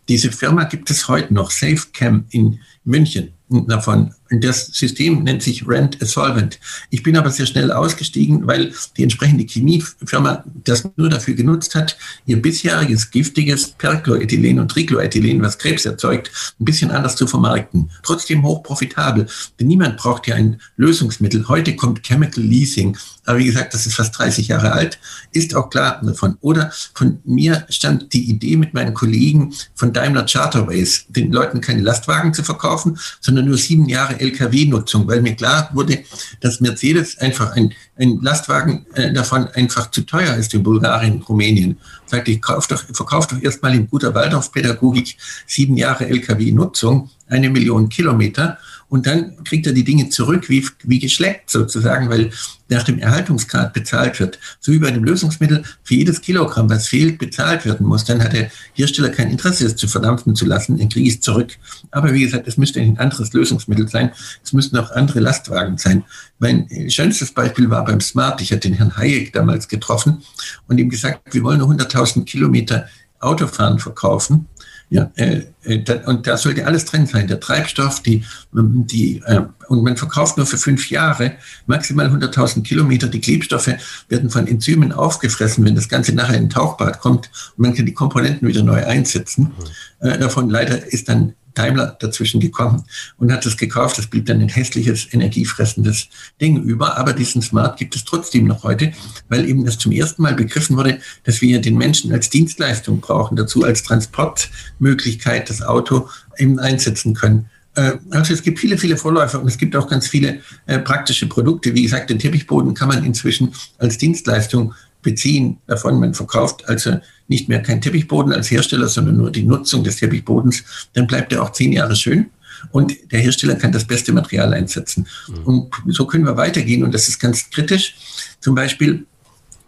Diese 0.09 0.33
Firma 0.33 0.64
gibt 0.64 0.90
es 0.90 1.07
heute 1.07 1.33
noch, 1.33 1.51
SafeCam 1.51 2.24
in 2.31 2.61
München 2.88 3.33
davon. 3.51 4.14
Das 4.31 4.66
System 4.66 5.22
nennt 5.22 5.42
sich 5.42 5.66
Rent 5.66 6.03
a 6.03 6.05
Solvent. 6.05 6.61
Ich 6.90 7.03
bin 7.03 7.16
aber 7.16 7.31
sehr 7.31 7.46
schnell 7.46 7.72
ausgestiegen, 7.72 8.46
weil 8.46 8.74
die 8.96 9.03
entsprechende 9.03 9.44
Chemiefirma 9.44 10.44
das 10.64 10.87
nur 10.96 11.09
dafür 11.09 11.33
genutzt 11.33 11.74
hat, 11.74 11.96
ihr 12.27 12.40
bisheriges 12.42 13.11
giftiges 13.11 13.68
Perchlorethylen 13.68 14.59
und 14.59 14.70
Tricloethylen, 14.70 15.40
was 15.40 15.57
Krebs 15.57 15.87
erzeugt, 15.87 16.31
ein 16.61 16.64
bisschen 16.66 16.90
anders 16.90 17.16
zu 17.16 17.27
vermarkten. 17.27 17.90
Trotzdem 18.03 18.42
hoch 18.42 18.62
profitabel, 18.62 19.27
denn 19.59 19.66
niemand 19.66 19.96
braucht 19.96 20.27
ja 20.27 20.35
ein 20.35 20.61
Lösungsmittel. 20.77 21.48
Heute 21.48 21.74
kommt 21.74 22.03
Chemical 22.03 22.44
Leasing, 22.44 22.98
aber 23.24 23.38
wie 23.38 23.46
gesagt, 23.46 23.72
das 23.72 23.87
ist 23.87 23.94
fast 23.94 24.18
30 24.18 24.48
Jahre 24.48 24.72
alt, 24.72 24.98
ist 25.33 25.55
auch 25.55 25.70
klar 25.70 26.03
davon. 26.03 26.37
Oder 26.42 26.70
von 26.92 27.20
mir 27.24 27.64
stand 27.70 28.12
die 28.12 28.29
Idee 28.29 28.57
mit 28.57 28.74
meinen 28.74 28.92
Kollegen 28.92 29.55
von 29.74 29.94
Daimler 29.94 30.27
Charterways, 30.27 31.07
den 31.09 31.33
Leuten 31.33 31.62
keine 31.62 31.81
Lastwagen 31.81 32.35
zu 32.35 32.42
verkaufen, 32.42 32.77
sondern 33.20 33.46
nur 33.46 33.56
sieben 33.56 33.88
Jahre 33.88 34.20
Lkw-Nutzung, 34.20 35.06
weil 35.06 35.22
mir 35.22 35.34
klar 35.34 35.70
wurde, 35.72 36.00
dass 36.40 36.60
Mercedes 36.60 37.18
einfach 37.18 37.52
ein, 37.52 37.72
ein 37.96 38.20
Lastwagen 38.22 38.86
äh, 38.94 39.12
davon 39.12 39.48
einfach 39.48 39.90
zu 39.90 40.02
teuer 40.02 40.34
ist 40.36 40.54
in 40.54 40.62
Bulgarien, 40.62 41.22
Rumänien. 41.22 41.78
Sagt, 42.06 42.28
ich 42.28 42.40
kauf 42.40 42.66
doch, 42.66 42.82
verkauf 42.92 43.26
doch 43.26 43.40
erstmal 43.40 43.74
in 43.74 43.88
guter 43.88 44.14
Waldorfpädagogik 44.14 45.16
sieben 45.46 45.76
Jahre 45.76 46.06
Lkw-Nutzung, 46.06 47.10
eine 47.28 47.50
Million 47.50 47.88
Kilometer 47.88 48.58
und 48.88 49.07
dann 49.07 49.44
kriegt 49.44 49.66
er 49.66 49.72
die 49.72 49.85
Dinge 49.85 50.09
zurück, 50.09 50.48
wie, 50.48 50.66
wie 50.85 50.98
geschleckt 50.98 51.51
sozusagen, 51.51 52.09
weil 52.09 52.31
nach 52.70 52.85
dem 52.85 52.98
Erhaltungsgrad 52.98 53.72
bezahlt 53.72 54.18
wird. 54.18 54.38
So 54.61 54.72
wie 54.72 54.79
bei 54.79 54.88
einem 54.88 55.05
Lösungsmittel 55.05 55.62
für 55.83 55.94
jedes 55.94 56.20
Kilogramm, 56.20 56.70
was 56.70 56.88
fehlt, 56.88 57.18
bezahlt 57.18 57.64
werden 57.66 57.87
muss. 57.87 58.05
Dann 58.05 58.22
hat 58.22 58.33
der 58.33 58.51
Hersteller 58.74 59.11
kein 59.11 59.31
Interesse, 59.31 59.66
es 59.66 59.77
zu 59.77 59.88
verdampfen 59.88 60.35
zu 60.35 60.46
lassen, 60.46 60.79
dann 60.79 60.88
kriege 60.88 61.09
ich 61.09 61.16
es 61.16 61.20
zurück. 61.20 61.57
Aber 61.90 62.12
wie 62.12 62.22
gesagt, 62.22 62.48
es 62.48 62.57
müsste 62.57 62.81
ein 62.81 62.98
anderes 62.98 63.33
Lösungsmittel 63.33 63.88
sein. 63.88 64.11
Es 64.42 64.53
müssten 64.53 64.77
auch 64.79 64.90
andere 64.90 65.20
Lastwagen 65.20 65.77
sein. 65.77 66.05
Mein 66.38 66.68
schönstes 66.88 67.33
Beispiel 67.33 67.68
war 67.70 67.85
beim 67.85 68.01
Smart. 68.01 68.40
Ich 68.40 68.53
hatte 68.53 68.68
den 68.68 68.74
Herrn 68.74 68.96
Hayek 68.96 69.33
damals 69.33 69.68
getroffen 69.68 70.22
und 70.66 70.79
ihm 70.79 70.88
gesagt, 70.88 71.35
wir 71.35 71.42
wollen 71.42 71.59
nur 71.59 71.68
100.000 71.68 72.24
Kilometer 72.24 72.88
Autofahren 73.20 73.79
verkaufen. 73.79 74.46
Ja, 74.90 75.11
äh, 75.16 75.42
äh, 75.64 76.01
und 76.07 76.27
da 76.27 76.38
sollte 76.38 76.66
alles 76.66 76.87
drin 76.87 77.07
sein. 77.07 77.29
Der 77.29 77.40
Treibstoff, 77.40 78.01
die, 78.03 78.24
die, 78.53 79.22
äh, 79.27 79.42
und 79.68 79.85
man 79.85 79.98
verkauft 79.98 80.38
nur 80.38 80.46
für 80.46 80.57
fünf 80.57 80.88
Jahre 80.90 81.33
maximal 81.66 82.07
100.000 82.07 82.62
Kilometer. 82.62 83.07
Die 83.09 83.20
Klebstoffe 83.20 83.70
werden 84.09 84.31
von 84.31 84.46
Enzymen 84.46 84.92
aufgefressen, 84.92 85.64
wenn 85.66 85.74
das 85.74 85.90
Ganze 85.90 86.14
nachher 86.14 86.37
in 86.38 86.44
ein 86.44 86.51
Tauchbad 86.51 87.01
kommt 87.01 87.31
und 87.57 87.62
man 87.62 87.74
kann 87.74 87.85
die 87.85 87.92
Komponenten 87.92 88.48
wieder 88.48 88.62
neu 88.62 88.85
einsetzen. 88.85 89.53
Mhm. 90.01 90.09
Äh, 90.09 90.18
davon 90.18 90.48
leider 90.48 90.90
ist 90.90 91.09
dann 91.11 91.35
Daimler 91.58 91.96
dazwischen 91.98 92.40
gekommen 92.40 92.84
und 93.16 93.32
hat 93.32 93.44
es 93.44 93.56
gekauft. 93.56 93.98
Das 93.98 94.06
blieb 94.06 94.26
dann 94.26 94.40
ein 94.40 94.48
hässliches, 94.48 95.12
energiefressendes 95.12 96.08
Ding 96.40 96.62
über. 96.62 96.96
Aber 96.96 97.12
diesen 97.12 97.42
Smart 97.42 97.78
gibt 97.78 97.96
es 97.96 98.04
trotzdem 98.04 98.46
noch 98.46 98.62
heute, 98.62 98.92
weil 99.28 99.48
eben 99.48 99.64
das 99.64 99.78
zum 99.78 99.92
ersten 99.92 100.22
Mal 100.22 100.34
begriffen 100.34 100.76
wurde, 100.76 101.00
dass 101.24 101.40
wir 101.40 101.60
den 101.60 101.76
Menschen 101.76 102.12
als 102.12 102.30
Dienstleistung 102.30 103.00
brauchen, 103.00 103.36
dazu 103.36 103.64
als 103.64 103.82
Transportmöglichkeit 103.82 105.50
das 105.50 105.62
Auto 105.62 106.08
eben 106.38 106.58
einsetzen 106.58 107.14
können. 107.14 107.50
Äh, 107.74 107.98
also 108.10 108.34
es 108.34 108.42
gibt 108.42 108.58
viele, 108.58 108.76
viele 108.76 108.96
Vorläufer 108.96 109.40
und 109.40 109.46
es 109.48 109.56
gibt 109.56 109.76
auch 109.76 109.88
ganz 109.88 110.08
viele 110.08 110.40
äh, 110.66 110.78
praktische 110.78 111.26
Produkte. 111.26 111.74
Wie 111.74 111.82
gesagt, 111.82 112.10
den 112.10 112.18
Teppichboden 112.18 112.74
kann 112.74 112.88
man 112.88 113.04
inzwischen 113.04 113.52
als 113.78 113.98
Dienstleistung 113.98 114.74
beziehen 115.02 115.58
davon, 115.66 116.00
man 116.00 116.14
verkauft 116.14 116.68
also 116.68 116.98
nicht 117.28 117.48
mehr 117.48 117.62
kein 117.62 117.80
Teppichboden 117.80 118.32
als 118.32 118.50
Hersteller, 118.50 118.88
sondern 118.88 119.16
nur 119.16 119.30
die 119.30 119.44
Nutzung 119.44 119.84
des 119.84 119.96
Teppichbodens, 119.96 120.64
dann 120.94 121.06
bleibt 121.06 121.32
er 121.32 121.42
auch 121.42 121.52
zehn 121.52 121.72
Jahre 121.72 121.94
schön 121.94 122.30
und 122.72 122.94
der 123.12 123.20
Hersteller 123.20 123.54
kann 123.54 123.72
das 123.72 123.87
beste 123.87 124.12
Material 124.12 124.52
einsetzen. 124.54 125.06
Mhm. 125.28 125.44
Und 125.44 125.70
so 125.88 126.06
können 126.06 126.24
wir 126.24 126.37
weitergehen 126.37 126.82
und 126.82 126.92
das 126.92 127.08
ist 127.08 127.18
ganz 127.18 127.50
kritisch. 127.50 127.94
Zum 128.40 128.54
Beispiel 128.54 129.06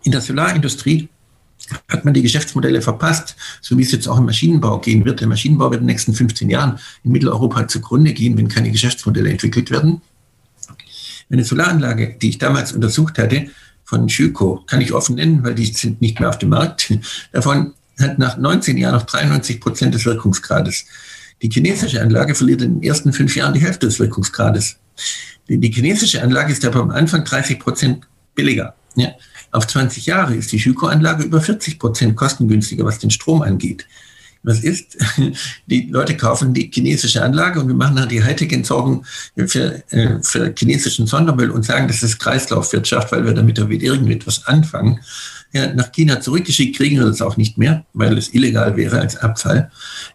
in 0.02 0.12
der 0.12 0.20
Solarindustrie 0.20 1.08
hat 1.88 2.04
man 2.04 2.14
die 2.14 2.22
Geschäftsmodelle 2.22 2.82
verpasst, 2.82 3.36
so 3.60 3.76
wie 3.78 3.82
es 3.82 3.92
jetzt 3.92 4.08
auch 4.08 4.18
im 4.18 4.24
Maschinenbau 4.24 4.78
gehen 4.78 5.04
wird. 5.04 5.20
Der 5.20 5.28
Maschinenbau 5.28 5.70
wird 5.70 5.82
in 5.82 5.86
den 5.86 5.94
nächsten 5.94 6.14
15 6.14 6.50
Jahren 6.50 6.78
in 7.04 7.12
Mitteleuropa 7.12 7.68
zugrunde 7.68 8.12
gehen, 8.12 8.36
wenn 8.36 8.48
keine 8.48 8.70
Geschäftsmodelle 8.70 9.30
entwickelt 9.30 9.70
werden. 9.70 10.00
Eine 11.30 11.44
Solaranlage, 11.44 12.16
die 12.20 12.30
ich 12.30 12.38
damals 12.38 12.72
untersucht 12.72 13.18
hatte, 13.18 13.50
von 13.90 14.08
Schüko, 14.08 14.62
kann 14.68 14.80
ich 14.80 14.92
offen 14.92 15.16
nennen, 15.16 15.42
weil 15.42 15.56
die 15.56 15.66
sind 15.66 16.00
nicht 16.00 16.20
mehr 16.20 16.28
auf 16.28 16.38
dem 16.38 16.50
Markt. 16.50 16.94
Davon 17.32 17.74
hat 17.98 18.20
nach 18.20 18.36
19 18.36 18.78
Jahren 18.78 18.94
noch 18.94 19.02
93 19.02 19.60
Prozent 19.60 19.94
des 19.94 20.06
Wirkungsgrades. 20.06 20.86
Die 21.42 21.50
chinesische 21.50 22.00
Anlage 22.00 22.36
verliert 22.36 22.62
in 22.62 22.76
den 22.76 22.82
ersten 22.84 23.12
fünf 23.12 23.34
Jahren 23.34 23.52
die 23.52 23.60
Hälfte 23.60 23.86
des 23.86 23.98
Wirkungsgrades. 23.98 24.76
Die 25.48 25.72
chinesische 25.72 26.22
Anlage 26.22 26.52
ist 26.52 26.64
aber 26.64 26.80
am 26.80 26.90
Anfang 26.90 27.24
30 27.24 27.58
Prozent 27.58 28.06
billiger. 28.36 28.74
Ja. 28.94 29.08
Auf 29.50 29.66
20 29.66 30.06
Jahre 30.06 30.36
ist 30.36 30.52
die 30.52 30.60
Schüko-Anlage 30.60 31.24
über 31.24 31.40
40 31.40 31.80
Prozent 31.80 32.14
kostengünstiger, 32.14 32.84
was 32.84 33.00
den 33.00 33.10
Strom 33.10 33.42
angeht. 33.42 33.86
Was 34.42 34.60
ist? 34.60 34.96
Die 35.66 35.88
Leute 35.90 36.16
kaufen 36.16 36.54
die 36.54 36.70
chinesische 36.72 37.22
Anlage 37.22 37.60
und 37.60 37.68
wir 37.68 37.74
machen 37.74 37.96
dann 37.96 38.08
die 38.08 38.22
Hightech-Entsorgung 38.24 39.04
für, 39.46 39.82
äh, 39.92 40.22
für 40.22 40.54
chinesischen 40.56 41.06
Sondermüll 41.06 41.50
und 41.50 41.64
sagen, 41.64 41.88
das 41.88 42.02
ist 42.02 42.18
Kreislaufwirtschaft, 42.18 43.12
weil 43.12 43.24
wir 43.26 43.34
damit 43.34 43.58
irgendetwas 43.58 44.46
anfangen. 44.46 45.00
Ja, 45.52 45.74
nach 45.74 45.90
China 45.90 46.20
zurückgeschickt 46.20 46.76
kriegen 46.76 46.98
wir 46.98 47.06
das 47.06 47.20
auch 47.20 47.36
nicht 47.36 47.58
mehr, 47.58 47.84
weil 47.92 48.16
es 48.16 48.32
illegal 48.32 48.76
wäre 48.76 49.00
als 49.00 49.16
Abfall. 49.16 49.70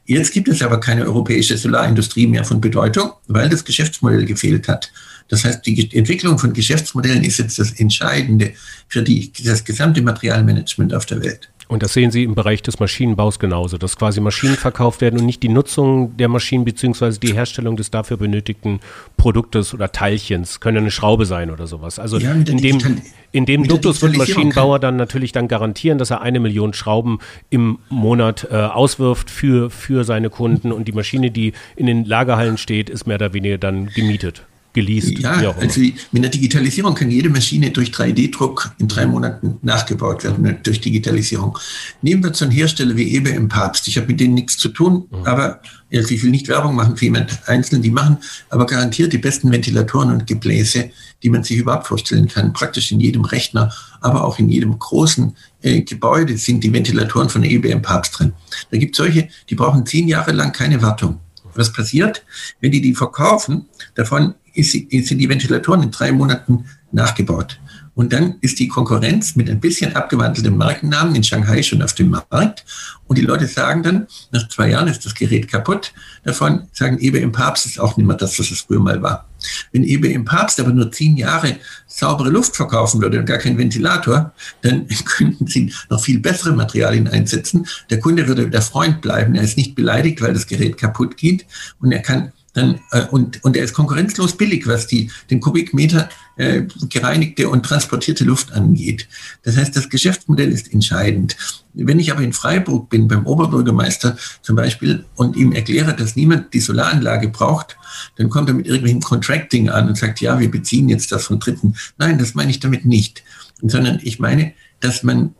Jetzt 0.06 0.32
gibt 0.32 0.48
es 0.48 0.62
aber 0.62 0.80
keine 0.80 1.06
europäische 1.06 1.58
Solarindustrie 1.58 2.26
mehr 2.26 2.46
von 2.46 2.62
Bedeutung, 2.62 3.12
weil 3.28 3.50
das 3.50 3.66
Geschäftsmodell 3.66 4.26
gefehlt 4.26 4.68
hat. 4.68 4.92
Das 5.28 5.44
heißt, 5.44 5.66
die 5.66 5.94
Entwicklung 5.94 6.40
von 6.40 6.54
Geschäftsmodellen 6.54 7.24
ist 7.24 7.40
jetzt 7.40 7.60
das 7.60 7.72
Entscheidende 7.74 8.54
für 8.88 9.02
die, 9.02 9.32
das 9.44 9.66
gesamte 9.66 10.02
Materialmanagement 10.02 10.94
auf 10.94 11.06
der 11.06 11.22
Welt. 11.22 11.50
Und 11.68 11.82
das 11.82 11.94
sehen 11.94 12.12
Sie 12.12 12.24
im 12.24 12.36
Bereich 12.36 12.62
des 12.62 12.80
Maschinenbaus 12.80 13.40
genauso, 13.40 13.78
dass 13.78 13.98
quasi 13.98 14.22
Maschinen 14.22 14.56
verkauft 14.56 15.02
werden 15.02 15.20
und 15.20 15.26
nicht 15.26 15.42
die 15.42 15.50
Nutzung 15.50 16.16
der 16.18 16.28
Maschinen 16.28 16.64
beziehungsweise 16.64 17.20
die 17.20 17.34
Herstellung 17.34 17.76
des 17.76 17.90
dafür 17.90 18.18
benötigten 18.18 18.80
Produktes 19.18 19.74
oder 19.74 19.92
Teilchens, 19.92 20.60
können 20.60 20.78
eine 20.78 20.92
Schraube 20.92 21.26
sein 21.26 21.50
oder 21.50 21.66
sowas. 21.66 21.98
Also 21.98 22.20
ja, 22.20 22.34
in 22.34 22.58
dem, 22.58 23.02
in 23.32 23.46
dem 23.46 23.68
Duktus 23.68 24.02
wird 24.02 24.16
Maschinenbauer 24.16 24.80
dann 24.80 24.96
natürlich 24.96 25.32
dann 25.32 25.48
garantieren, 25.48 25.98
dass 25.98 26.12
er 26.12 26.22
eine 26.22 26.40
Million 26.40 26.74
Schrauben 26.74 27.20
im 27.50 27.80
Monat 27.90 28.48
äh, 28.52 28.56
auswirft 28.56 29.32
für, 29.32 29.70
für 29.72 30.04
seine 30.04 30.30
Kunden. 30.30 30.72
Und 30.72 30.88
die 30.88 30.92
Maschine, 30.92 31.32
die 31.32 31.54
in 31.76 31.88
den 31.88 32.06
Lagerhallen 32.06 32.58
steht, 32.58 32.90
ist 32.90 33.08
mehr 33.08 33.16
oder 33.16 33.34
weniger 33.34 33.58
dann 33.58 33.88
gemietet 33.88 34.44
geleast. 34.76 35.18
Ja, 35.18 35.56
also 35.58 35.82
mit 35.82 36.24
der 36.24 36.30
Digitalisierung 36.30 36.94
kann 36.94 37.10
jede 37.10 37.30
Maschine 37.30 37.72
durch 37.72 37.90
3D-Druck 37.90 38.72
in 38.78 38.88
drei 38.88 39.08
Monaten 39.08 39.58
nachgebaut 39.64 40.24
werden, 40.24 40.44
ne, 40.44 40.60
durch 40.62 40.82
Digitalisierung. 40.82 41.58
Nehmen 42.04 42.24
wir 42.24 42.34
so 42.34 42.46
einen 42.46 42.52
Hersteller 42.52 42.96
wie 42.96 43.16
EBM 43.16 43.48
Papst. 43.48 43.88
Ich 43.88 43.98
habe 43.98 44.08
mit 44.08 44.20
denen 44.20 44.36
nichts 44.36 44.58
zu 44.58 44.70
tun, 44.70 45.08
mhm. 45.10 45.26
aber 45.26 45.62
also 45.92 46.14
ich 46.14 46.22
will 46.24 46.30
nicht 46.30 46.48
Werbung 46.48 46.76
machen 46.76 46.98
für 46.98 47.06
jemand 47.06 47.48
Einzelnen, 47.48 47.82
die 47.82 47.90
machen, 47.90 48.18
aber 48.50 48.66
garantiert 48.66 49.14
die 49.14 49.18
besten 49.18 49.52
Ventilatoren 49.52 50.12
und 50.12 50.28
Gebläse, 50.28 50.92
die 51.24 51.30
man 51.30 51.44
sich 51.44 51.58
überhaupt 51.58 51.88
vorstellen 51.88 52.28
kann. 52.28 52.54
Praktisch 52.54 52.92
in 52.92 53.00
jedem 53.00 53.24
Rechner, 53.24 53.74
aber 54.02 54.26
auch 54.26 54.38
in 54.38 54.50
jedem 54.50 54.78
großen 54.78 55.36
äh, 55.62 55.82
Gebäude 55.82 56.38
sind 56.38 56.64
die 56.64 56.74
Ventilatoren 56.74 57.30
von 57.30 57.44
EBM 57.44 57.82
Papst 57.82 58.20
drin. 58.20 58.34
Da 58.72 58.78
gibt 58.78 58.96
es 58.96 58.98
solche, 58.98 59.30
die 59.50 59.56
brauchen 59.56 59.86
zehn 59.86 60.08
Jahre 60.08 60.34
lang 60.34 60.52
keine 60.52 60.82
Wartung. 60.82 61.20
Was 61.56 61.72
passiert, 61.72 62.24
wenn 62.60 62.72
die 62.72 62.82
die 62.82 62.94
verkaufen? 62.94 63.66
Davon 63.96 64.36
ist, 64.56 64.72
sind 64.72 65.18
die 65.18 65.30
Ventilatoren 65.30 65.84
in 65.84 65.92
drei 65.92 66.12
Monaten 66.12 66.66
nachgebaut. 66.92 67.60
Und 67.96 68.12
dann 68.12 68.36
ist 68.42 68.60
die 68.60 68.68
Konkurrenz 68.68 69.38
mit 69.38 69.50
ein 69.50 69.62
bisschen 69.62 69.96
abgewandeltem 69.96 70.56
Markennamen 70.58 71.16
in 71.16 71.24
Shanghai 71.24 71.64
schon 71.64 71.82
auf 71.82 71.94
dem 71.94 72.10
Markt. 72.10 72.66
Und 73.08 73.18
die 73.18 73.22
Leute 73.22 73.48
sagen 73.48 73.84
dann, 73.84 74.08
nach 74.32 74.50
zwei 74.50 74.70
Jahren 74.70 74.90
ist 74.90 75.06
das 75.06 75.16
Gerät 75.16 75.48
kaputt. 75.48 75.94
Davon 76.26 76.64
sagen, 76.74 77.00
EBM 77.00 77.32
Papst 77.32 77.66
ist 77.66 77.80
auch 77.80 77.96
nicht 77.96 78.06
mehr 78.06 78.18
das, 78.18 78.38
was 78.38 78.52
es 78.52 78.62
früher 78.62 78.82
mal 78.82 79.02
war. 79.02 79.30
Wenn 79.72 79.86
EBM 79.86 80.26
Papst 80.26 80.60
aber 80.60 80.74
nur 80.74 80.92
zehn 80.92 81.16
Jahre 81.16 81.56
saubere 81.88 82.30
Luft 82.30 82.58
verkaufen 82.58 83.02
würde 83.02 83.20
und 83.20 83.28
gar 83.28 83.38
kein 83.38 83.58
Ventilator, 83.58 84.34
dann 84.62 84.88
könnten 85.06 85.48
sie 85.48 85.74
noch 85.90 86.04
viel 86.04 86.20
bessere 86.20 86.54
Materialien 86.54 87.08
einsetzen. 87.08 87.66
Der 87.90 88.02
Kunde 88.02 88.28
würde 88.28 88.50
der 88.50 88.62
Freund 88.62 89.00
bleiben. 89.00 89.36
Er 89.36 89.44
ist 89.44 89.56
nicht 89.56 89.74
beleidigt, 89.74 90.22
weil 90.22 90.34
das 90.34 90.48
Gerät 90.48 90.78
kaputt 90.78 91.16
geht. 91.16 91.46
Und 91.80 91.94
er 91.94 92.02
kann 92.02 92.34
dann, 92.56 92.80
äh, 92.92 93.06
und, 93.12 93.44
und 93.44 93.56
er 93.56 93.64
ist 93.64 93.74
konkurrenzlos 93.74 94.36
billig, 94.36 94.66
was 94.66 94.88
die, 94.88 95.12
den 95.30 95.42
Kubikmeter 95.42 96.10
äh, 96.38 96.64
gereinigte 96.90 97.50
und 97.50 97.64
transportierte 97.64 98.24
Luft 98.24 98.54
angeht. 98.54 99.08
Das 99.44 99.58
heißt, 99.58 99.76
das 99.76 99.90
Geschäftsmodell 99.90 100.52
ist 100.52 100.74
entscheidend. 100.74 101.36
Wenn 101.74 102.00
ich 102.00 102.12
aber 102.12 102.22
in 102.22 102.34
Freiburg 102.34 102.90
bin, 102.90 103.08
beim 103.08 103.26
Oberbürgermeister 103.26 104.18
zum 104.42 104.56
Beispiel, 104.56 105.06
und 105.16 105.36
ihm 105.36 105.52
erkläre, 105.52 105.94
dass 105.96 106.16
niemand 106.16 106.54
die 106.54 106.62
Solaranlage 106.62 107.28
braucht, 107.28 107.78
dann 108.16 108.30
kommt 108.30 108.50
er 108.50 108.56
mit 108.56 108.68
irgendwelchem 108.68 109.02
Contracting 109.02 109.70
an 109.70 109.90
und 109.90 109.98
sagt, 109.98 110.22
ja, 110.22 110.40
wir 110.40 110.50
beziehen 110.50 110.88
jetzt 110.90 111.12
das 111.12 111.26
von 111.26 111.40
Dritten. 111.40 111.76
Nein, 111.98 112.18
das 112.18 112.34
meine 112.36 112.52
ich 112.52 112.60
damit 112.62 112.86
nicht. 112.86 113.24
Sondern 113.62 114.00
ich 114.02 114.20
meine, 114.20 114.54
dass 114.80 115.04
man 115.04 115.36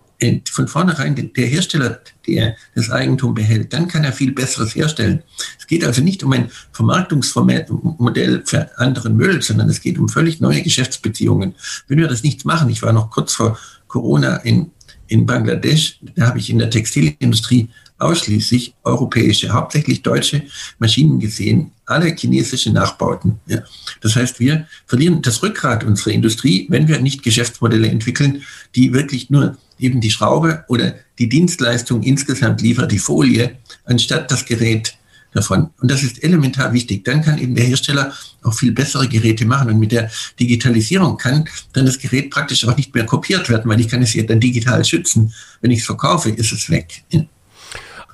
von 0.50 0.68
vornherein 0.68 1.16
der 1.16 1.46
Hersteller, 1.46 2.00
der 2.28 2.56
das 2.74 2.90
Eigentum 2.90 3.34
behält, 3.34 3.74
dann 3.74 3.88
kann 3.88 4.04
er 4.04 4.14
viel 4.14 4.32
Besseres 4.32 4.76
herstellen. 4.76 5.24
Es 5.60 5.68
geht 5.68 5.84
also 5.84 6.02
nicht 6.02 6.24
um 6.24 6.32
ein 6.34 6.50
Vermarktungsmodell 6.72 8.44
für 8.46 8.78
anderen 8.80 9.16
Müll, 9.16 9.42
sondern 9.42 9.70
es 9.70 9.82
geht 9.82 9.98
um 9.98 10.10
völlig 10.10 10.40
neue 10.40 10.62
Geschäftsbeziehungen. 10.62 11.56
Wenn 11.88 12.00
wir 12.00 12.08
das 12.08 12.24
nicht 12.24 12.46
machen, 12.46 12.70
ich 12.70 12.82
war 12.82 12.94
noch 12.94 13.12
kurz 13.12 13.34
vor 13.34 13.58
Corona 13.88 14.38
in, 14.38 14.72
in 15.08 15.26
Bangladesch, 15.26 16.00
da 16.16 16.28
habe 16.28 16.40
ich 16.40 16.50
in 16.50 16.60
der 16.60 16.70
Textilindustrie 16.70 17.70
ausschließlich 17.98 18.76
europäische, 18.84 19.50
hauptsächlich 19.50 20.02
deutsche 20.02 20.44
Maschinen 20.80 21.20
gesehen, 21.20 21.72
alle 21.86 22.14
chinesische 22.16 22.72
Nachbauten. 22.72 23.40
Ja. 23.46 23.60
Das 24.02 24.16
heißt, 24.16 24.40
wir 24.40 24.68
verlieren 24.86 25.22
das 25.22 25.42
Rückgrat 25.44 25.84
unserer 25.84 26.12
Industrie, 26.12 26.68
wenn 26.70 26.88
wir 26.88 27.00
nicht 27.00 27.24
Geschäftsmodelle 27.24 27.88
entwickeln, 27.88 28.44
die 28.76 28.94
wirklich 28.94 29.30
nur 29.30 29.58
eben 29.80 30.02
die 30.02 30.12
Schraube 30.12 30.66
oder 30.68 30.96
die 31.20 31.30
Dienstleistung 31.30 32.04
insgesamt 32.04 32.62
liefert, 32.62 32.92
die 32.92 33.00
Folie, 33.00 33.58
anstatt 33.86 34.32
das 34.32 34.46
Gerät 34.46 34.98
davon. 35.34 35.70
Und 35.82 35.92
das 35.92 36.02
ist 36.02 36.24
elementar 36.24 36.74
wichtig. 36.74 37.04
Dann 37.04 37.22
kann 37.22 37.38
eben 37.38 37.56
der 37.56 37.66
Hersteller 37.66 38.14
auch 38.42 38.54
viel 38.54 38.72
bessere 38.72 39.08
Geräte 39.08 39.46
machen. 39.46 39.70
Und 39.70 39.80
mit 39.80 39.92
der 39.92 40.10
Digitalisierung 40.40 41.18
kann 41.18 41.48
dann 41.74 41.86
das 41.86 42.00
Gerät 42.00 42.32
praktisch 42.32 42.66
auch 42.68 42.76
nicht 42.76 42.96
mehr 42.96 43.06
kopiert 43.06 43.50
werden, 43.50 43.70
weil 43.70 43.80
ich 43.80 43.90
kann 43.90 44.02
es 44.02 44.14
ja 44.14 44.24
dann 44.24 44.40
digital 44.40 44.84
schützen. 44.84 45.34
Wenn 45.62 45.72
ich 45.72 45.80
es 45.80 45.86
verkaufe, 45.86 46.30
ist 46.30 46.52
es 46.52 46.70
weg. 46.70 47.04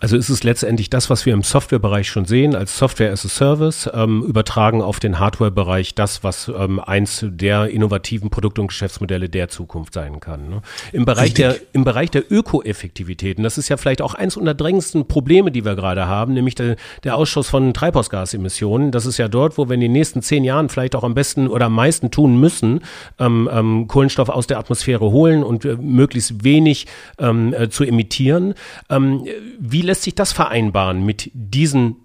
Also 0.02 0.18
ist 0.18 0.30
es 0.30 0.44
letztendlich 0.44 0.90
das, 0.90 1.12
was 1.12 1.28
wir 1.28 1.34
im 1.34 1.44
Softwarebereich 1.44 2.10
schon 2.10 2.26
sehen, 2.26 2.56
als 2.56 2.76
Software 2.76 3.12
as 3.12 3.24
a 3.24 3.30
Service, 3.30 3.88
ähm, 3.94 4.24
übertragen 4.24 4.82
auf 4.82 5.00
den 5.00 5.20
Hardwarebereich 5.20 5.94
das, 5.94 6.24
was 6.24 6.48
ähm, 6.48 6.80
eins 6.80 7.24
der 7.24 7.68
innovativen 7.68 8.32
Produkte 8.32 8.62
und 8.62 8.68
Geschäftsmodelle 8.70 9.30
der 9.30 9.50
Zukunft 9.50 9.94
sein 9.94 10.20
kann. 10.20 10.50
Ne? 10.50 10.62
Im 10.92 11.06
Bereich 11.06 11.36
der, 11.36 11.56
im 11.74 11.84
Bereich 11.84 12.10
der 12.10 12.32
Ökoeffektivität, 12.32 13.38
und 13.38 13.44
das 13.44 13.60
ist 13.60 13.70
ja 13.70 13.78
vielleicht 13.78 14.02
auch 14.02 14.16
eins 14.16 14.38
unter 14.38 14.56
drängendsten 14.56 15.08
Probleme, 15.08 15.52
die 15.52 15.66
wir 15.66 15.76
gerade 15.76 16.08
haben, 16.08 16.34
nämlich 16.34 16.56
der, 16.56 16.78
der 17.04 17.16
Ausschuss 17.16 17.48
von 17.48 17.72
Treibhausgasemissionen. 17.72 18.90
Das 18.90 19.06
ist 19.06 19.20
ja 19.20 19.28
dort, 19.28 19.60
wo 19.60 19.70
wir 19.70 19.76
in 19.76 19.82
den 19.82 19.92
nächsten 19.92 20.24
zehn 20.24 20.44
Jahren 20.44 20.70
vielleicht 20.70 20.96
auch 20.96 21.04
am 21.04 21.14
besten 21.14 21.48
oder 21.48 21.68
am 21.68 21.76
meisten 21.76 22.10
tun 22.10 22.40
müssen, 22.40 22.82
ähm, 23.20 23.48
ähm, 23.54 23.88
Kohlenstoff 23.88 24.30
aus 24.30 24.48
der 24.48 24.58
Atmosphäre 24.58 25.12
holen 25.12 25.44
und 25.44 25.64
äh, 25.64 25.76
möglichst 25.76 26.44
wenig 26.44 26.88
ähm, 27.20 27.54
äh, 27.54 27.70
zu 27.70 27.84
emittieren. 27.84 28.56
Ähm, 28.90 29.28
wie 29.60 29.91
lässt 29.92 30.04
sich 30.04 30.16
das 30.16 30.32
vereinbaren 30.32 31.06
mit 31.06 31.30
diesen 31.34 31.98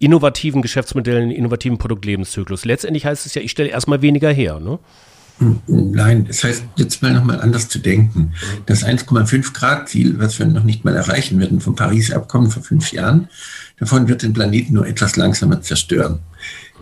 innovativen 0.00 0.60
Geschäftsmodellen, 0.60 1.30
innovativen 1.30 1.78
Produktlebenszyklus? 1.78 2.64
Letztendlich 2.64 3.06
heißt 3.06 3.26
es 3.26 3.34
ja, 3.34 3.42
ich 3.42 3.52
stelle 3.52 3.68
erstmal 3.68 4.02
weniger 4.02 4.32
her. 4.32 4.58
Ne? 4.58 4.80
Nein, 5.68 6.24
das 6.24 6.42
heißt, 6.42 6.64
jetzt 6.74 7.00
mal 7.00 7.12
nochmal 7.12 7.40
anders 7.40 7.68
zu 7.68 7.78
denken. 7.78 8.32
Das 8.66 8.84
1,5 8.84 9.52
Grad 9.52 9.88
Ziel, 9.88 10.18
was 10.18 10.40
wir 10.40 10.46
noch 10.46 10.64
nicht 10.64 10.84
mal 10.84 10.96
erreichen 10.96 11.38
werden 11.38 11.60
vom 11.60 11.76
Paris-Abkommen 11.76 12.50
vor 12.50 12.64
fünf 12.64 12.90
Jahren, 12.90 13.28
davon 13.78 14.08
wird 14.08 14.24
den 14.24 14.32
Planeten 14.32 14.72
nur 14.74 14.88
etwas 14.88 15.14
langsamer 15.14 15.62
zerstören. 15.62 16.18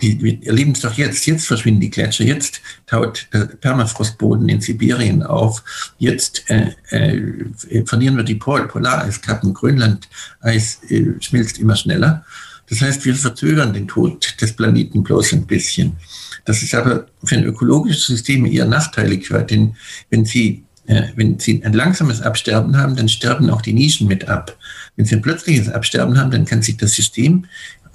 Die, 0.02 0.22
wir 0.22 0.46
erleben 0.46 0.72
es 0.72 0.80
doch 0.80 0.94
jetzt. 0.94 1.26
Jetzt 1.26 1.46
verschwinden 1.46 1.80
die 1.80 1.90
Gletscher. 1.90 2.24
Jetzt 2.24 2.60
taut 2.86 3.28
der 3.32 3.46
Permafrostboden 3.46 4.48
in 4.48 4.60
Sibirien 4.60 5.22
auf. 5.22 5.62
Jetzt 5.98 6.44
äh, 6.50 6.72
äh, 6.90 7.84
verlieren 7.86 8.16
wir 8.16 8.24
die 8.24 8.34
Pol 8.34 8.68
Polareiskappen. 8.68 9.54
Grönland-Eis 9.54 10.80
äh, 10.88 11.14
schmilzt 11.20 11.58
immer 11.58 11.76
schneller. 11.76 12.24
Das 12.68 12.80
heißt, 12.80 13.04
wir 13.04 13.14
verzögern 13.14 13.72
den 13.72 13.88
Tod 13.88 14.40
des 14.40 14.52
Planeten 14.52 15.02
bloß 15.02 15.32
ein 15.32 15.46
bisschen. 15.46 15.96
Das 16.44 16.62
ist 16.62 16.74
aber 16.74 17.06
für 17.24 17.36
ein 17.36 17.44
ökologisches 17.44 18.06
System 18.06 18.44
eher 18.46 18.66
nachteilig, 18.66 19.28
denn 19.48 19.76
wenn 20.10 20.24
Sie 20.24 20.64
äh, 20.86 21.08
wenn 21.16 21.38
Sie 21.38 21.64
ein 21.64 21.72
langsames 21.72 22.22
Absterben 22.22 22.76
haben, 22.76 22.94
dann 22.94 23.08
sterben 23.08 23.50
auch 23.50 23.60
die 23.60 23.72
Nischen 23.72 24.06
mit 24.06 24.28
ab. 24.28 24.56
Wenn 24.94 25.04
Sie 25.04 25.16
ein 25.16 25.22
plötzliches 25.22 25.68
Absterben 25.68 26.18
haben, 26.18 26.30
dann 26.30 26.44
kann 26.44 26.62
sich 26.62 26.76
das 26.76 26.92
System 26.92 27.46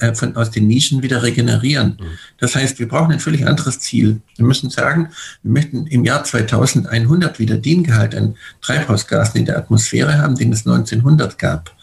äh, 0.01 0.13
von, 0.13 0.35
aus 0.35 0.51
den 0.51 0.67
Nischen 0.67 1.01
wieder 1.01 1.23
regenerieren. 1.23 1.97
Mhm. 1.99 2.05
Das 2.39 2.55
heißt, 2.55 2.79
wir 2.79 2.87
brauchen 2.87 3.11
ein 3.11 3.19
völlig 3.19 3.47
anderes 3.47 3.79
Ziel. 3.79 4.21
Wir 4.35 4.45
müssen 4.45 4.69
sagen, 4.69 5.09
wir 5.43 5.51
möchten 5.51 5.87
im 5.87 6.03
Jahr 6.03 6.23
2100 6.23 7.39
wieder 7.39 7.57
den 7.57 7.83
Gehalt 7.83 8.15
an 8.15 8.35
Treibhausgasen 8.61 9.39
in 9.39 9.45
der 9.45 9.57
Atmosphäre 9.57 10.17
haben, 10.17 10.35
den 10.35 10.51
es 10.51 10.65
1900 10.65 11.37
gab 11.37 11.75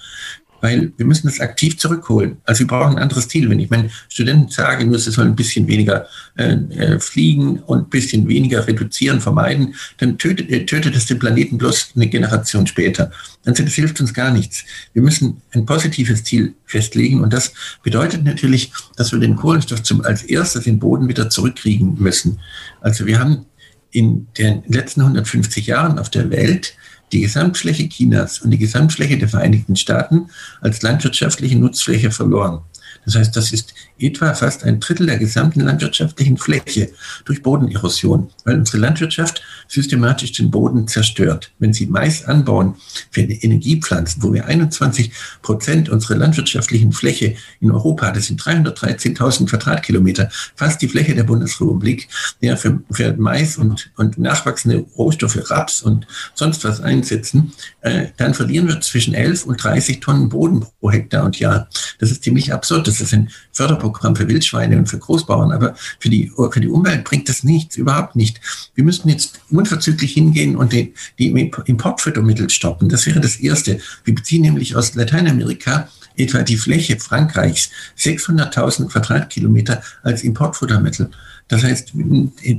weil 0.60 0.92
wir 0.96 1.06
müssen 1.06 1.26
das 1.26 1.40
aktiv 1.40 1.78
zurückholen. 1.78 2.38
Also 2.44 2.60
wir 2.60 2.66
brauchen 2.66 2.96
ein 2.96 3.02
anderes 3.02 3.28
Ziel. 3.28 3.48
Wenn 3.48 3.60
ich 3.60 3.70
meinen 3.70 3.90
Studenten 4.08 4.50
sage, 4.50 4.84
nur 4.84 4.98
sie 4.98 5.10
sollen 5.10 5.28
ein 5.28 5.36
bisschen 5.36 5.66
weniger 5.66 6.06
äh, 6.36 6.52
äh, 6.52 7.00
fliegen 7.00 7.60
und 7.60 7.78
ein 7.78 7.88
bisschen 7.88 8.28
weniger 8.28 8.66
reduzieren, 8.66 9.20
vermeiden, 9.20 9.74
dann 9.98 10.18
tötet, 10.18 10.50
äh, 10.50 10.66
tötet 10.66 10.96
es 10.96 11.06
den 11.06 11.18
Planeten 11.18 11.58
bloß 11.58 11.92
eine 11.96 12.08
Generation 12.08 12.66
später. 12.66 13.10
Dann 13.44 13.54
das 13.54 13.74
hilft 13.74 14.00
uns 14.00 14.12
gar 14.12 14.30
nichts. 14.30 14.64
Wir 14.92 15.02
müssen 15.02 15.42
ein 15.52 15.64
positives 15.66 16.24
Ziel 16.24 16.54
festlegen 16.64 17.22
und 17.22 17.32
das 17.32 17.52
bedeutet 17.82 18.24
natürlich, 18.24 18.72
dass 18.96 19.12
wir 19.12 19.18
den 19.18 19.36
Kohlenstoff 19.36 19.82
zum, 19.82 20.02
als 20.02 20.22
erstes 20.22 20.64
den 20.64 20.78
Boden 20.78 21.08
wieder 21.08 21.30
zurückkriegen 21.30 21.96
müssen. 21.98 22.40
Also 22.80 23.06
wir 23.06 23.18
haben 23.18 23.46
in 23.90 24.28
den 24.36 24.62
letzten 24.68 25.00
150 25.00 25.66
Jahren 25.66 25.98
auf 25.98 26.10
der 26.10 26.30
Welt 26.30 26.74
die 27.12 27.20
Gesamtfläche 27.20 27.88
Chinas 27.88 28.40
und 28.40 28.50
die 28.50 28.58
Gesamtfläche 28.58 29.18
der 29.18 29.28
Vereinigten 29.28 29.76
Staaten 29.76 30.28
als 30.60 30.82
landwirtschaftliche 30.82 31.58
Nutzfläche 31.58 32.10
verloren. 32.10 32.60
Das 33.04 33.14
heißt, 33.14 33.36
das 33.36 33.52
ist 33.52 33.74
etwa 33.98 34.34
fast 34.34 34.64
ein 34.64 34.80
Drittel 34.80 35.06
der 35.06 35.18
gesamten 35.18 35.60
landwirtschaftlichen 35.60 36.38
Fläche 36.38 36.90
durch 37.24 37.42
Bodenerosion, 37.42 38.30
weil 38.44 38.58
unsere 38.58 38.78
Landwirtschaft 38.78 39.42
systematisch 39.66 40.32
den 40.32 40.50
Boden 40.50 40.88
zerstört. 40.88 41.50
Wenn 41.58 41.72
Sie 41.72 41.86
Mais 41.86 42.24
anbauen 42.24 42.76
für 43.10 43.22
Energiepflanzen, 43.22 44.22
wo 44.22 44.32
wir 44.32 44.46
21 44.46 45.12
Prozent 45.42 45.88
unserer 45.88 46.16
landwirtschaftlichen 46.16 46.92
Fläche 46.92 47.34
in 47.60 47.70
Europa, 47.70 48.10
das 48.12 48.26
sind 48.26 48.40
313.000 48.40 49.48
Quadratkilometer, 49.48 50.30
fast 50.54 50.80
die 50.80 50.88
Fläche 50.88 51.14
der 51.14 51.24
Bundesrepublik, 51.24 52.08
ja, 52.40 52.56
für, 52.56 52.80
für 52.90 53.14
Mais 53.16 53.58
und, 53.58 53.90
und 53.96 54.18
nachwachsende 54.18 54.86
Rohstoffe, 54.96 55.50
Raps 55.50 55.82
und 55.82 56.06
sonst 56.34 56.64
was 56.64 56.80
einsetzen, 56.80 57.52
äh, 57.80 58.06
dann 58.16 58.34
verlieren 58.34 58.68
wir 58.68 58.80
zwischen 58.80 59.14
11 59.14 59.44
und 59.44 59.62
30 59.62 60.00
Tonnen 60.00 60.28
Boden 60.28 60.64
pro 60.80 60.90
Hektar 60.90 61.24
und 61.24 61.38
Jahr. 61.38 61.68
Das 61.98 62.10
ist 62.10 62.22
ziemlich 62.22 62.52
absurd. 62.52 62.86
Das 62.86 63.00
ist 63.00 63.12
ein 63.12 63.30
Förderprogramm 63.52 63.87
für 63.94 64.28
Wildschweine 64.28 64.78
und 64.78 64.86
für 64.86 64.98
Großbauern, 64.98 65.52
aber 65.52 65.74
für 65.98 66.08
die, 66.08 66.32
für 66.50 66.60
die 66.60 66.68
Umwelt 66.68 67.04
bringt 67.04 67.28
das 67.28 67.44
nichts, 67.44 67.76
überhaupt 67.76 68.16
nicht. 68.16 68.40
Wir 68.74 68.84
müssten 68.84 69.08
jetzt 69.08 69.40
unverzüglich 69.50 70.12
hingehen 70.12 70.56
und 70.56 70.72
die, 70.72 70.94
die 71.18 71.28
Importfuttermittel 71.28 72.50
stoppen. 72.50 72.88
Das 72.88 73.06
wäre 73.06 73.20
das 73.20 73.36
Erste. 73.36 73.78
Wir 74.04 74.14
beziehen 74.14 74.42
nämlich 74.42 74.76
aus 74.76 74.94
Lateinamerika 74.94 75.88
etwa 76.16 76.42
die 76.42 76.56
Fläche 76.56 76.98
Frankreichs, 76.98 77.70
600.000 77.98 78.88
Quadratkilometer 78.88 79.82
als 80.02 80.22
Importfuttermittel. 80.24 81.10
Das 81.48 81.64
heißt, 81.64 81.92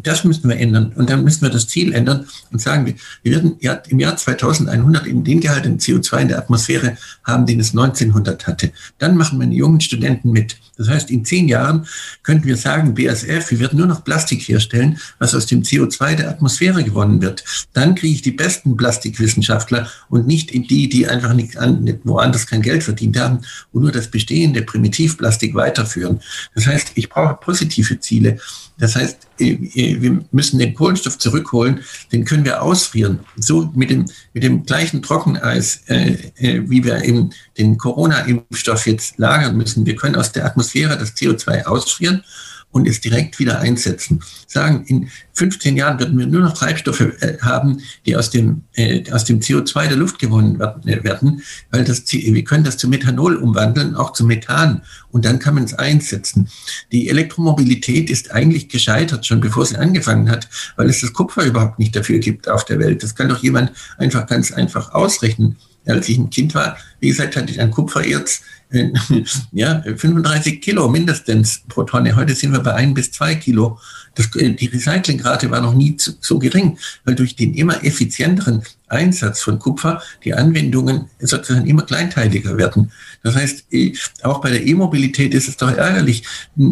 das 0.04 0.24
müssen 0.24 0.50
wir 0.50 0.58
ändern. 0.58 0.92
Und 0.96 1.10
dann 1.10 1.24
müssen 1.24 1.44
wir 1.44 1.50
das 1.50 1.68
Ziel 1.68 1.94
ändern 1.94 2.26
und 2.52 2.60
sagen, 2.60 2.86
wir, 2.86 3.32
werden 3.32 3.58
im 3.88 4.00
Jahr 4.00 4.18
2100 4.18 5.06
in 5.06 5.24
den 5.24 5.40
Gehalt 5.40 5.66
an 5.66 5.78
CO2 5.78 6.22
in 6.22 6.28
der 6.30 6.40
Atmosphäre 6.40 6.98
haben, 7.24 7.46
den 7.46 7.60
es 7.60 7.72
1900 7.72 8.48
hatte. 8.48 8.72
Dann 8.98 9.16
machen 9.16 9.38
meine 9.38 9.54
jungen 9.54 9.80
Studenten 9.80 10.32
mit. 10.32 10.58
Das 10.80 10.88
heißt, 10.88 11.12
in 11.12 11.26
zehn 11.26 11.50
Jahren 11.50 11.86
könnten 12.24 12.48
wir 12.48 12.56
sagen, 12.56 12.94
BSF, 12.94 13.52
wir 13.52 13.60
werden 13.60 13.78
nur 13.78 13.88
noch 13.88 14.06
Plastik 14.06 14.42
herstellen, 14.48 14.98
was 15.20 15.36
aus 15.36 15.46
dem 15.46 15.62
CO2 15.62 16.16
der 16.16 16.30
Atmosphäre 16.30 16.84
gewonnen 16.86 17.22
wird. 17.22 17.44
Dann 17.74 17.96
kriege 17.96 18.14
ich 18.14 18.22
die 18.22 18.32
besten 18.32 18.78
Plastikwissenschaftler 18.78 19.90
und 20.08 20.26
nicht 20.26 20.52
die, 20.54 20.88
die 20.88 21.08
einfach 21.08 21.34
nicht 21.34 21.58
an, 21.58 22.00
woanders 22.06 22.48
kein 22.48 22.62
Geld 22.62 22.84
verdient 22.84 23.20
haben 23.20 23.42
und 23.74 23.82
nur 23.84 23.92
das 23.92 24.10
bestehende 24.10 24.62
Primitivplastik 24.62 25.54
weiterführen. 25.54 26.22
Das 26.56 26.66
heißt, 26.66 26.94
ich 26.96 27.10
brauche 27.10 27.36
positive 27.36 28.00
Ziele. 28.00 28.40
Das 28.80 28.96
heißt, 28.96 29.18
äh, 29.40 29.52
äh, 29.52 30.02
wir 30.02 30.26
müssen 30.32 30.58
den 30.58 30.74
Kohlenstoff 30.74 31.18
zurückholen, 31.18 31.82
den 32.12 32.26
können 32.26 32.46
wir 32.46 32.62
ausfrieren. 32.62 33.20
So 33.38 33.70
mit 33.76 33.90
dem, 33.90 34.06
mit 34.34 34.44
dem 34.44 34.66
gleichen 34.66 35.02
Trockeneis, 35.02 35.82
äh, 35.88 36.14
äh, 36.38 36.70
wie 36.70 36.84
wir 36.84 37.04
eben 37.04 37.32
den 37.58 37.78
Corona-Impfstoff 37.78 38.88
jetzt 38.88 39.18
lagern 39.18 39.58
müssen. 39.58 39.86
Wir 39.86 39.96
können 39.96 40.16
aus 40.16 40.32
der 40.32 40.46
Atmosphäre 40.46 40.98
das 40.98 41.16
CO2 41.16 41.66
ausfrieren 41.66 42.24
und 42.72 42.88
es 42.88 43.02
direkt 43.02 43.40
wieder 43.40 43.60
einsetzen. 43.60 44.22
Sagen, 44.48 44.84
in 44.86 45.10
15 45.34 45.76
Jahren 45.76 46.00
werden 46.00 46.18
wir 46.18 46.28
nur 46.28 46.42
noch 46.42 46.54
Treibstoffe 46.54 47.02
äh, 47.02 47.38
haben, 47.42 47.82
die 48.06 48.16
aus 48.16 48.30
dem, 48.30 48.64
äh, 48.74 49.10
aus 49.12 49.26
dem 49.26 49.40
CO2 49.40 49.88
der 49.88 49.98
Luft 49.98 50.20
gewonnen 50.20 50.60
äh, 50.60 51.04
werden, 51.04 51.42
weil 51.72 51.84
das, 51.84 52.04
wir 52.12 52.44
können 52.44 52.64
das 52.64 52.78
zu 52.78 52.88
Methanol 52.88 53.38
umwandeln, 53.38 53.96
auch 53.96 54.14
zu 54.14 54.26
Methan 54.26 54.84
und 55.12 55.26
dann 55.26 55.40
kann 55.40 55.56
man 55.56 55.64
es 55.64 55.74
einsetzen. 55.74 56.50
Die 56.92 57.10
Elektromobilität 57.10 58.10
ist 58.10 58.32
eigentlich 58.32 58.70
gescheitert, 58.70 59.26
schon 59.26 59.40
bevor 59.40 59.66
sie 59.66 59.78
angefangen 59.78 60.30
hat, 60.30 60.48
weil 60.76 60.90
es 60.90 61.02
das 61.02 61.14
Kupfer 61.14 61.46
überhaupt 61.46 61.80
nicht 61.80 61.96
dafür 61.96 62.20
gibt 62.20 62.48
auf 62.48 62.66
der 62.66 62.80
Welt. 62.80 63.02
Das 63.02 63.16
kann 63.16 63.30
doch 63.30 63.42
jemand 63.42 63.72
einfach 63.98 64.28
ganz 64.28 64.52
einfach 64.52 64.94
ausrechnen. 64.94 65.58
Als 65.86 66.10
ich 66.10 66.18
ein 66.18 66.30
Kind 66.30 66.54
war, 66.56 66.78
wie 67.00 67.10
gesagt, 67.10 67.36
hatte 67.36 67.52
ich 67.52 67.60
ein 67.60 67.72
Kupfererz 67.72 68.42
ja, 69.52 69.82
35 69.82 70.62
Kilo 70.62 70.88
mindestens 70.90 71.64
pro 71.68 71.84
Tonne. 71.84 72.16
Heute 72.16 72.36
sind 72.36 72.52
wir 72.52 72.60
bei 72.60 72.76
ein 72.76 72.94
bis 72.94 73.12
zwei 73.12 73.34
Kilo. 73.36 73.80
Das, 74.14 74.36
äh, 74.36 74.52
die 74.52 74.68
Recyclingrate 74.68 75.50
war 75.50 75.62
noch 75.62 75.74
nie 75.74 75.98
zu, 75.98 76.12
so 76.22 76.38
gering, 76.38 76.78
weil 77.04 77.16
durch 77.16 77.36
den 77.36 77.56
immer 77.56 77.84
effizienteren 77.84 78.62
Einsatz 78.88 79.42
von 79.42 79.58
Kupfer 79.58 80.04
die 80.24 80.36
Anwendungen 80.36 81.10
sozusagen 81.20 81.66
immer 81.66 81.84
kleinteiliger 81.84 82.58
werden. 82.58 82.92
Das 83.24 83.36
heißt, 83.36 83.66
äh, 83.72 83.94
auch 84.22 84.40
bei 84.42 84.52
der 84.52 84.66
E-Mobilität 84.66 85.34
ist 85.34 85.48
es 85.48 85.58
doch 85.58 85.72
ärgerlich. 85.72 86.24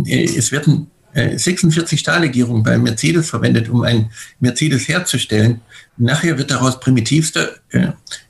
Äh, 0.05 0.25
es 0.25 0.51
werden 0.51 0.91
46 1.17 1.99
Stahllegierungen 1.99 2.63
bei 2.63 2.77
Mercedes 2.77 3.29
verwendet, 3.29 3.69
um 3.69 3.81
ein 3.81 4.11
Mercedes 4.39 4.87
herzustellen. 4.87 5.61
Nachher 5.97 6.37
wird 6.37 6.51
daraus 6.51 6.79
primitivster 6.79 7.49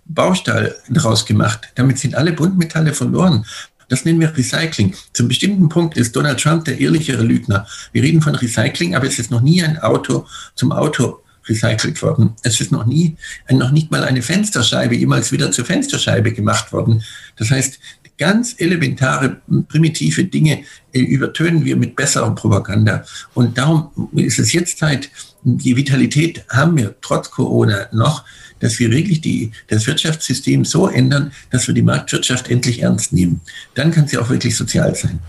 Baustahl 0.05 0.75
daraus 0.89 1.25
gemacht. 1.25 1.67
Damit 1.75 1.99
sind 1.99 2.15
alle 2.15 2.31
Buntmetalle 2.31 2.93
verloren. 2.93 3.45
Das 3.89 4.05
nennen 4.05 4.19
wir 4.19 4.35
Recycling. 4.35 4.95
Zum 5.13 5.27
bestimmten 5.27 5.69
Punkt 5.69 5.97
ist 5.97 6.15
Donald 6.15 6.39
Trump 6.39 6.65
der 6.65 6.79
ehrlichere 6.79 7.23
Lügner. 7.23 7.67
Wir 7.93 8.03
reden 8.03 8.21
von 8.21 8.35
Recycling, 8.35 8.95
aber 8.95 9.07
es 9.07 9.19
ist 9.19 9.31
noch 9.31 9.41
nie 9.41 9.63
ein 9.63 9.77
Auto 9.79 10.25
zum 10.55 10.71
Auto 10.71 11.21
recycelt 11.47 12.01
worden. 12.01 12.35
Es 12.43 12.59
ist 12.59 12.71
noch 12.71 12.85
nie, 12.85 13.15
noch 13.49 13.71
nicht 13.71 13.89
mal 13.91 14.03
eine 14.03 14.21
Fensterscheibe 14.21 14.95
jemals 14.95 15.31
wieder 15.31 15.51
zur 15.51 15.65
Fensterscheibe 15.65 16.33
gemacht 16.33 16.73
worden. 16.73 17.03
Das 17.37 17.51
heißt, 17.51 17.79
ganz 18.17 18.55
elementare, 18.57 19.41
primitive 19.67 20.25
Dinge 20.25 20.63
äh, 20.91 20.99
übertönen 20.99 21.65
wir 21.65 21.75
mit 21.75 21.95
besserer 21.95 22.33
Propaganda. 22.33 23.03
Und 23.33 23.57
darum 23.57 24.09
ist 24.15 24.39
es 24.39 24.53
jetzt 24.53 24.79
Zeit, 24.79 25.09
die 25.43 25.75
Vitalität 25.75 26.43
haben 26.49 26.77
wir 26.77 26.95
trotz 27.01 27.31
Corona 27.31 27.87
noch, 27.91 28.25
dass 28.59 28.79
wir 28.79 28.91
wirklich 28.91 29.21
die, 29.21 29.51
das 29.67 29.85
Wirtschaftssystem 29.85 30.65
so 30.65 30.87
ändern, 30.87 31.31
dass 31.51 31.67
wir 31.67 31.75
die 31.75 31.83
Marktwirtschaft 31.83 32.49
endlich 32.49 32.81
ernst 32.81 33.13
nehmen. 33.13 33.41
Dann 33.75 33.91
kann 33.91 34.07
sie 34.07 34.17
auch 34.17 34.29
wirklich 34.29 34.55
sozial 34.55 34.95
sein. 34.95 35.19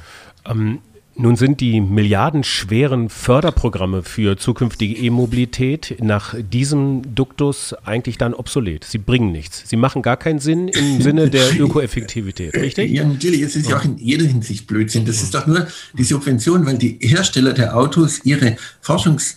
Ähm, 0.47 0.79
nun 1.19 1.35
sind 1.35 1.61
die 1.61 1.81
milliardenschweren 1.81 3.09
Förderprogramme 3.09 4.05
für 4.05 4.37
zukünftige 4.37 4.95
E-Mobilität 4.95 5.97
nach 6.01 6.35
diesem 6.39 7.15
Duktus 7.15 7.75
eigentlich 7.85 8.19
dann 8.19 8.35
obsolet. 8.35 8.85
Sie 8.85 8.99
bringen 8.99 9.33
nichts. 9.33 9.65
Sie 9.67 9.77
machen 9.77 10.03
gar 10.03 10.17
keinen 10.17 10.39
Sinn 10.39 10.69
im 10.69 11.01
Sinne 11.03 11.29
der 11.29 11.59
Ökoeffektivität, 11.59 12.55
richtig? 12.55 12.93
Ja, 12.93 13.05
natürlich. 13.05 13.43
Es 13.43 13.57
ist 13.57 13.69
ja 13.69 13.79
auch 13.79 13.85
in 13.85 13.99
jeder 13.99 14.27
Hinsicht 14.27 14.69
Blödsinn. 14.69 15.07
Das 15.07 15.23
ist 15.23 15.35
doch 15.35 15.47
nur 15.47 15.67
die 15.93 16.05
Subvention, 16.05 16.65
weil 16.65 16.79
die 16.79 16.99
Hersteller 17.01 17.53
der 17.53 17.77
Autos 17.77 18.25
ihre 18.25 18.57
Forschungs- 18.83 19.35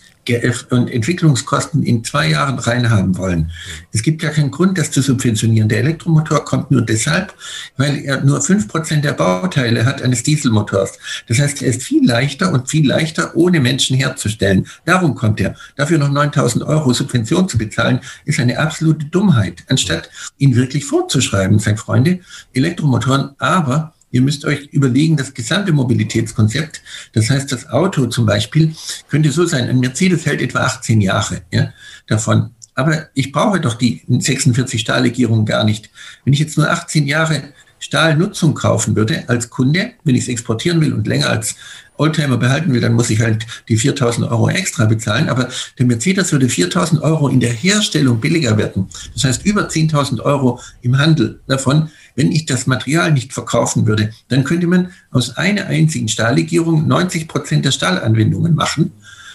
und 0.70 0.88
Entwicklungskosten 0.90 1.82
in 1.82 2.04
zwei 2.04 2.28
Jahren 2.28 2.58
reinhaben 2.58 3.16
wollen. 3.18 3.50
Es 3.92 4.02
gibt 4.02 4.22
ja 4.22 4.30
keinen 4.30 4.52
Grund, 4.52 4.78
das 4.78 4.90
zu 4.90 5.02
subventionieren. 5.02 5.68
Der 5.68 5.80
Elektromotor 5.80 6.44
kommt 6.44 6.70
nur 6.70 6.82
deshalb, 6.82 7.34
weil 7.76 8.04
er 8.04 8.22
nur 8.22 8.40
fünf 8.40 8.68
Prozent 8.68 9.04
der 9.04 9.14
Bauteile 9.14 9.84
hat 9.84 10.00
eines 10.00 10.22
Dieselmotors. 10.22 10.98
Das 11.26 11.38
heißt, 11.38 11.62
er 11.62 11.68
ist 11.68 11.82
viel 11.82 12.06
leichter 12.06 12.52
und 12.52 12.70
viel 12.70 12.86
leichter 12.86 13.36
ohne 13.36 13.60
Menschen 13.60 13.96
herzustellen. 13.96 14.66
Darum 14.84 15.14
kommt 15.14 15.40
er. 15.40 15.56
Dafür 15.76 15.98
noch 15.98 16.10
9000 16.10 16.64
Euro 16.64 16.92
Subvention 16.92 17.48
zu 17.48 17.58
bezahlen, 17.58 18.00
ist 18.24 18.38
eine 18.38 18.58
absolute 18.58 19.06
Dummheit. 19.06 19.64
Anstatt 19.68 20.08
ihn 20.38 20.54
wirklich 20.54 20.84
vorzuschreiben, 20.84 21.58
sagt 21.58 21.80
Freunde, 21.80 22.20
Elektromotoren, 22.52 23.30
aber 23.38 23.92
Ihr 24.12 24.22
müsst 24.22 24.44
euch 24.44 24.68
überlegen, 24.72 25.16
das 25.16 25.34
gesamte 25.34 25.72
Mobilitätskonzept, 25.72 26.82
das 27.14 27.30
heißt, 27.30 27.50
das 27.50 27.68
Auto 27.70 28.06
zum 28.06 28.26
Beispiel, 28.26 28.74
könnte 29.08 29.32
so 29.32 29.46
sein, 29.46 29.68
ein 29.68 29.80
Mercedes 29.80 30.24
hält 30.26 30.40
etwa 30.40 30.60
18 30.60 31.00
Jahre 31.00 31.42
ja, 31.50 31.72
davon. 32.06 32.50
Aber 32.74 33.08
ich 33.14 33.32
brauche 33.32 33.60
doch 33.60 33.74
die 33.74 34.02
46 34.08 34.80
Stahllegierungen 34.80 35.44
gar 35.44 35.64
nicht. 35.64 35.90
Wenn 36.24 36.32
ich 36.32 36.40
jetzt 36.40 36.56
nur 36.56 36.70
18 36.70 37.06
Jahre 37.06 37.42
Stahlnutzung 37.78 38.54
kaufen 38.54 38.94
würde 38.94 39.24
als 39.28 39.50
Kunde, 39.50 39.92
wenn 40.04 40.14
ich 40.14 40.22
es 40.22 40.28
exportieren 40.28 40.80
will 40.80 40.92
und 40.92 41.06
länger 41.06 41.28
als 41.28 41.56
Oldtimer 41.98 42.36
behalten 42.36 42.72
will, 42.72 42.80
dann 42.80 42.94
muss 42.94 43.10
ich 43.10 43.20
halt 43.20 43.46
die 43.68 43.76
4000 43.76 44.30
Euro 44.30 44.48
extra 44.48 44.86
bezahlen. 44.86 45.28
Aber 45.28 45.48
der 45.78 45.86
Mercedes 45.86 46.32
würde 46.32 46.48
4000 46.48 47.02
Euro 47.02 47.28
in 47.28 47.40
der 47.40 47.52
Herstellung 47.52 48.20
billiger 48.20 48.56
werden. 48.56 48.88
Das 49.14 49.24
heißt 49.24 49.44
über 49.44 49.68
10.000 49.68 50.20
Euro 50.20 50.60
im 50.80 50.98
Handel 50.98 51.40
davon. 51.46 51.90
Wenn 52.14 52.32
ich 52.32 52.46
das 52.46 52.66
Material 52.66 53.12
nicht 53.12 53.32
verkaufen 53.32 53.86
würde, 53.86 54.12
dann 54.28 54.44
könnte 54.44 54.66
man 54.66 54.92
aus 55.10 55.36
einer 55.36 55.66
einzigen 55.66 56.08
Stahllegierung 56.08 56.86
90 56.86 57.28
Prozent 57.28 57.64
der 57.64 57.72
Stahlanwendungen 57.72 58.54
machen. 58.54 58.92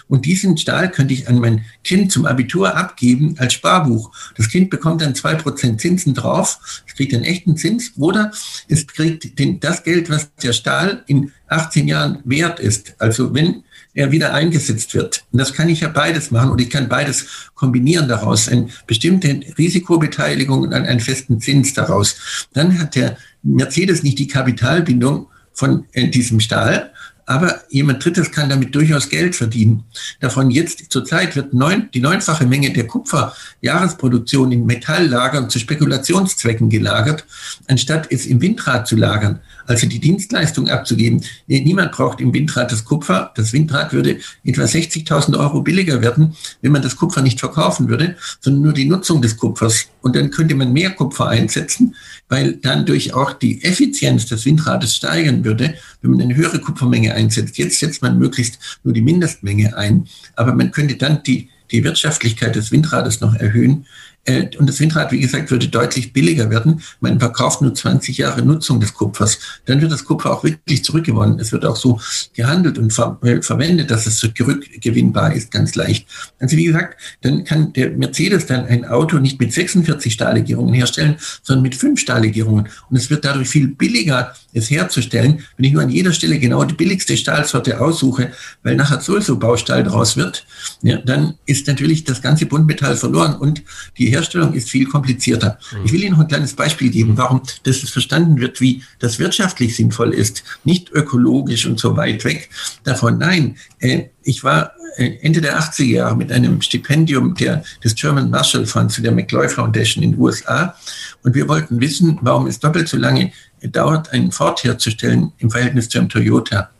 Und 0.08 0.24
diesen 0.24 0.56
Stahl 0.56 0.90
könnte 0.90 1.12
ich 1.12 1.28
an 1.28 1.38
mein 1.38 1.64
Kind 1.84 2.10
zum 2.10 2.24
Abitur 2.24 2.74
abgeben 2.74 3.34
als 3.38 3.52
Sparbuch. 3.52 4.10
Das 4.36 4.48
Kind 4.48 4.70
bekommt 4.70 5.02
dann 5.02 5.14
zwei 5.14 5.34
Prozent 5.34 5.80
Zinsen 5.80 6.14
drauf. 6.14 6.82
Es 6.86 6.94
kriegt 6.94 7.14
einen 7.14 7.24
echten 7.24 7.56
Zins 7.56 7.92
oder 7.98 8.32
es 8.68 8.86
kriegt 8.86 9.38
den, 9.38 9.60
das 9.60 9.84
Geld, 9.84 10.08
was 10.08 10.34
der 10.36 10.54
Stahl 10.54 11.04
in 11.06 11.32
18 11.48 11.88
Jahren 11.88 12.20
wert 12.24 12.58
ist. 12.58 12.94
Also 12.98 13.34
wenn 13.34 13.64
er 13.98 14.12
wieder 14.12 14.32
eingesetzt 14.32 14.94
wird. 14.94 15.24
Und 15.32 15.40
das 15.40 15.52
kann 15.52 15.68
ich 15.68 15.80
ja 15.80 15.88
beides 15.88 16.30
machen 16.30 16.50
und 16.50 16.60
ich 16.60 16.70
kann 16.70 16.88
beides 16.88 17.50
kombinieren 17.56 18.06
daraus. 18.06 18.48
Eine 18.48 18.68
bestimmte 18.86 19.40
Risikobeteiligung 19.58 20.60
und 20.60 20.72
einen 20.72 21.00
festen 21.00 21.40
Zins 21.40 21.74
daraus. 21.74 22.46
Dann 22.52 22.78
hat 22.78 22.94
der 22.94 23.16
Mercedes 23.42 24.04
nicht 24.04 24.20
die 24.20 24.28
Kapitalbindung 24.28 25.26
von 25.52 25.84
äh, 25.92 26.06
diesem 26.06 26.38
Stahl, 26.38 26.92
aber 27.26 27.60
jemand 27.70 28.04
Drittes 28.04 28.30
kann 28.30 28.48
damit 28.48 28.72
durchaus 28.72 29.08
Geld 29.08 29.34
verdienen. 29.34 29.82
Davon 30.20 30.52
jetzt 30.52 30.92
zurzeit 30.92 31.34
wird 31.34 31.52
neun, 31.52 31.88
die 31.92 32.00
neunfache 32.00 32.46
Menge 32.46 32.72
der 32.72 32.86
Kupferjahresproduktion 32.86 34.52
in 34.52 34.64
Metalllagern 34.64 35.50
zu 35.50 35.58
Spekulationszwecken 35.58 36.70
gelagert, 36.70 37.26
anstatt 37.66 38.06
es 38.12 38.26
im 38.26 38.40
Windrad 38.40 38.86
zu 38.86 38.94
lagern 38.94 39.40
also 39.68 39.86
die 39.86 40.00
Dienstleistung 40.00 40.68
abzugeben. 40.68 41.22
Niemand 41.46 41.92
braucht 41.92 42.20
im 42.20 42.32
Windrad 42.32 42.72
das 42.72 42.84
Kupfer. 42.84 43.32
Das 43.34 43.52
Windrad 43.52 43.92
würde 43.92 44.18
etwa 44.44 44.62
60.000 44.62 45.38
Euro 45.38 45.60
billiger 45.60 46.00
werden, 46.02 46.34
wenn 46.62 46.72
man 46.72 46.82
das 46.82 46.96
Kupfer 46.96 47.22
nicht 47.22 47.38
verkaufen 47.38 47.88
würde, 47.88 48.16
sondern 48.40 48.62
nur 48.62 48.72
die 48.72 48.86
Nutzung 48.86 49.22
des 49.22 49.36
Kupfers. 49.36 49.88
Und 50.00 50.16
dann 50.16 50.30
könnte 50.30 50.54
man 50.54 50.72
mehr 50.72 50.90
Kupfer 50.90 51.28
einsetzen, 51.28 51.94
weil 52.28 52.54
dann 52.54 52.86
durch 52.86 53.14
auch 53.14 53.32
die 53.32 53.62
Effizienz 53.62 54.26
des 54.26 54.44
Windrades 54.46 54.96
steigern 54.96 55.44
würde, 55.44 55.74
wenn 56.00 56.12
man 56.12 56.22
eine 56.22 56.34
höhere 56.34 56.60
Kupfermenge 56.60 57.14
einsetzt. 57.14 57.58
Jetzt 57.58 57.78
setzt 57.78 58.02
man 58.02 58.18
möglichst 58.18 58.58
nur 58.84 58.94
die 58.94 59.02
Mindestmenge 59.02 59.76
ein, 59.76 60.08
aber 60.34 60.54
man 60.54 60.70
könnte 60.70 60.96
dann 60.96 61.22
die 61.22 61.50
die 61.70 61.84
Wirtschaftlichkeit 61.84 62.56
des 62.56 62.72
Windrades 62.72 63.20
noch 63.20 63.34
erhöhen, 63.34 63.86
und 64.28 64.68
das 64.68 64.80
Windrad, 64.80 65.12
wie 65.12 65.20
gesagt, 65.20 65.50
würde 65.50 65.68
deutlich 65.68 66.12
billiger 66.12 66.50
werden. 66.50 66.82
Man 67.00 67.18
verkauft 67.18 67.62
nur 67.62 67.74
20 67.74 68.18
Jahre 68.18 68.42
Nutzung 68.42 68.80
des 68.80 68.94
Kupfers. 68.94 69.38
Dann 69.64 69.80
wird 69.80 69.92
das 69.92 70.04
Kupfer 70.04 70.32
auch 70.32 70.44
wirklich 70.44 70.84
zurückgewonnen. 70.84 71.38
Es 71.38 71.52
wird 71.52 71.64
auch 71.64 71.76
so 71.76 72.00
gehandelt 72.34 72.78
und 72.78 72.92
ver 72.92 73.18
äh, 73.22 73.42
verwendet, 73.42 73.90
dass 73.90 74.06
es 74.06 74.18
zurückgewinnbar 74.18 75.32
ist, 75.32 75.50
ganz 75.50 75.74
leicht. 75.74 76.06
Also 76.38 76.56
wie 76.56 76.64
gesagt, 76.64 77.00
dann 77.22 77.44
kann 77.44 77.72
der 77.72 77.90
Mercedes 77.90 78.46
dann 78.46 78.66
ein 78.66 78.84
Auto 78.84 79.18
nicht 79.18 79.40
mit 79.40 79.52
46 79.52 80.12
Stahllegierungen 80.12 80.74
herstellen, 80.74 81.16
sondern 81.42 81.62
mit 81.62 81.74
fünf 81.74 82.00
Stahllegierungen. 82.00 82.68
Und 82.90 82.96
es 82.96 83.10
wird 83.10 83.24
dadurch 83.24 83.48
viel 83.48 83.68
billiger, 83.68 84.34
es 84.58 84.70
herzustellen, 84.70 85.44
wenn 85.56 85.64
ich 85.64 85.72
nur 85.72 85.82
an 85.82 85.90
jeder 85.90 86.12
Stelle 86.12 86.38
genau 86.38 86.64
die 86.64 86.74
billigste 86.74 87.16
Stahlsorte 87.16 87.80
aussuche, 87.80 88.32
weil 88.62 88.76
nachher 88.76 89.00
sowieso 89.00 89.38
Baustahl 89.38 89.84
draus 89.84 90.16
wird, 90.16 90.46
ja, 90.82 90.98
dann 90.98 91.34
ist 91.46 91.66
natürlich 91.66 92.04
das 92.04 92.22
ganze 92.22 92.46
Buntmetall 92.46 92.96
verloren 92.96 93.36
und 93.36 93.62
die 93.96 94.06
Herstellung 94.06 94.52
ist 94.54 94.70
viel 94.70 94.86
komplizierter. 94.86 95.58
Mhm. 95.72 95.84
Ich 95.84 95.92
will 95.92 96.02
Ihnen 96.02 96.12
noch 96.12 96.20
ein 96.20 96.28
kleines 96.28 96.54
Beispiel 96.54 96.90
geben, 96.90 97.16
warum 97.16 97.42
das 97.62 97.78
verstanden 97.78 98.40
wird, 98.40 98.60
wie 98.60 98.82
das 98.98 99.18
wirtschaftlich 99.18 99.76
sinnvoll 99.76 100.12
ist, 100.12 100.44
nicht 100.64 100.90
ökologisch 100.92 101.66
und 101.66 101.78
so 101.78 101.96
weit 101.96 102.24
weg 102.24 102.50
davon. 102.84 103.18
Nein, 103.18 103.56
äh, 103.78 104.04
ich 104.22 104.44
war 104.44 104.72
äh, 104.96 105.18
Ende 105.22 105.40
der 105.40 105.58
80er 105.58 105.84
Jahre 105.84 106.16
mit 106.16 106.32
einem 106.32 106.60
Stipendium 106.60 107.34
der, 107.34 107.62
des 107.82 107.94
German 107.94 108.30
Marshall 108.30 108.66
Funds 108.66 109.00
der 109.00 109.12
McCloy 109.12 109.48
Foundation 109.48 110.02
in 110.02 110.12
den 110.12 110.20
USA 110.20 110.74
und 111.22 111.34
wir 111.34 111.48
wollten 111.48 111.80
wissen, 111.80 112.18
warum 112.22 112.46
es 112.46 112.58
doppelt 112.58 112.88
so 112.88 112.96
lange 112.96 113.32
dauert, 113.62 114.12
einen 114.12 114.32
Ford 114.32 114.62
herzustellen 114.64 115.32
im 115.38 115.50
Verhältnis 115.50 115.88
zu 115.88 115.98
einem 115.98 116.08
Toyota. 116.08 116.70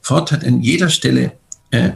Ford 0.00 0.32
hat 0.32 0.44
an 0.44 0.60
jeder 0.60 0.88
Stelle, 0.88 1.32
äh, 1.70 1.92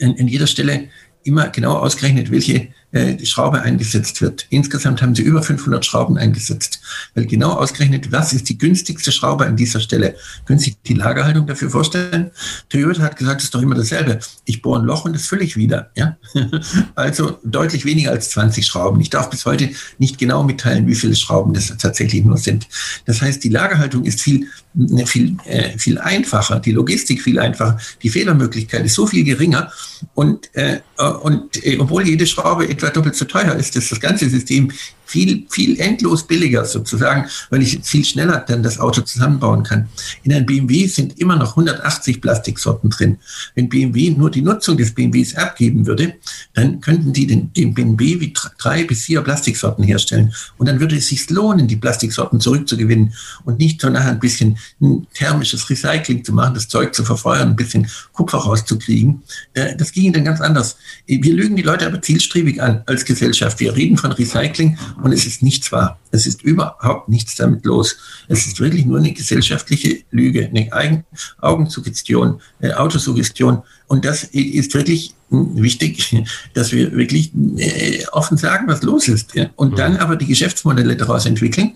an, 0.00 0.16
an 0.18 0.28
jeder 0.28 0.46
Stelle 0.46 0.88
immer 1.24 1.48
genau 1.48 1.78
ausgerechnet, 1.78 2.30
welche 2.30 2.68
die 2.92 3.26
Schraube 3.26 3.62
eingesetzt 3.62 4.22
wird. 4.22 4.46
Insgesamt 4.48 5.02
haben 5.02 5.14
sie 5.14 5.22
über 5.22 5.42
500 5.42 5.84
Schrauben 5.84 6.16
eingesetzt, 6.16 6.80
weil 7.14 7.26
genau 7.26 7.52
ausgerechnet, 7.52 8.12
was 8.12 8.32
ist 8.32 8.48
die 8.48 8.56
günstigste 8.56 9.12
Schraube 9.12 9.44
an 9.44 9.56
dieser 9.56 9.80
Stelle. 9.80 10.14
Können 10.46 10.58
Sie 10.58 10.76
die 10.86 10.94
Lagerhaltung 10.94 11.46
dafür 11.46 11.68
vorstellen? 11.70 12.30
Toyota 12.68 13.02
hat 13.02 13.16
gesagt, 13.16 13.40
es 13.40 13.46
ist 13.46 13.54
doch 13.54 13.62
immer 13.62 13.74
dasselbe. 13.74 14.20
Ich 14.44 14.62
bohre 14.62 14.80
ein 14.80 14.86
Loch 14.86 15.04
und 15.04 15.14
das 15.14 15.26
fülle 15.26 15.44
ich 15.44 15.56
wieder. 15.56 15.90
Ja? 15.96 16.16
Also 16.94 17.38
deutlich 17.44 17.84
weniger 17.84 18.10
als 18.10 18.30
20 18.30 18.66
Schrauben. 18.66 19.00
Ich 19.00 19.10
darf 19.10 19.30
bis 19.30 19.44
heute 19.44 19.70
nicht 19.98 20.18
genau 20.18 20.42
mitteilen, 20.42 20.86
wie 20.86 20.94
viele 20.94 21.14
Schrauben 21.14 21.52
das 21.52 21.74
tatsächlich 21.78 22.24
nur 22.24 22.38
sind. 22.38 22.66
Das 23.04 23.20
heißt, 23.20 23.42
die 23.44 23.48
Lagerhaltung 23.48 24.04
ist 24.04 24.20
viel, 24.20 24.46
ne, 24.74 25.06
viel, 25.06 25.36
äh, 25.44 25.76
viel 25.78 25.98
einfacher, 25.98 26.60
die 26.60 26.72
Logistik 26.72 27.22
viel 27.22 27.38
einfacher, 27.38 27.78
die 28.02 28.10
Fehlermöglichkeit 28.10 28.84
ist 28.84 28.94
so 28.94 29.06
viel 29.06 29.24
geringer 29.24 29.70
und, 30.14 30.54
äh, 30.54 30.80
und 31.22 31.64
äh, 31.64 31.78
obwohl 31.78 32.06
jede 32.06 32.26
Schraube 32.26 32.66
etwa 32.76 32.90
doppelt 32.90 33.16
so 33.16 33.24
teuer 33.24 33.54
ist, 33.54 33.76
ist 33.76 33.90
das 33.90 34.00
ganze 34.00 34.28
System 34.28 34.70
viel, 35.06 35.46
viel 35.48 35.78
endlos 35.80 36.26
billiger 36.26 36.64
sozusagen, 36.64 37.26
weil 37.50 37.62
ich 37.62 37.78
viel 37.82 38.04
schneller 38.04 38.44
dann 38.46 38.62
das 38.62 38.78
Auto 38.78 39.00
zusammenbauen 39.02 39.62
kann. 39.62 39.88
In 40.24 40.32
einem 40.32 40.46
BMW 40.46 40.86
sind 40.88 41.18
immer 41.18 41.36
noch 41.36 41.50
180 41.50 42.20
Plastiksorten 42.20 42.90
drin. 42.90 43.18
Wenn 43.54 43.68
BMW 43.68 44.10
nur 44.10 44.30
die 44.30 44.42
Nutzung 44.42 44.76
des 44.76 44.92
BMWs 44.92 45.36
abgeben 45.36 45.86
würde, 45.86 46.14
dann 46.54 46.80
könnten 46.80 47.12
die 47.12 47.26
den, 47.26 47.52
den 47.52 47.72
BMW 47.72 48.20
wie 48.20 48.34
drei 48.58 48.84
bis 48.84 49.04
vier 49.04 49.22
Plastiksorten 49.22 49.84
herstellen. 49.84 50.34
Und 50.58 50.68
dann 50.68 50.80
würde 50.80 50.96
es 50.96 51.06
sich 51.06 51.30
lohnen, 51.30 51.68
die 51.68 51.76
Plastiksorten 51.76 52.40
zurückzugewinnen 52.40 53.14
und 53.44 53.58
nicht 53.58 53.80
so 53.80 53.88
nachher 53.88 54.10
ein 54.10 54.20
bisschen 54.20 54.58
ein 54.80 55.06
thermisches 55.14 55.70
Recycling 55.70 56.24
zu 56.24 56.32
machen, 56.32 56.54
das 56.54 56.66
Zeug 56.66 56.94
zu 56.94 57.04
verfeuern, 57.04 57.50
ein 57.50 57.56
bisschen 57.56 57.86
Kupfer 58.12 58.38
rauszukriegen. 58.38 59.22
Äh, 59.54 59.76
das 59.76 59.92
ging 59.92 60.12
dann 60.12 60.24
ganz 60.24 60.40
anders. 60.40 60.76
Wir 61.06 61.32
lügen 61.32 61.54
die 61.54 61.62
Leute 61.62 61.86
aber 61.86 62.02
zielstrebig 62.02 62.60
an 62.60 62.65
als 62.86 63.04
Gesellschaft. 63.04 63.60
Wir 63.60 63.74
reden 63.74 63.96
von 63.96 64.12
Recycling 64.12 64.78
und 65.02 65.12
es 65.12 65.26
ist 65.26 65.42
nichts 65.42 65.70
wahr. 65.72 65.98
Es 66.10 66.26
ist 66.26 66.42
überhaupt 66.42 67.08
nichts 67.08 67.36
damit 67.36 67.64
los. 67.64 67.96
Es 68.28 68.46
ist 68.46 68.60
wirklich 68.60 68.84
nur 68.84 68.98
eine 68.98 69.12
gesellschaftliche 69.12 70.02
Lüge, 70.10 70.46
eine 70.48 70.72
Eigen 70.72 71.04
Augensuggestion, 71.40 72.40
eine 72.60 72.78
Autosuggestion. 72.78 73.62
Und 73.86 74.04
das 74.04 74.24
ist 74.24 74.74
wirklich 74.74 75.14
wichtig, 75.30 76.16
dass 76.54 76.72
wir 76.72 76.92
wirklich 76.96 77.32
äh, 77.56 78.04
offen 78.12 78.36
sagen, 78.36 78.66
was 78.68 78.82
los 78.82 79.08
ist. 79.08 79.32
Und 79.56 79.78
dann 79.78 79.96
aber 79.96 80.16
die 80.16 80.26
Geschäftsmodelle 80.26 80.96
daraus 80.96 81.26
entwickeln, 81.26 81.72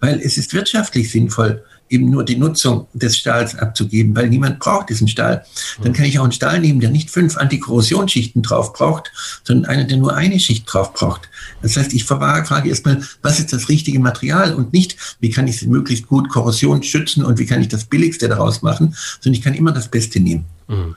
weil 0.00 0.20
es 0.20 0.38
ist 0.38 0.52
wirtschaftlich 0.52 1.10
sinnvoll, 1.10 1.62
eben 1.92 2.10
nur 2.10 2.24
die 2.24 2.36
Nutzung 2.36 2.86
des 2.94 3.16
Stahls 3.16 3.54
abzugeben, 3.54 4.16
weil 4.16 4.28
niemand 4.28 4.58
braucht 4.58 4.88
diesen 4.88 5.08
Stahl. 5.08 5.44
Dann 5.82 5.92
kann 5.92 6.06
ich 6.06 6.18
auch 6.18 6.24
einen 6.24 6.32
Stahl 6.32 6.58
nehmen, 6.60 6.80
der 6.80 6.90
nicht 6.90 7.10
fünf 7.10 7.36
Antikorrosionsschichten 7.36 8.42
drauf 8.42 8.72
braucht, 8.72 9.12
sondern 9.44 9.70
einen, 9.70 9.88
der 9.88 9.98
nur 9.98 10.14
eine 10.14 10.40
Schicht 10.40 10.64
drauf 10.72 10.94
braucht. 10.94 11.28
Das 11.60 11.76
heißt, 11.76 11.92
ich 11.92 12.04
frage 12.04 12.68
erstmal, 12.68 13.02
was 13.20 13.38
ist 13.38 13.52
das 13.52 13.68
richtige 13.68 14.00
Material 14.00 14.54
und 14.54 14.72
nicht, 14.72 14.96
wie 15.20 15.30
kann 15.30 15.46
ich 15.46 15.56
es 15.56 15.62
möglichst 15.62 16.06
gut 16.06 16.28
Korrosion 16.28 16.82
schützen 16.82 17.24
und 17.24 17.38
wie 17.38 17.46
kann 17.46 17.60
ich 17.60 17.68
das 17.68 17.84
Billigste 17.84 18.28
daraus 18.28 18.62
machen, 18.62 18.96
sondern 19.20 19.38
ich 19.38 19.42
kann 19.42 19.54
immer 19.54 19.72
das 19.72 19.88
Beste 19.88 20.20
nehmen. 20.20 20.44
Mhm. 20.68 20.96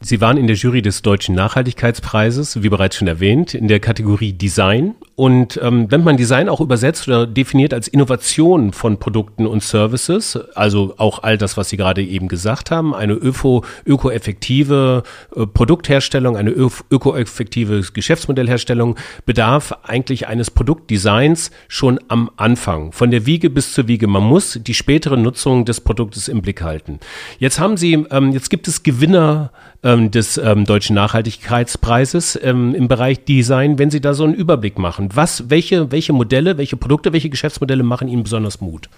Sie 0.00 0.20
waren 0.20 0.36
in 0.36 0.46
der 0.46 0.56
Jury 0.56 0.82
des 0.82 1.00
Deutschen 1.00 1.34
Nachhaltigkeitspreises, 1.34 2.62
wie 2.62 2.68
bereits 2.68 2.96
schon 2.96 3.08
erwähnt, 3.08 3.54
in 3.54 3.66
der 3.66 3.80
Kategorie 3.80 4.34
Design. 4.34 4.94
Und 5.14 5.58
ähm, 5.62 5.90
wenn 5.90 6.04
man 6.04 6.18
Design 6.18 6.50
auch 6.50 6.60
übersetzt 6.60 7.08
oder 7.08 7.26
definiert 7.26 7.72
als 7.72 7.88
Innovation 7.88 8.74
von 8.74 8.98
Produkten 8.98 9.46
und 9.46 9.62
Services, 9.62 10.38
also 10.54 10.94
auch 10.98 11.22
all 11.22 11.38
das, 11.38 11.56
was 11.56 11.70
Sie 11.70 11.78
gerade 11.78 12.04
eben 12.04 12.28
gesagt 12.28 12.70
haben, 12.70 12.94
eine 12.94 13.14
öko, 13.14 13.64
ökoeffektive 13.86 15.02
äh, 15.34 15.46
Produktherstellung, 15.46 16.36
eine 16.36 16.50
ökoeffektive 16.50 17.80
Geschäftsmodellherstellung, 17.94 18.96
bedarf 19.24 19.72
eigentlich 19.82 20.28
eines 20.28 20.50
Produktdesigns 20.50 21.50
schon 21.68 21.98
am 22.08 22.30
Anfang, 22.36 22.92
von 22.92 23.10
der 23.10 23.24
Wiege 23.24 23.48
bis 23.48 23.72
zur 23.72 23.88
Wiege. 23.88 24.08
Man 24.08 24.24
muss 24.24 24.60
die 24.62 24.74
spätere 24.74 25.16
Nutzung 25.16 25.64
des 25.64 25.80
Produktes 25.80 26.28
im 26.28 26.42
Blick 26.42 26.60
halten. 26.60 27.00
Jetzt 27.38 27.58
haben 27.58 27.78
Sie, 27.78 27.94
ähm, 28.10 28.32
jetzt 28.32 28.50
gibt 28.50 28.68
es 28.68 28.82
Gewinner 28.82 29.52
ähm, 29.82 30.10
des 30.10 30.38
ähm, 30.38 30.64
Deutschen 30.64 30.94
Nachhaltigkeitspreises 30.94 32.38
ähm, 32.42 32.74
im 32.74 32.88
Bereich 32.88 33.24
Design, 33.24 33.78
wenn 33.78 33.90
Sie 33.90 34.00
da 34.00 34.14
so 34.14 34.24
einen 34.24 34.34
Überblick 34.34 34.78
machen. 34.78 35.10
Was, 35.14 35.50
welche, 35.50 35.90
welche 35.92 36.12
Modelle, 36.12 36.58
welche 36.58 36.76
Produkte, 36.76 37.12
welche 37.12 37.30
Geschäftsmodelle 37.30 37.82
machen 37.82 38.08
Ihnen 38.08 38.22
besonders 38.22 38.60
Mut? 38.60 38.88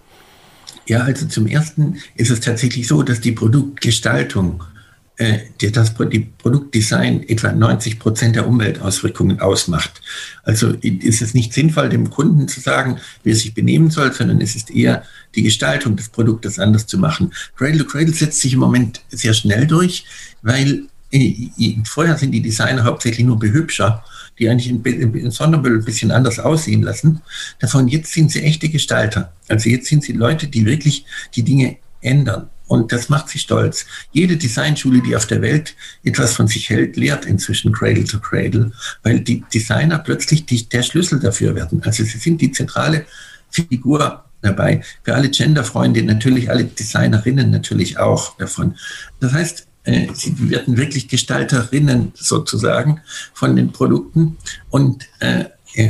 Ja, 0.87 1.01
also 1.01 1.27
zum 1.27 1.47
ersten 1.47 1.99
ist 2.15 2.31
es 2.31 2.41
tatsächlich 2.41 2.89
so, 2.89 3.03
dass 3.03 3.21
die 3.21 3.33
Produktgestaltung 3.33 4.65
äh, 5.19 5.41
das 5.73 5.95
Produktdesign 5.95 7.29
etwa 7.29 7.53
90 7.53 7.99
Prozent 7.99 8.37
der 8.37 8.47
Umweltauswirkungen 8.47 9.41
ausmacht. 9.41 10.01
Also 10.45 10.69
ist 10.81 11.23
es 11.23 11.35
nicht 11.35 11.53
sinnvoll, 11.53 11.89
dem 11.89 12.09
Kunden 12.09 12.49
zu 12.49 12.61
sagen, 12.61 12.99
wie 13.25 13.31
er 13.31 13.37
sich 13.37 13.53
benehmen 13.53 13.91
soll, 13.91 14.13
sondern 14.13 14.41
es 14.41 14.57
ist 14.57 14.71
eher 14.71 15.03
die 15.35 15.43
Gestaltung 15.43 15.97
des 15.97 16.09
Produktes 16.09 16.59
anders 16.59 16.87
zu 16.87 16.99
machen. 16.99 17.33
Cradle 17.57 17.79
to 17.79 17.85
Cradle 17.85 18.15
setzt 18.15 18.41
sich 18.41 18.53
im 18.53 18.61
Moment 18.61 19.03
sehr 19.11 19.35
schnell 19.35 19.67
durch, 19.67 20.05
weil 20.43 20.85
äh, 21.11 21.49
vorher 21.85 22.17
sind 22.17 22.33
die 22.33 22.41
Designer 22.41 22.85
hauptsächlich 22.85 23.27
nur 23.27 23.39
Behübscher, 23.39 24.05
die 24.39 24.49
eigentlich 24.49 24.69
in 24.69 25.31
Sondermüll 25.31 25.79
ein 25.79 25.85
bisschen 25.85 26.13
anders 26.13 26.39
aussehen 26.39 26.83
lassen. 26.83 27.23
Davon 27.59 27.89
jetzt 27.89 28.13
sind 28.13 28.31
sie 28.31 28.43
echte 28.43 28.69
Gestalter. 28.69 29.33
Also 29.49 29.69
jetzt 29.69 29.87
sind 29.87 30.05
sie 30.05 30.13
Leute, 30.13 30.47
die 30.47 30.65
wirklich 30.65 31.05
die 31.35 31.43
Dinge 31.43 31.77
ändern. 32.01 32.49
Und 32.69 32.93
das 32.93 33.09
macht 33.09 33.29
sie 33.31 33.39
stolz. 33.39 33.87
Jede 34.13 34.37
Designschule, 34.37 35.01
die 35.01 35.17
auf 35.17 35.27
der 35.27 35.43
Welt 35.43 35.75
etwas 36.05 36.35
von 36.35 36.47
sich 36.47 36.71
hält, 36.71 36.97
lehrt 36.97 37.25
inzwischen 37.25 37.73
Cradle 37.73 38.05
to 38.05 38.21
Cradle, 38.21 38.73
weil 39.03 39.21
die 39.21 39.43
Designer 39.53 39.99
plötzlich 39.99 40.47
die, 40.47 40.69
der 40.69 40.83
Schlüssel 40.83 41.19
dafür 41.19 41.55
werden. 41.55 41.83
Also 41.85 42.05
sie 42.05 42.19
sind 42.19 42.41
die 42.41 42.53
zentrale 42.53 43.07
Figur 43.51 44.25
dabei. 44.43 44.83
Für 45.03 45.15
alle 45.15 45.31
Genderfreunde 45.31 46.03
natürlich, 46.03 46.51
alle 46.51 46.65
Designerinnen 46.65 47.51
natürlich 47.51 47.99
auch 47.99 48.37
davon. 48.37 48.77
Das 49.19 49.33
heißt, 49.33 49.67
äh, 49.85 50.09
sie 50.13 50.51
werden 50.51 50.77
wirklich 50.77 51.09
Gestalterinnen 51.09 52.13
sozusagen 52.15 53.01
von 53.33 53.57
den 53.57 53.73
Produkten 53.73 54.37
und 54.71 55.07
äh, 55.21 55.47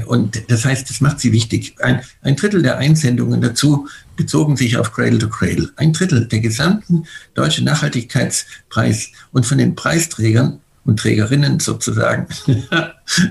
und 0.07 0.51
das 0.51 0.65
heißt, 0.65 0.91
das 0.91 1.01
macht 1.01 1.21
sie 1.21 1.33
wichtig. 1.33 1.77
Ein, 1.81 2.03
ein 2.23 2.37
Drittel 2.37 2.63
der 2.63 2.79
Einsendungen 2.79 3.41
dazu 3.41 3.89
bezogen 4.17 4.57
sich 4.57 4.77
auf 4.77 4.93
Cradle 4.93 5.19
to 5.19 5.29
Cradle. 5.29 5.71
Ein 5.77 5.93
Drittel 5.93 6.27
der 6.27 6.41
gesamten 6.41 7.05
deutschen 7.35 7.65
Nachhaltigkeitspreis 7.65 9.11
und 9.33 9.47
von 9.47 9.59
den 9.59 9.75
Preisträgern 9.75 10.61
und 10.89 10.99
Trägerinnen 10.99 11.61
sozusagen 11.61 12.27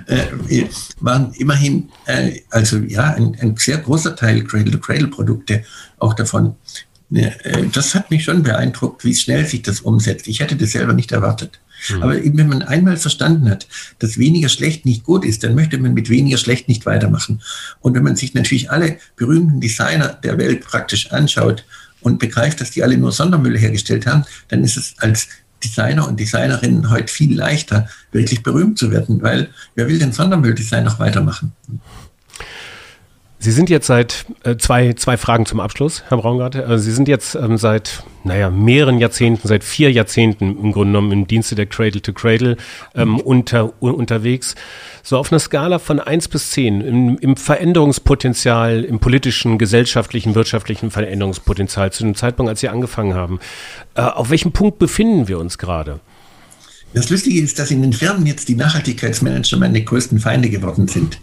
äh, 0.05 0.65
waren 0.99 1.33
immerhin, 1.33 1.89
äh, 2.05 2.41
also 2.51 2.77
ja, 2.77 3.15
ein, 3.15 3.35
ein, 3.41 3.57
sehr 3.57 3.79
großer 3.79 4.15
Teil 4.15 4.43
Cradle-to-Cradle-Produkte 4.43 5.63
auch 5.97 6.13
davon. 6.13 6.55
Äh, 7.11 7.31
das 7.73 7.95
hat 7.95 8.11
mich 8.11 8.23
schon 8.23 8.43
beeindruckt, 8.43 9.03
wie 9.03 9.15
schnell 9.15 9.45
sich 9.45 9.63
das 9.63 9.81
umsetzt. 9.81 10.27
Ich 10.27 10.39
hätte 10.39 10.55
das 10.55 10.71
selber 10.71 10.93
nicht 10.93 11.11
erwartet. 11.11 11.59
Mhm. 11.89 12.03
Aber 12.03 12.17
eben, 12.21 12.38
wenn 12.38 12.49
man 12.49 12.61
einmal 12.61 12.97
verstanden 12.97 13.49
hat, 13.49 13.67
dass 13.99 14.17
weniger 14.17 14.49
schlecht 14.49 14.86
nicht 14.86 15.03
gut 15.03 15.25
ist, 15.25 15.43
dann 15.43 15.55
möchte 15.55 15.78
man 15.78 15.93
mit 15.93 16.09
weniger 16.09 16.38
schlecht 16.38 16.67
nicht 16.67 16.86
weitermachen. 16.86 17.41
Und 17.82 17.95
wenn 17.95 18.03
man 18.03 18.15
sich 18.15 18.34
natürlich 18.34 18.71
alle 18.71 18.97
berühmten 19.15 19.61
Designer 19.61 20.09
der 20.09 20.38
Welt 20.38 20.65
praktisch 20.65 21.11
anschaut 21.11 21.65
und 22.01 22.19
begreift, 22.19 22.61
dass 22.61 22.71
die 22.71 22.84
alle 22.84 22.97
nur 22.97 23.11
Sondermüll 23.11 23.57
hergestellt 23.57 24.05
haben, 24.05 24.25
dann 24.49 24.63
ist 24.63 24.78
es 24.78 24.95
als 24.99 25.28
Designer 25.63 26.07
und 26.07 26.19
Designerinnen 26.19 26.89
heute 26.89 27.11
viel 27.11 27.36
leichter, 27.36 27.89
wirklich 28.11 28.43
berühmt 28.43 28.78
zu 28.78 28.91
werden, 28.91 29.21
weil 29.21 29.49
wer 29.75 29.88
will 29.88 29.97
den 29.97 30.11
Sondermülldesign 30.11 30.84
noch 30.84 30.99
weitermachen? 30.99 31.53
Sie 33.39 33.51
sind 33.51 33.69
jetzt 33.69 33.85
seit 33.85 34.25
äh, 34.43 34.57
zwei, 34.57 34.93
zwei 34.93 35.15
Fragen 35.15 35.45
zum 35.45 35.59
Abschluss, 35.59 36.03
Herr 36.07 36.17
Braungart. 36.17 36.55
Also 36.55 36.83
Sie 36.83 36.91
sind 36.91 37.07
jetzt 37.07 37.35
ähm, 37.35 37.57
seit 37.57 38.03
naja, 38.23 38.49
mehreren 38.49 38.97
Jahrzehnten, 38.97 39.47
seit 39.47 39.63
vier 39.63 39.91
Jahrzehnten 39.91 40.57
im 40.57 40.71
Grunde 40.71 40.93
genommen 40.93 41.11
im 41.11 41.27
Dienste 41.27 41.53
der 41.53 41.67
Cradle 41.67 42.01
to 42.01 42.13
Cradle 42.13 42.57
ähm, 42.95 43.19
unter, 43.19 43.73
un, 43.79 43.93
unterwegs. 43.93 44.55
So 45.03 45.19
auf 45.19 45.31
einer 45.31 45.39
Skala 45.39 45.77
von 45.77 45.99
eins 45.99 46.27
bis 46.27 46.49
zehn 46.49 46.81
im, 46.81 47.17
im 47.19 47.38
Veränderungspotenzial, 47.38 48.83
im 48.83 48.97
politischen, 48.99 49.59
gesellschaftlichen, 49.59 50.33
wirtschaftlichen 50.33 50.89
Veränderungspotenzial 50.89 51.91
zu 51.91 52.03
dem 52.03 52.15
Zeitpunkt, 52.15 52.49
als 52.49 52.61
Sie 52.61 52.69
angefangen 52.69 53.13
haben. 53.13 53.39
Äh, 53.93 54.01
auf 54.01 54.31
welchem 54.31 54.51
Punkt 54.51 54.79
befinden 54.79 55.27
wir 55.27 55.38
uns 55.38 55.59
gerade? 55.59 55.99
Das 56.93 57.09
Lustige 57.09 57.41
ist, 57.41 57.59
dass 57.59 57.71
in 57.71 57.81
den 57.81 57.93
Firmen 57.93 58.25
jetzt 58.25 58.47
die 58.47 58.55
Nachhaltigkeitsmanager 58.55 59.57
meine 59.57 59.83
größten 59.83 60.19
Feinde 60.19 60.49
geworden 60.49 60.88
sind 60.88 61.19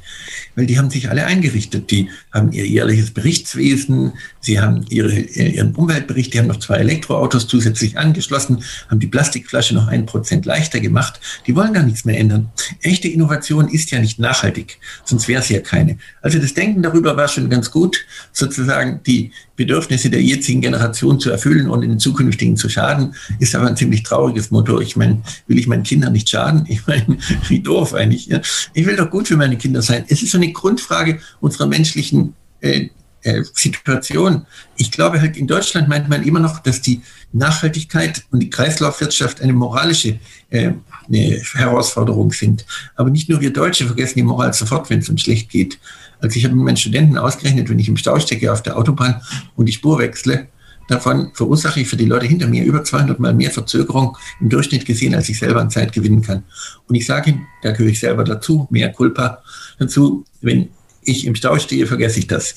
weil 0.55 0.67
die 0.67 0.79
haben 0.79 0.91
sich 0.91 1.11
alle 1.11 1.25
eingerichtet. 1.27 1.91
Die 1.91 2.09
haben 2.35 2.53
ihr 2.53 2.67
jährliches 2.67 3.13
Berichtswesen, 3.13 4.13
sie 4.41 4.61
haben 4.61 4.85
ihre, 4.91 5.13
ihren 5.13 5.75
Umweltbericht, 5.75 6.35
die 6.35 6.41
haben 6.41 6.49
noch 6.49 6.59
zwei 6.59 6.79
Elektroautos 6.79 7.47
zusätzlich 7.47 7.97
angeschlossen, 7.97 8.65
haben 8.91 8.99
die 8.99 9.07
Plastikflasche 9.07 9.75
noch 9.75 9.87
ein 9.87 10.05
Prozent 10.05 10.45
leichter 10.45 10.81
gemacht. 10.81 11.21
Die 11.47 11.55
wollen 11.55 11.73
da 11.73 11.83
nichts 11.83 12.05
mehr 12.05 12.19
ändern. 12.19 12.51
Echte 12.83 13.09
Innovation 13.09 13.69
ist 13.69 13.93
ja 13.93 14.01
nicht 14.01 14.19
nachhaltig, 14.19 14.79
sonst 15.05 15.29
wäre 15.29 15.41
es 15.41 15.49
ja 15.49 15.61
keine. 15.61 15.97
Also 16.21 16.41
das 16.41 16.55
Denken 16.55 16.83
darüber 16.83 17.17
war 17.17 17.29
schon 17.29 17.49
ganz 17.49 17.71
gut, 17.71 18.05
sozusagen 18.33 19.01
die 19.07 19.31
Bedürfnisse 19.57 20.11
der 20.11 20.21
jetzigen 20.21 20.61
Generation 20.61 21.21
zu 21.21 21.31
erfüllen 21.31 21.71
und 21.71 21.83
in 21.83 21.91
den 21.91 21.99
zukünftigen 22.01 22.57
zu 22.57 22.69
schaden, 22.69 23.15
ist 23.39 23.55
aber 23.55 23.69
ein 23.69 23.77
ziemlich 23.77 24.03
trauriges 24.03 24.51
Motto. 24.51 24.81
Ich 24.81 24.97
meine, 24.97 25.23
will 25.47 25.59
ich 25.59 25.69
meinen 25.69 25.85
Kindern 25.85 26.13
nicht 26.13 26.29
schaden? 26.29 26.65
Ich 26.69 26.85
meine, 26.87 27.19
wie 27.49 27.61
doof 27.61 27.95
eigentlich. 27.95 28.27
Ja? 28.27 28.41
Ich 28.73 28.85
will 28.85 28.97
doch 28.97 29.11
gut 29.11 29.29
für 29.29 29.37
meine 29.37 29.57
Kinder 29.57 29.83
sein. 29.83 30.05
Es 30.09 30.23
ist 30.23 30.33
so 30.33 30.39
eine 30.39 30.51
Grundfrage 30.53 31.21
unserer 31.41 31.67
menschlichen 31.67 32.24
äh, 32.65 32.89
äh, 33.23 33.43
Situation. 33.55 34.47
Ich 34.77 34.91
glaube 34.91 35.21
halt, 35.21 35.37
in 35.37 35.47
Deutschland 35.47 35.89
meint 35.89 36.09
man 36.09 36.23
immer 36.23 36.41
noch, 36.41 36.59
dass 36.61 36.83
die 36.83 37.01
Nachhaltigkeit 37.33 38.23
und 38.31 38.41
die 38.41 38.51
Kreislaufwirtschaft 38.51 39.41
eine 39.41 39.53
moralische 39.53 40.19
äh, 40.51 40.73
eine 41.09 41.43
Herausforderung 41.55 42.33
sind. 42.33 42.67
Aber 42.97 43.11
nicht 43.11 43.29
nur 43.29 43.41
wir 43.41 43.53
Deutsche 43.53 43.87
vergessen 43.87 44.17
die 44.17 44.23
Moral 44.23 44.53
sofort, 44.53 44.91
wenn 44.91 45.01
es 45.01 45.09
uns 45.09 45.23
schlecht 45.23 45.51
geht. 45.51 45.79
Also 46.21 46.37
ich 46.37 46.45
habe 46.45 46.55
mit 46.55 46.65
meinen 46.65 46.77
Studenten 46.77 47.19
ausgerechnet, 47.19 47.69
wenn 47.69 47.79
ich 47.79 47.89
im 47.89 47.97
Stau 47.97 48.19
stecke 48.19 48.53
auf 48.53 48.63
der 48.63 48.77
Autobahn 48.77 49.21
und 49.57 49.67
die 49.67 49.73
Spur 49.73 49.99
wechsle, 49.99 50.49
davon 50.89 51.31
verursache 51.35 51.81
ich 51.81 51.89
für 51.89 51.97
die 51.97 52.05
Leute 52.07 52.27
hinter 52.27 52.47
mir 52.47 52.65
über 52.65 52.85
200 52.85 53.19
Mal 53.21 53.35
mehr 53.35 53.51
Verzögerung 53.51 54.17
im 54.41 54.49
Durchschnitt 54.49 54.87
gesehen, 54.87 55.15
als 55.15 55.29
ich 55.29 55.39
selber 55.39 55.61
an 55.61 55.71
Zeit 55.71 55.93
gewinnen 55.93 56.23
kann. 56.23 56.45
Und 56.89 56.95
ich 56.95 57.07
sage 57.07 57.39
da 57.63 57.73
gehöre 57.73 57.91
ich 57.91 58.01
selber 58.01 58.25
dazu, 58.25 58.67
mehr 58.71 58.93
Culpa 58.93 59.43
dazu, 59.79 60.25
wenn 60.41 60.69
ich 61.05 61.27
im 61.27 61.35
Stau 61.35 61.59
stehe, 61.59 61.87
vergesse 61.87 62.19
ich 62.19 62.27
das. 62.27 62.55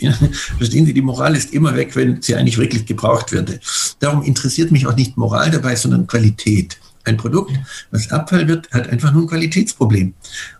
Verstehen 0.58 0.86
Sie, 0.86 0.94
die 0.94 1.02
Moral 1.02 1.36
ist 1.36 1.54
immer 1.54 1.76
weg, 1.76 1.96
wenn 1.96 2.22
sie 2.22 2.36
eigentlich 2.36 2.58
wirklich 2.58 2.86
gebraucht 2.86 3.32
würde. 3.32 3.60
Darum 4.00 4.24
interessiert 4.24 4.72
mich 4.72 4.88
auch 4.88 4.96
nicht 4.96 5.18
Moral 5.18 5.52
dabei, 5.52 5.76
sondern 5.76 6.08
Qualität. 6.08 6.78
Ein 7.08 7.16
Produkt, 7.16 7.54
was 7.92 8.12
Abfall 8.12 8.50
wird, 8.50 8.70
hat 8.72 8.90
einfach 8.90 9.14
nur 9.14 9.24
ein 9.24 9.28
Qualitätsproblem. 9.28 10.14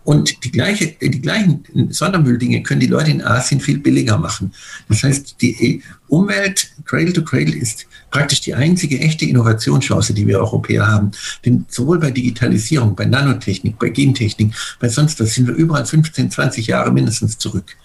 Und 0.04 0.42
die, 0.44 0.50
gleiche, 0.50 0.94
die 1.00 1.20
gleichen 1.20 1.62
Sondermülldinge 1.90 2.62
können 2.62 2.80
die 2.80 2.86
Leute 2.86 3.10
in 3.10 3.22
Asien 3.22 3.60
viel 3.60 3.78
billiger 3.78 4.16
machen. 4.16 4.54
Das 4.88 5.02
heißt, 5.02 5.36
die 5.42 5.82
Umwelt, 6.08 6.70
Cradle 6.86 7.12
to 7.12 7.22
Cradle, 7.22 7.54
ist 7.54 7.86
praktisch 8.10 8.40
die 8.40 8.54
einzige 8.54 8.98
echte 8.98 9.26
Innovationschance, 9.26 10.14
die 10.14 10.26
wir 10.26 10.38
Europäer 10.38 10.86
haben. 10.86 11.10
Denn 11.44 11.66
sowohl 11.68 11.98
bei 11.98 12.10
Digitalisierung, 12.10 12.96
bei 12.96 13.04
Nanotechnik, 13.04 13.78
bei 13.78 13.90
Gentechnik, 13.90 14.54
bei 14.80 14.88
sonst 14.88 15.20
was 15.20 15.34
sind 15.34 15.48
wir 15.48 15.54
überall 15.54 15.84
15, 15.84 16.30
20 16.30 16.66
Jahre 16.66 16.90
mindestens 16.92 17.36
zurück. 17.36 17.76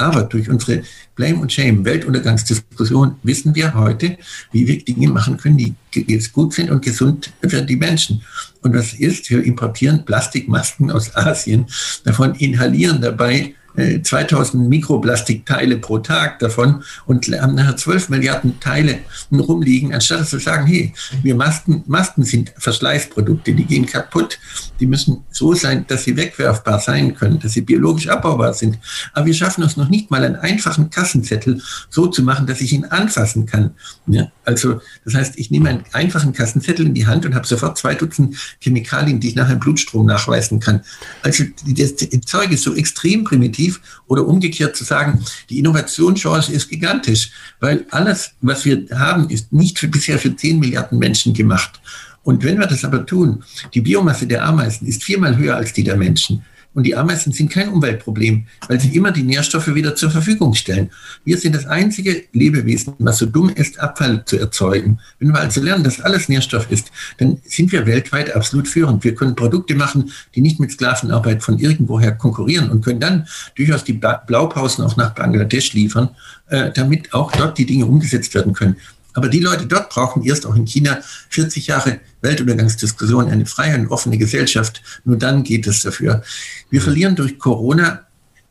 Aber 0.00 0.22
durch 0.22 0.48
unsere 0.48 0.82
Blame 1.14 1.40
und 1.40 1.52
Shame, 1.52 1.84
Weltuntergangsdiskussion, 1.84 3.16
wissen 3.22 3.54
wir 3.54 3.74
heute, 3.74 4.16
wie 4.50 4.66
wir 4.66 4.82
Dinge 4.82 5.08
machen 5.08 5.36
können, 5.36 5.58
die 5.58 5.74
jetzt 6.06 6.32
gut 6.32 6.54
sind 6.54 6.70
und 6.70 6.82
gesund 6.82 7.30
für 7.46 7.60
die 7.60 7.76
Menschen. 7.76 8.22
Und 8.62 8.74
was 8.74 8.94
ist? 8.94 9.28
Wir 9.30 9.44
importieren 9.44 10.06
Plastikmasken 10.06 10.90
aus 10.90 11.14
Asien, 11.14 11.66
davon 12.04 12.34
inhalieren 12.36 13.02
dabei 13.02 13.54
2000 13.76 14.64
äh, 14.64 14.68
Mikroplastikteile 14.68 15.76
pro 15.78 15.98
Tag 15.98 16.38
davon 16.40 16.82
und 17.06 17.26
haben 17.28 17.54
nachher 17.54 17.76
12 17.76 18.08
Milliarden 18.08 18.60
Teile 18.60 18.98
rumliegen, 19.32 19.94
anstatt 19.94 20.28
zu 20.28 20.38
sagen, 20.38 20.66
hey, 20.66 20.92
wir 21.22 21.34
Masken, 21.34 21.84
Masken 21.86 22.24
sind 22.24 22.52
Verschleißprodukte, 22.58 23.52
die 23.52 23.64
gehen 23.64 23.86
kaputt, 23.86 24.38
die 24.80 24.86
müssen 24.86 25.24
so 25.30 25.54
sein, 25.54 25.84
dass 25.86 26.04
sie 26.04 26.16
wegwerfbar 26.16 26.80
sein 26.80 27.14
können, 27.14 27.38
dass 27.38 27.52
sie 27.52 27.60
biologisch 27.60 28.08
abbaubar 28.08 28.54
sind. 28.54 28.78
Aber 29.12 29.26
wir 29.26 29.34
schaffen 29.34 29.62
es 29.62 29.76
noch 29.76 29.88
nicht 29.88 30.10
mal, 30.10 30.24
einen 30.24 30.36
einfachen 30.36 30.90
Kassenzettel 30.90 31.62
so 31.88 32.06
zu 32.06 32.22
machen, 32.22 32.46
dass 32.46 32.60
ich 32.60 32.72
ihn 32.72 32.84
anfassen 32.84 33.46
kann. 33.46 33.74
Ja, 34.06 34.30
also 34.44 34.80
das 35.04 35.14
heißt, 35.14 35.38
ich 35.38 35.50
nehme 35.50 35.68
einen 35.68 35.84
einfachen 35.92 36.32
Kassenzettel 36.32 36.86
in 36.86 36.94
die 36.94 37.06
Hand 37.06 37.24
und 37.24 37.34
habe 37.34 37.46
sofort 37.46 37.78
zwei 37.78 37.94
Dutzend 37.94 38.36
Chemikalien, 38.60 39.20
die 39.20 39.28
ich 39.28 39.34
nachher 39.36 39.54
im 39.54 39.60
Blutstrom 39.60 40.06
nachweisen 40.06 40.60
kann. 40.60 40.82
Also 41.22 41.44
das 41.66 41.94
Zeug 42.26 42.50
ist 42.50 42.64
so 42.64 42.74
extrem 42.74 43.24
primitiv 43.24 43.59
innovativ 43.60 43.80
oder 44.06 44.26
umgekehrt 44.26 44.76
zu 44.76 44.84
sagen, 44.84 45.24
die 45.48 45.58
Innovationschance 45.58 46.52
ist 46.52 46.68
gigantisch, 46.68 47.30
weil 47.60 47.86
alles, 47.90 48.32
was 48.40 48.64
wir 48.64 48.86
haben, 48.92 49.28
ist 49.28 49.52
nicht 49.52 49.78
für, 49.78 49.88
bisher 49.88 50.18
für 50.18 50.34
10 50.34 50.58
Milliarden 50.58 50.98
Menschen 50.98 51.34
gemacht. 51.34 51.80
Und 52.22 52.44
wenn 52.44 52.58
wir 52.58 52.66
das 52.66 52.84
aber 52.84 53.06
tun, 53.06 53.42
die 53.72 53.80
Biomasse 53.80 54.26
der 54.26 54.44
Ameisen 54.44 54.86
ist 54.86 55.02
viermal 55.02 55.36
höher 55.36 55.56
als 55.56 55.72
die 55.72 55.84
der 55.84 55.96
Menschen. 55.96 56.42
Und 56.72 56.84
die 56.84 56.94
Ameisen 56.94 57.32
sind 57.32 57.50
kein 57.50 57.68
Umweltproblem, 57.68 58.46
weil 58.68 58.78
sie 58.78 58.94
immer 58.94 59.10
die 59.10 59.24
Nährstoffe 59.24 59.74
wieder 59.74 59.96
zur 59.96 60.10
Verfügung 60.10 60.54
stellen. 60.54 60.90
Wir 61.24 61.36
sind 61.36 61.54
das 61.54 61.66
einzige 61.66 62.24
Lebewesen, 62.32 62.94
was 63.00 63.18
so 63.18 63.26
dumm 63.26 63.50
ist, 63.50 63.80
Abfall 63.80 64.24
zu 64.24 64.38
erzeugen. 64.38 65.00
Wenn 65.18 65.30
wir 65.30 65.40
also 65.40 65.60
lernen, 65.60 65.82
dass 65.82 66.00
alles 66.00 66.28
Nährstoff 66.28 66.70
ist, 66.70 66.92
dann 67.18 67.38
sind 67.44 67.72
wir 67.72 67.86
weltweit 67.86 68.36
absolut 68.36 68.68
führend. 68.68 69.02
Wir 69.02 69.16
können 69.16 69.34
Produkte 69.34 69.74
machen, 69.74 70.12
die 70.36 70.42
nicht 70.42 70.60
mit 70.60 70.70
Sklavenarbeit 70.70 71.42
von 71.42 71.58
irgendwoher 71.58 72.12
konkurrieren 72.12 72.70
und 72.70 72.84
können 72.84 73.00
dann 73.00 73.26
durchaus 73.56 73.82
die 73.82 73.94
Blaupausen 73.94 74.84
auch 74.84 74.96
nach 74.96 75.10
Bangladesch 75.14 75.72
liefern, 75.72 76.10
äh, 76.48 76.70
damit 76.72 77.12
auch 77.12 77.32
dort 77.32 77.58
die 77.58 77.66
Dinge 77.66 77.86
umgesetzt 77.86 78.32
werden 78.34 78.52
können. 78.52 78.76
Aber 79.14 79.28
die 79.28 79.40
Leute 79.40 79.66
dort 79.66 79.90
brauchen 79.90 80.24
erst 80.24 80.46
auch 80.46 80.54
in 80.54 80.66
China 80.66 80.98
40 81.30 81.66
Jahre 81.66 82.00
Weltuntergangsdiskussion, 82.20 83.28
eine 83.28 83.46
freie 83.46 83.76
und 83.76 83.88
offene 83.88 84.18
Gesellschaft. 84.18 84.82
Nur 85.04 85.16
dann 85.16 85.42
geht 85.42 85.66
es 85.66 85.82
dafür. 85.82 86.22
Wir 86.70 86.80
verlieren 86.80 87.16
durch 87.16 87.38
Corona 87.38 88.06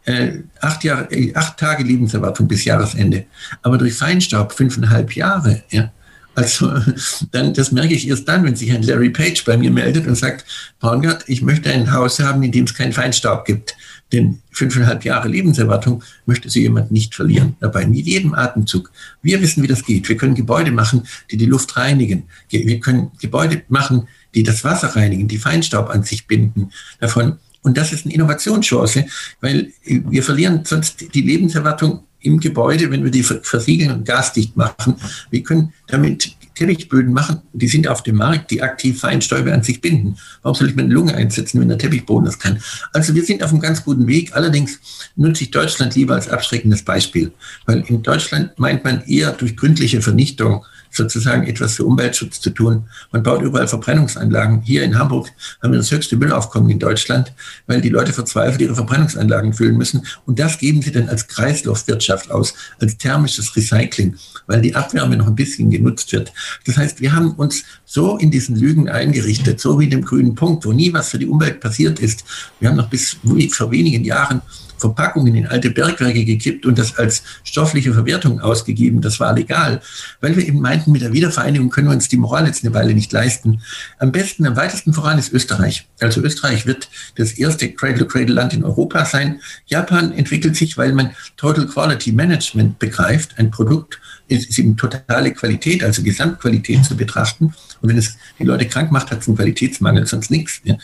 äh, 0.05 0.39
acht, 0.59 0.83
Jahre, 0.83 1.11
äh, 1.11 1.33
acht 1.35 1.57
Tage 1.57 1.83
Lebenserwartung 1.83 2.47
bis 2.47 2.65
Jahresende. 2.65 3.25
Aber 3.61 3.77
durch 3.77 3.93
Feinstaub 3.93 4.53
fünfeinhalb 4.53 5.15
Jahre. 5.15 5.63
Ja. 5.69 5.91
Also 6.35 6.71
dann, 7.31 7.53
das 7.53 7.71
merke 7.71 7.93
ich 7.93 8.07
erst 8.07 8.27
dann, 8.27 8.43
wenn 8.43 8.55
sich 8.55 8.71
ein 8.71 8.83
Larry 8.83 9.09
Page 9.09 9.43
bei 9.45 9.57
mir 9.57 9.71
meldet 9.71 10.07
und 10.07 10.15
sagt, 10.15 10.45
Braungart, 10.79 11.23
ich 11.27 11.41
möchte 11.41 11.69
ein 11.69 11.91
Haus 11.91 12.19
haben, 12.19 12.43
in 12.43 12.51
dem 12.51 12.65
es 12.65 12.73
keinen 12.73 12.93
Feinstaub 12.93 13.45
gibt. 13.45 13.75
Denn 14.11 14.39
fünfeinhalb 14.51 15.05
Jahre 15.05 15.27
Lebenserwartung 15.27 16.03
möchte 16.25 16.49
so 16.49 16.59
jemand 16.59 16.91
nicht 16.91 17.13
verlieren. 17.13 17.55
Dabei 17.59 17.85
mit 17.85 18.05
jedem 18.07 18.33
Atemzug. 18.33 18.91
Wir 19.21 19.41
wissen, 19.41 19.61
wie 19.61 19.67
das 19.67 19.85
geht. 19.85 20.09
Wir 20.09 20.17
können 20.17 20.35
Gebäude 20.35 20.71
machen, 20.71 21.03
die 21.29 21.37
die 21.37 21.45
Luft 21.45 21.77
reinigen. 21.77 22.23
Wir 22.49 22.79
können 22.79 23.11
Gebäude 23.19 23.61
machen, 23.69 24.07
die 24.33 24.43
das 24.43 24.63
Wasser 24.63 24.95
reinigen, 24.95 25.27
die 25.27 25.37
Feinstaub 25.37 25.89
an 25.89 26.03
sich 26.03 26.27
binden. 26.27 26.71
Davon 26.99 27.37
und 27.61 27.77
das 27.77 27.91
ist 27.91 28.05
eine 28.05 28.13
Innovationschance, 28.13 29.05
weil 29.41 29.73
wir 29.83 30.23
verlieren 30.23 30.63
sonst 30.63 31.13
die 31.13 31.21
Lebenserwartung 31.21 32.05
im 32.21 32.39
Gebäude, 32.39 32.91
wenn 32.91 33.03
wir 33.03 33.11
die 33.11 33.23
versiegeln 33.23 33.91
und 33.91 34.05
gasdicht 34.05 34.57
machen. 34.57 34.95
Wir 35.29 35.43
können 35.43 35.73
damit 35.87 36.35
Teppichböden 36.59 37.13
machen, 37.13 37.41
die 37.53 37.69
sind 37.69 37.87
auf 37.87 38.03
dem 38.03 38.17
Markt, 38.17 38.51
die 38.51 38.61
aktiv 38.61 38.99
Feinstäube 38.99 39.53
an 39.53 39.63
sich 39.63 39.79
binden. 39.79 40.17
Warum 40.41 40.55
soll 40.55 40.69
ich 40.69 40.75
meine 40.75 40.93
Lunge 40.93 41.15
einsetzen, 41.15 41.61
wenn 41.61 41.69
der 41.69 41.77
Teppichboden 41.77 42.25
das 42.25 42.37
kann? 42.37 42.61
Also 42.91 43.15
wir 43.15 43.23
sind 43.23 43.41
auf 43.43 43.51
einem 43.51 43.61
ganz 43.61 43.85
guten 43.85 44.07
Weg. 44.07 44.35
Allerdings 44.35 44.79
nutze 45.15 45.45
ich 45.45 45.51
Deutschland 45.51 45.95
lieber 45.95 46.15
als 46.15 46.27
abschreckendes 46.27 46.83
Beispiel, 46.83 47.31
weil 47.65 47.85
in 47.87 48.03
Deutschland 48.03 48.59
meint 48.59 48.83
man 48.83 49.01
eher 49.05 49.31
durch 49.31 49.55
gründliche 49.55 50.01
Vernichtung 50.01 50.65
sozusagen 50.91 51.43
etwas 51.43 51.75
für 51.75 51.85
Umweltschutz 51.85 52.39
zu 52.41 52.49
tun. 52.49 52.85
Man 53.11 53.23
baut 53.23 53.41
überall 53.41 53.67
Verbrennungsanlagen. 53.67 54.61
Hier 54.61 54.83
in 54.83 54.97
Hamburg 54.97 55.29
haben 55.61 55.71
wir 55.71 55.79
das 55.79 55.91
höchste 55.91 56.17
Müllaufkommen 56.17 56.69
in 56.69 56.79
Deutschland, 56.79 57.33
weil 57.67 57.81
die 57.81 57.89
Leute 57.89 58.13
verzweifelt 58.13 58.61
ihre 58.61 58.75
Verbrennungsanlagen 58.75 59.53
füllen 59.53 59.77
müssen. 59.77 60.05
Und 60.25 60.39
das 60.39 60.57
geben 60.57 60.81
sie 60.81 60.91
dann 60.91 61.09
als 61.09 61.27
Kreislaufwirtschaft 61.27 62.31
aus, 62.31 62.53
als 62.79 62.97
thermisches 62.97 63.55
Recycling, 63.55 64.15
weil 64.47 64.61
die 64.61 64.75
Abwärme 64.75 65.17
noch 65.17 65.27
ein 65.27 65.35
bisschen 65.35 65.69
genutzt 65.69 66.11
wird. 66.11 66.33
Das 66.65 66.77
heißt, 66.77 67.01
wir 67.01 67.13
haben 67.13 67.31
uns 67.33 67.63
so 67.85 68.17
in 68.17 68.31
diesen 68.31 68.55
Lügen 68.55 68.89
eingerichtet, 68.89 69.59
so 69.59 69.79
wie 69.79 69.87
dem 69.87 70.03
grünen 70.03 70.35
Punkt, 70.35 70.65
wo 70.65 70.73
nie 70.73 70.93
was 70.93 71.09
für 71.09 71.19
die 71.19 71.27
Umwelt 71.27 71.59
passiert 71.59 71.99
ist. 71.99 72.23
Wir 72.59 72.69
haben 72.69 72.77
noch 72.77 72.89
bis 72.89 73.17
vor 73.51 73.71
wenigen 73.71 74.03
Jahren 74.03 74.41
Verpackungen 74.79 75.35
in 75.35 75.47
alte 75.47 75.69
Bergwerke 75.69 76.25
gekippt 76.25 76.65
und 76.65 76.77
das 76.77 76.97
als 76.97 77.23
stoffliche 77.43 77.93
Verwertung 77.93 78.39
ausgegeben. 78.39 79.01
Das 79.01 79.19
war 79.19 79.33
legal, 79.33 79.81
weil 80.21 80.35
wir 80.35 80.47
eben 80.47 80.61
meinten, 80.61 80.91
mit 80.91 81.01
der 81.01 81.13
Wiedervereinigung 81.13 81.69
können 81.69 81.87
wir 81.87 81.93
uns 81.93 82.07
die 82.07 82.17
Moral 82.17 82.47
jetzt 82.47 82.63
eine 82.63 82.73
Weile 82.73 82.93
nicht 82.93 83.11
leisten. 83.11 83.61
Am 83.97 84.11
besten, 84.11 84.45
am 84.45 84.55
weitesten 84.55 84.93
voran 84.93 85.19
ist 85.19 85.33
Österreich. 85.33 85.87
Also 85.99 86.21
Österreich 86.21 86.65
wird 86.65 86.89
das 87.15 87.33
erste 87.33 87.71
Cradle-to-Cradle-Land 87.71 88.53
in 88.53 88.63
Europa 88.63 89.05
sein. 89.05 89.39
Japan 89.65 90.11
entwickelt 90.11 90.55
sich, 90.55 90.77
weil 90.77 90.93
man 90.93 91.11
Total 91.37 91.65
Quality 91.67 92.11
Management 92.11 92.79
begreift, 92.79 93.37
ein 93.37 93.51
Produkt 93.51 93.99
ist, 94.27 94.57
eben 94.57 94.77
totale 94.77 95.33
Qualität, 95.33 95.83
also 95.83 96.03
Gesamtqualität 96.03 96.85
zu 96.85 96.95
betrachten. 96.95 97.53
Und 97.81 97.89
wenn 97.89 97.97
es 97.97 98.17
die 98.37 98.43
Leute 98.43 98.67
krank 98.67 98.91
macht, 98.91 99.11
hat 99.11 99.21
es 99.21 99.27
einen 99.27 99.37
Qualitätsmangel, 99.37 100.05
sonst 100.05 100.31
nichts. 100.31 100.61
Ja. 100.63 100.77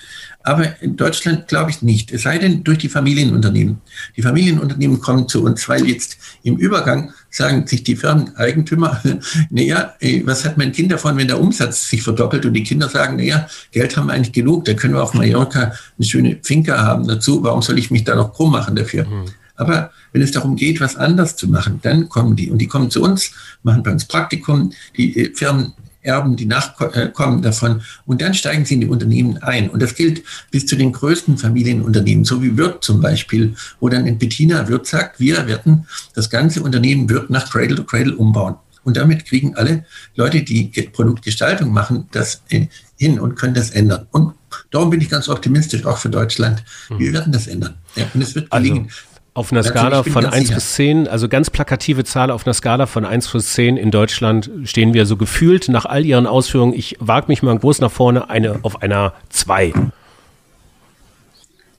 Aber 0.43 0.79
in 0.81 0.95
Deutschland 0.95 1.47
glaube 1.47 1.71
ich 1.71 1.81
nicht. 1.81 2.11
Es 2.11 2.23
sei 2.23 2.37
denn 2.37 2.63
durch 2.63 2.77
die 2.77 2.89
Familienunternehmen. 2.89 3.81
Die 4.15 4.21
Familienunternehmen 4.21 5.01
kommen 5.01 5.27
zu 5.27 5.43
uns, 5.43 5.67
weil 5.67 5.85
jetzt 5.87 6.17
im 6.43 6.57
Übergang 6.57 7.11
sagen 7.29 7.65
sich 7.65 7.83
die 7.83 7.95
Firmeneigentümer, 7.95 9.01
naja, 9.49 9.93
was 10.23 10.45
hat 10.45 10.57
mein 10.57 10.71
Kind 10.71 10.91
davon, 10.91 11.17
wenn 11.17 11.27
der 11.27 11.39
Umsatz 11.39 11.89
sich 11.89 12.03
verdoppelt 12.03 12.45
und 12.45 12.53
die 12.53 12.63
Kinder 12.63 12.89
sagen, 12.89 13.17
naja, 13.17 13.47
Geld 13.71 13.97
haben 13.97 14.07
wir 14.07 14.13
eigentlich 14.13 14.33
genug, 14.33 14.65
da 14.65 14.73
können 14.73 14.93
wir 14.93 15.03
auf 15.03 15.13
Mallorca 15.13 15.73
eine 15.97 16.05
schöne 16.05 16.39
Finca 16.43 16.77
haben 16.77 17.07
dazu, 17.07 17.43
warum 17.43 17.61
soll 17.61 17.79
ich 17.79 17.91
mich 17.91 18.03
da 18.03 18.15
noch 18.15 18.33
krumm 18.33 18.51
machen 18.51 18.75
dafür? 18.75 19.05
Mhm. 19.05 19.25
Aber 19.55 19.91
wenn 20.11 20.21
es 20.21 20.31
darum 20.31 20.55
geht, 20.55 20.81
was 20.81 20.95
anders 20.95 21.35
zu 21.35 21.47
machen, 21.47 21.79
dann 21.81 22.09
kommen 22.09 22.35
die. 22.35 22.51
Und 22.51 22.59
die 22.59 22.67
kommen 22.67 22.91
zu 22.91 23.01
uns, 23.01 23.31
machen 23.63 23.83
bei 23.83 23.91
uns 23.91 24.05
Praktikum. 24.05 24.71
Die 24.97 25.17
äh, 25.17 25.33
Firmen 25.33 25.73
erben 26.05 26.35
die 26.35 26.45
Nachkommen 26.45 27.41
davon 27.41 27.81
und 28.05 28.21
dann 28.21 28.33
steigen 28.33 28.65
sie 28.65 28.75
in 28.75 28.81
die 28.81 28.87
Unternehmen 28.87 29.37
ein. 29.39 29.69
Und 29.69 29.81
das 29.81 29.95
gilt 29.95 30.23
bis 30.51 30.65
zu 30.65 30.75
den 30.75 30.91
größten 30.91 31.37
Familienunternehmen, 31.37 32.23
so 32.23 32.41
wie 32.41 32.55
Wirt 32.57 32.83
zum 32.83 33.01
Beispiel, 33.01 33.55
wo 33.79 33.89
dann 33.89 34.05
ein 34.05 34.17
Bettina 34.17 34.67
Wirt 34.67 34.87
sagt, 34.87 35.19
wir 35.19 35.47
werden 35.47 35.87
das 36.13 36.29
ganze 36.29 36.61
Unternehmen 36.63 37.09
Wirt 37.09 37.29
nach 37.29 37.49
Cradle 37.49 37.75
to 37.75 37.83
Cradle 37.83 38.15
umbauen. 38.15 38.55
Und 38.83 38.97
damit 38.97 39.25
kriegen 39.25 39.55
alle 39.55 39.83
Leute, 40.15 40.43
die 40.43 40.65
Produktgestaltung 40.93 41.71
machen, 41.73 42.07
das 42.11 42.43
hin 42.47 43.19
und 43.19 43.35
können 43.35 43.55
das 43.55 43.71
ändern. 43.71 44.05
Und 44.11 44.33
darum 44.69 44.91
bin 44.91 45.01
ich 45.01 45.09
ganz 45.09 45.27
optimistisch, 45.27 45.85
auch 45.85 45.97
für 45.97 46.09
Deutschland. 46.09 46.63
Wir 46.89 47.07
hm. 47.07 47.13
werden 47.13 47.33
das 47.33 47.47
ändern. 47.47 47.73
Ja, 47.95 48.05
und 48.13 48.21
es 48.21 48.35
wird 48.35 48.51
also 48.51 48.61
gelingen. 48.61 48.85
Also 48.85 49.14
auf 49.35 49.51
einer 49.51 49.63
Skala 49.63 50.03
von 50.03 50.25
1 50.25 50.47
sicher. 50.47 50.55
bis 50.55 50.73
10, 50.75 51.07
also 51.09 51.27
ganz 51.27 51.49
plakative 51.49 52.05
Zahl 52.05 52.31
auf 52.31 52.47
einer 52.47 52.53
Skala 52.53 52.85
von 52.87 53.05
1 53.05 53.31
bis 53.31 53.53
10 53.53 53.75
in 53.75 53.91
Deutschland 53.91 54.49
stehen 54.63 54.93
wir 54.93 55.05
so 55.05 55.17
gefühlt 55.17 55.67
nach 55.67 55.85
all 55.85 56.05
Ihren 56.05 56.25
Ausführungen, 56.25 56.73
ich 56.73 56.95
wage 56.99 57.27
mich 57.27 57.43
mal 57.43 57.55
groß 57.57 57.81
nach 57.81 57.91
vorne, 57.91 58.29
eine 58.29 58.59
auf 58.63 58.81
einer 58.81 59.13
2. 59.29 59.73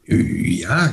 Ja, 0.06 0.92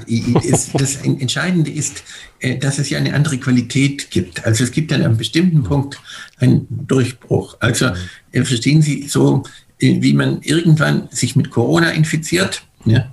das 0.74 0.96
Entscheidende 1.04 1.70
ist, 1.70 2.04
äh, 2.40 2.58
dass 2.58 2.80
es 2.80 2.90
ja 2.90 2.98
eine 2.98 3.14
andere 3.14 3.38
Qualität 3.38 4.10
gibt. 4.10 4.44
Also 4.46 4.64
es 4.64 4.72
gibt 4.72 4.92
an 4.92 5.04
einem 5.04 5.18
bestimmten 5.18 5.64
Punkt 5.64 6.00
einen 6.40 6.66
Durchbruch. 6.70 7.58
Also 7.60 7.92
äh, 8.32 8.44
verstehen 8.44 8.82
Sie 8.82 9.08
so, 9.08 9.44
äh, 9.80 10.02
wie 10.02 10.14
man 10.14 10.42
irgendwann 10.42 11.10
sich 11.12 11.36
mit 11.36 11.52
Corona 11.52 11.92
infiziert, 11.92 12.64
ja, 12.86 13.12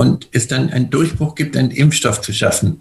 und 0.00 0.28
es 0.32 0.48
dann 0.48 0.70
einen 0.70 0.88
Durchbruch 0.88 1.34
gibt, 1.34 1.58
einen 1.58 1.70
Impfstoff 1.70 2.22
zu 2.22 2.32
schaffen. 2.32 2.80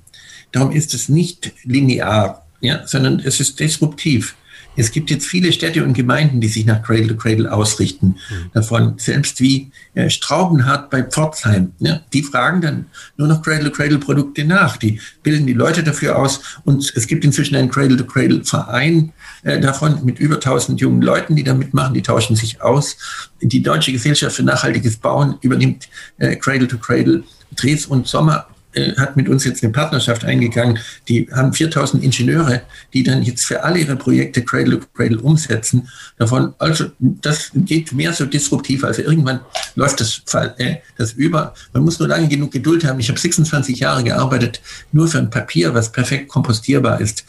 Darum 0.53 0.71
ist 0.71 0.93
es 0.93 1.09
nicht 1.09 1.51
linear, 1.65 2.47
ja, 2.61 2.87
sondern 2.87 3.19
es 3.19 3.41
ist 3.41 3.59
disruptiv. 3.59 4.35
Es 4.79 4.91
gibt 4.91 5.11
jetzt 5.11 5.27
viele 5.27 5.51
Städte 5.51 5.83
und 5.83 5.93
Gemeinden, 5.93 6.39
die 6.39 6.47
sich 6.47 6.65
nach 6.65 6.81
Cradle 6.81 7.09
to 7.09 7.15
Cradle 7.15 7.51
ausrichten. 7.51 8.15
Mhm. 8.29 8.51
Davon 8.53 8.93
selbst 8.97 9.41
wie 9.41 9.71
äh, 9.93 10.09
Straubenhardt 10.09 10.89
bei 10.89 11.03
Pforzheim. 11.03 11.73
Ja, 11.79 11.99
die 12.13 12.23
fragen 12.23 12.61
dann 12.61 12.85
nur 13.17 13.27
noch 13.27 13.41
Cradle 13.41 13.71
to 13.71 13.75
Cradle 13.75 13.99
Produkte 13.99 14.45
nach. 14.45 14.77
Die 14.77 15.01
bilden 15.21 15.45
die 15.45 15.53
Leute 15.53 15.83
dafür 15.83 16.17
aus. 16.17 16.39
Und 16.63 16.93
es 16.95 17.07
gibt 17.07 17.25
inzwischen 17.25 17.57
einen 17.57 17.69
Cradle 17.69 17.97
to 17.97 18.05
Cradle 18.05 18.45
Verein 18.45 19.11
äh, 19.43 19.59
davon 19.59 20.05
mit 20.05 20.17
über 20.19 20.35
1000 20.35 20.79
jungen 20.79 21.01
Leuten, 21.01 21.35
die 21.35 21.43
da 21.43 21.53
mitmachen. 21.53 21.93
Die 21.93 22.01
tauschen 22.01 22.37
sich 22.37 22.61
aus. 22.61 22.97
Die 23.41 23.61
Deutsche 23.61 23.91
Gesellschaft 23.91 24.37
für 24.37 24.43
nachhaltiges 24.43 24.95
Bauen 24.95 25.35
übernimmt 25.41 25.89
äh, 26.19 26.37
Cradle 26.37 26.69
to 26.69 26.77
Cradle. 26.77 27.23
Dres 27.55 27.85
und 27.85 28.07
Sommer 28.07 28.47
äh, 28.73 28.95
hat 28.97 29.17
mit 29.17 29.27
uns 29.27 29.45
jetzt 29.45 29.63
eine 29.63 29.71
Partnerschaft 29.71 30.23
eingegangen. 30.25 30.79
Die 31.07 31.27
haben 31.31 31.53
4000 31.53 32.03
Ingenieure, 32.03 32.61
die 32.93 33.03
dann 33.03 33.23
jetzt 33.23 33.45
für 33.45 33.63
alle 33.63 33.79
ihre 33.79 33.95
Projekte 33.95 34.43
Cradle 34.43 34.79
to 34.79 34.85
Cradle 34.93 35.19
umsetzen. 35.19 35.87
Davon, 36.17 36.53
also 36.59 36.85
das 36.99 37.51
geht 37.53 37.93
mehr 37.93 38.13
so 38.13 38.25
disruptiv. 38.25 38.83
Also 38.83 39.01
irgendwann 39.01 39.39
läuft 39.75 40.01
das, 40.01 40.21
äh, 40.57 40.75
das 40.97 41.13
über. 41.13 41.53
Man 41.73 41.83
muss 41.83 41.97
nur 41.99 42.07
lange 42.07 42.27
genug 42.27 42.51
Geduld 42.51 42.83
haben. 42.83 42.99
Ich 42.99 43.09
habe 43.09 43.19
26 43.19 43.79
Jahre 43.79 44.03
gearbeitet, 44.03 44.61
nur 44.91 45.07
für 45.07 45.17
ein 45.17 45.29
Papier, 45.29 45.73
was 45.73 45.91
perfekt 45.91 46.27
kompostierbar 46.27 47.01
ist. 47.01 47.25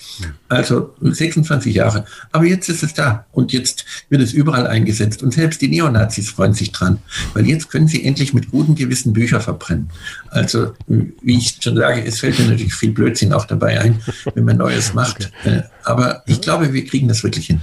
Also 0.49 0.95
26 1.01 1.75
Jahre. 1.75 2.05
Aber 2.33 2.45
jetzt 2.45 2.69
ist 2.69 2.83
es 2.83 2.93
da 2.93 3.25
und 3.33 3.53
jetzt 3.53 3.85
wird 4.11 4.21
es 4.21 4.33
überall 4.33 4.67
eingesetzt. 4.67 5.23
Und 5.23 5.33
selbst 5.33 5.63
die 5.63 5.69
Neonazis 5.69 6.31
freuen 6.31 6.53
sich 6.53 6.73
dran, 6.73 6.99
weil 7.33 7.47
jetzt 7.47 7.71
können 7.71 7.89
sie 7.89 8.05
endlich 8.05 8.35
mit 8.35 8.51
gutem 8.51 8.75
Gewissen 8.75 9.13
Bücher 9.13 9.41
verbrennen. 9.41 9.91
Also 10.29 10.75
wie 11.31 11.39
ich 11.39 11.59
schon 11.61 11.77
sage, 11.77 12.05
es 12.05 12.19
fällt 12.19 12.39
mir 12.41 12.47
natürlich 12.47 12.75
viel 12.75 12.91
Blödsinn 12.91 13.33
auch 13.33 13.45
dabei 13.45 13.81
ein, 13.81 14.01
wenn 14.35 14.45
man 14.45 14.57
Neues 14.57 14.95
macht. 14.95 15.31
Okay. 15.41 15.59
Äh, 15.59 15.63
aber 15.85 16.23
ich 16.27 16.41
glaube, 16.41 16.73
wir 16.73 16.85
kriegen 16.85 17.07
das 17.07 17.23
wirklich 17.23 17.47
hin. 17.47 17.61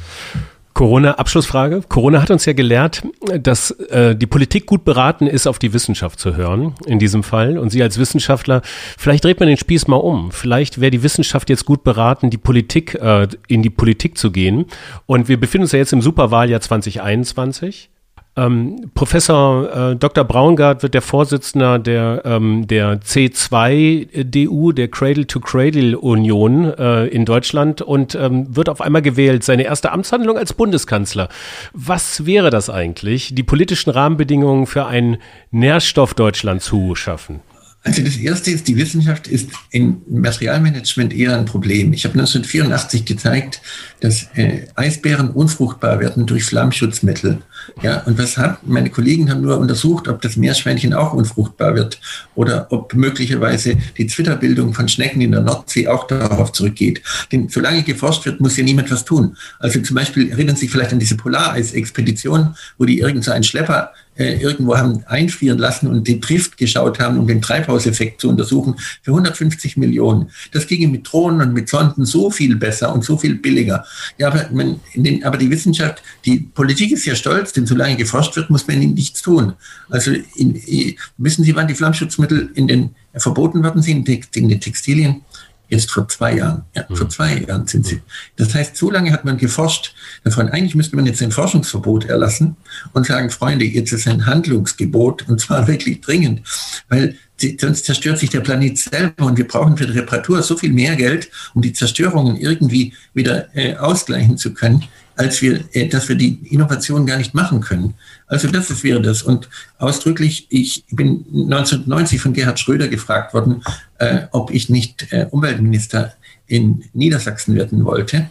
Corona, 0.73 1.15
Abschlussfrage. 1.15 1.81
Corona 1.89 2.21
hat 2.21 2.29
uns 2.29 2.45
ja 2.45 2.53
gelehrt, 2.53 3.01
dass 3.41 3.71
äh, 3.71 4.15
die 4.15 4.27
Politik 4.27 4.67
gut 4.67 4.85
beraten 4.85 5.25
ist, 5.25 5.47
auf 5.47 5.57
die 5.57 5.73
Wissenschaft 5.73 6.19
zu 6.19 6.35
hören, 6.35 6.75
in 6.85 6.99
diesem 6.99 7.23
Fall. 7.23 7.57
Und 7.57 7.71
Sie 7.71 7.81
als 7.81 7.97
Wissenschaftler, 7.97 8.61
vielleicht 8.95 9.25
dreht 9.25 9.39
man 9.39 9.49
den 9.49 9.57
Spieß 9.57 9.87
mal 9.87 9.95
um. 9.95 10.31
Vielleicht 10.31 10.79
wäre 10.79 10.91
die 10.91 11.01
Wissenschaft 11.01 11.49
jetzt 11.49 11.65
gut 11.65 11.83
beraten, 11.83 12.29
die 12.29 12.37
Politik, 12.37 12.93
äh, 12.93 13.27
in 13.47 13.63
die 13.63 13.71
Politik 13.71 14.19
zu 14.19 14.31
gehen. 14.31 14.65
Und 15.07 15.27
wir 15.27 15.39
befinden 15.39 15.63
uns 15.63 15.71
ja 15.71 15.79
jetzt 15.79 15.93
im 15.93 16.01
Superwahljahr 16.03 16.61
2021. 16.61 17.89
Ähm, 18.37 18.91
Professor 18.93 19.91
äh, 19.91 19.95
Dr. 19.95 20.23
Braungart 20.23 20.83
wird 20.83 20.93
der 20.93 21.01
Vorsitzender 21.01 21.79
der, 21.79 22.21
ähm, 22.23 22.67
der 22.67 23.01
C2-DU, 23.01 24.73
der 24.73 24.89
Cradle-to-Cradle-Union 24.89 26.73
äh, 26.77 27.07
in 27.07 27.25
Deutschland 27.25 27.81
und 27.81 28.13
ähm, 28.13 28.55
wird 28.55 28.69
auf 28.69 28.79
einmal 28.79 29.01
gewählt. 29.01 29.43
Seine 29.43 29.63
erste 29.63 29.91
Amtshandlung 29.91 30.37
als 30.37 30.53
Bundeskanzler. 30.53 31.29
Was 31.73 32.27
wäre 32.27 32.51
das 32.51 32.69
eigentlich, 32.69 33.33
die 33.33 33.43
politischen 33.43 33.89
Rahmenbedingungen 33.89 34.67
für 34.67 34.85
ein 34.85 35.17
Nährstoff 35.49 36.13
Deutschland 36.13 36.61
zu 36.61 36.93
schaffen? 36.93 37.41
Also 37.87 38.03
das 38.03 38.17
Erste 38.17 38.51
ist, 38.51 38.67
die 38.67 38.75
Wissenschaft 38.75 39.27
ist 39.27 39.49
im 39.71 40.01
Materialmanagement 40.09 41.13
eher 41.13 41.37
ein 41.37 41.45
Problem. 41.45 41.93
Ich 41.93 42.03
habe 42.03 42.13
1984 42.19 43.05
gezeigt, 43.05 43.61
dass 44.01 44.27
äh, 44.35 44.67
Eisbären 44.75 45.29
unfruchtbar 45.29 45.99
werden 46.01 46.25
durch 46.25 46.43
Flammschutzmittel. 46.43 47.39
Ja, 47.81 48.01
und 48.03 48.17
was 48.17 48.37
hat, 48.37 48.65
meine 48.67 48.89
Kollegen 48.89 49.29
haben 49.29 49.41
nur 49.41 49.57
untersucht, 49.57 50.07
ob 50.07 50.21
das 50.21 50.37
Meerschweinchen 50.37 50.93
auch 50.93 51.13
unfruchtbar 51.13 51.75
wird 51.75 51.99
oder 52.35 52.67
ob 52.69 52.93
möglicherweise 52.93 53.77
die 53.97 54.07
Zwitterbildung 54.07 54.73
von 54.73 54.87
Schnecken 54.87 55.21
in 55.21 55.31
der 55.31 55.41
Nordsee 55.41 55.87
auch 55.87 56.07
darauf 56.07 56.51
zurückgeht. 56.51 57.01
Denn 57.31 57.49
solange 57.49 57.83
geforscht 57.83 58.25
wird, 58.25 58.39
muss 58.39 58.57
ja 58.57 58.63
niemand 58.63 58.91
was 58.91 59.05
tun. 59.05 59.37
Also 59.59 59.79
zum 59.81 59.95
Beispiel 59.95 60.29
erinnern 60.29 60.55
Sie 60.55 60.61
sich 60.61 60.71
vielleicht 60.71 60.93
an 60.93 60.99
diese 60.99 61.17
Polareis-Expedition, 61.17 62.55
wo 62.77 62.85
die 62.85 62.99
irgend 62.99 63.23
so 63.23 63.31
einen 63.31 63.43
Schlepper 63.43 63.91
äh, 64.17 64.41
irgendwo 64.41 64.75
haben 64.75 65.03
einfrieren 65.05 65.59
lassen 65.59 65.87
und 65.87 66.07
den 66.07 66.19
Drift 66.19 66.57
geschaut 66.57 66.99
haben, 66.99 67.19
um 67.19 67.27
den 67.27 67.41
Treibhauseffekt 67.41 68.21
zu 68.21 68.29
untersuchen, 68.29 68.75
für 69.03 69.11
150 69.11 69.77
Millionen. 69.77 70.31
Das 70.51 70.65
ginge 70.65 70.87
mit 70.87 71.11
Drohnen 71.11 71.41
und 71.41 71.53
mit 71.53 71.69
Sonden 71.69 72.05
so 72.05 72.31
viel 72.31 72.55
besser 72.55 72.93
und 72.93 73.03
so 73.03 73.17
viel 73.17 73.35
billiger. 73.35 73.85
Ja, 74.17 74.27
aber, 74.27 74.49
man, 74.51 74.79
aber 75.23 75.37
die 75.37 75.49
Wissenschaft, 75.51 76.01
die 76.25 76.39
Politik 76.39 76.91
ist 76.91 77.05
ja 77.05 77.15
stolz, 77.15 77.46
denn 77.53 77.65
solange 77.65 77.95
geforscht 77.95 78.35
wird, 78.35 78.49
muss 78.49 78.67
man 78.67 78.81
ihnen 78.81 78.93
nichts 78.93 79.21
tun. 79.21 79.53
Also 79.89 80.11
in, 80.35 80.95
wissen 81.17 81.43
Sie, 81.43 81.55
wann 81.55 81.67
die 81.67 81.75
Flammschutzmittel 81.75 82.51
in 82.53 82.67
den 82.67 82.95
verboten 83.15 83.63
worden 83.63 83.81
sind, 83.81 84.07
in 84.09 84.49
den 84.49 84.61
Textilien? 84.61 85.21
Erst 85.69 85.91
vor 85.91 86.07
zwei 86.07 86.35
Jahren. 86.35 86.63
Ja, 86.75 86.85
mhm. 86.87 86.95
vor 86.95 87.09
zwei 87.09 87.39
Jahren 87.39 87.67
sind 87.67 87.85
sie. 87.85 88.01
Das 88.37 88.55
heißt, 88.55 88.77
so 88.77 88.89
lange 88.89 89.11
hat 89.11 89.25
man 89.25 89.37
geforscht. 89.37 89.93
Davon 90.23 90.47
eigentlich 90.47 90.75
müsste 90.75 90.95
man 90.95 91.05
jetzt 91.05 91.21
ein 91.21 91.31
Forschungsverbot 91.31 92.05
erlassen 92.05 92.55
und 92.93 93.05
sagen, 93.05 93.29
Freunde, 93.29 93.65
jetzt 93.65 93.91
ist 93.91 94.07
ein 94.07 94.25
Handlungsgebot 94.25 95.27
und 95.27 95.41
zwar 95.41 95.67
wirklich 95.67 95.99
dringend, 95.99 96.41
weil 96.87 97.17
sonst 97.59 97.85
zerstört 97.85 98.17
sich 98.17 98.29
der 98.29 98.39
Planet 98.39 98.77
selber 98.77 99.25
und 99.25 99.37
wir 99.37 99.47
brauchen 99.47 99.77
für 99.77 99.85
die 99.85 99.99
Reparatur 99.99 100.41
so 100.41 100.55
viel 100.55 100.71
mehr 100.71 100.95
Geld, 100.95 101.29
um 101.53 101.61
die 101.61 101.73
Zerstörungen 101.73 102.37
irgendwie 102.37 102.93
wieder 103.13 103.53
äh, 103.55 103.75
ausgleichen 103.75 104.37
zu 104.37 104.53
können, 104.53 104.85
als 105.17 105.41
wir, 105.41 105.63
äh, 105.73 105.87
dass 105.87 106.07
wir 106.07 106.15
die 106.15 106.39
Innovation 106.49 107.05
gar 107.05 107.17
nicht 107.17 107.33
machen 107.33 107.61
können. 107.61 107.95
Also 108.27 108.47
das 108.47 108.69
ist, 108.69 108.83
wäre 108.83 109.01
das. 109.01 109.23
Und 109.23 109.49
ausdrücklich, 109.77 110.47
ich 110.49 110.85
bin 110.91 111.25
1990 111.27 112.21
von 112.21 112.33
Gerhard 112.33 112.59
Schröder 112.59 112.87
gefragt 112.87 113.33
worden, 113.33 113.63
äh, 113.97 114.27
ob 114.31 114.51
ich 114.51 114.69
nicht 114.69 115.11
äh, 115.11 115.27
Umweltminister 115.29 116.13
in 116.45 116.85
Niedersachsen 116.93 117.55
werden 117.55 117.83
wollte. 117.83 118.29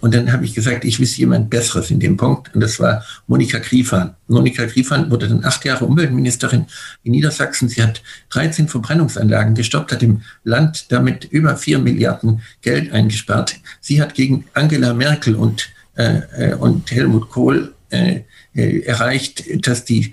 Und 0.00 0.14
dann 0.14 0.30
habe 0.30 0.44
ich 0.44 0.54
gesagt, 0.54 0.84
ich 0.84 1.00
wüsste 1.00 1.20
jemand 1.20 1.50
Besseres 1.50 1.90
in 1.90 1.98
dem 1.98 2.16
Punkt. 2.16 2.54
Und 2.54 2.60
das 2.60 2.78
war 2.78 3.04
Monika 3.26 3.58
Griefahn. 3.58 4.14
Monika 4.28 4.64
Griefahn 4.66 5.10
wurde 5.10 5.28
dann 5.28 5.44
acht 5.44 5.64
Jahre 5.64 5.84
Umweltministerin 5.84 6.66
in 7.02 7.12
Niedersachsen. 7.12 7.68
Sie 7.68 7.82
hat 7.82 8.02
13 8.28 8.68
Verbrennungsanlagen 8.68 9.54
gestoppt, 9.54 9.92
hat 9.92 10.02
im 10.02 10.22
Land 10.44 10.92
damit 10.92 11.24
über 11.24 11.56
vier 11.56 11.78
Milliarden 11.78 12.42
Geld 12.60 12.92
eingespart. 12.92 13.56
Sie 13.80 14.00
hat 14.00 14.14
gegen 14.14 14.44
Angela 14.54 14.94
Merkel 14.94 15.34
und, 15.34 15.70
und 16.58 16.90
Helmut 16.90 17.30
Kohl 17.30 17.72
äh, 17.90 18.22
äh, 18.54 18.80
erreicht, 18.80 19.44
dass 19.66 19.84
die, 19.84 20.06
äh, 20.06 20.12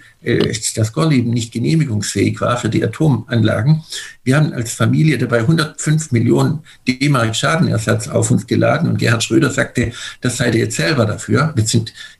das 0.76 0.94
Gorleben 0.94 1.32
nicht 1.32 1.52
genehmigungsfähig 1.52 2.40
war 2.42 2.58
für 2.58 2.70
die 2.70 2.84
Atomanlagen. 2.84 3.84
Wir 4.24 4.38
haben 4.38 4.54
als 4.54 4.74
Familie 4.74 5.18
dabei 5.18 5.40
105 5.40 6.14
Millionen 6.14 6.60
D-Mark 6.88 7.36
Schadenersatz 7.36 8.08
auf 8.08 8.32
uns 8.32 8.48
geladen 8.48 8.90
und 8.90 8.98
Gerhard 8.98 9.24
Schröder 9.24 9.52
sagte, 9.52 9.92
das 10.22 10.38
sei 10.38 10.50
der 10.50 10.62
jetzt 10.62 10.78
selber 10.78 11.06
dafür. 11.06 11.54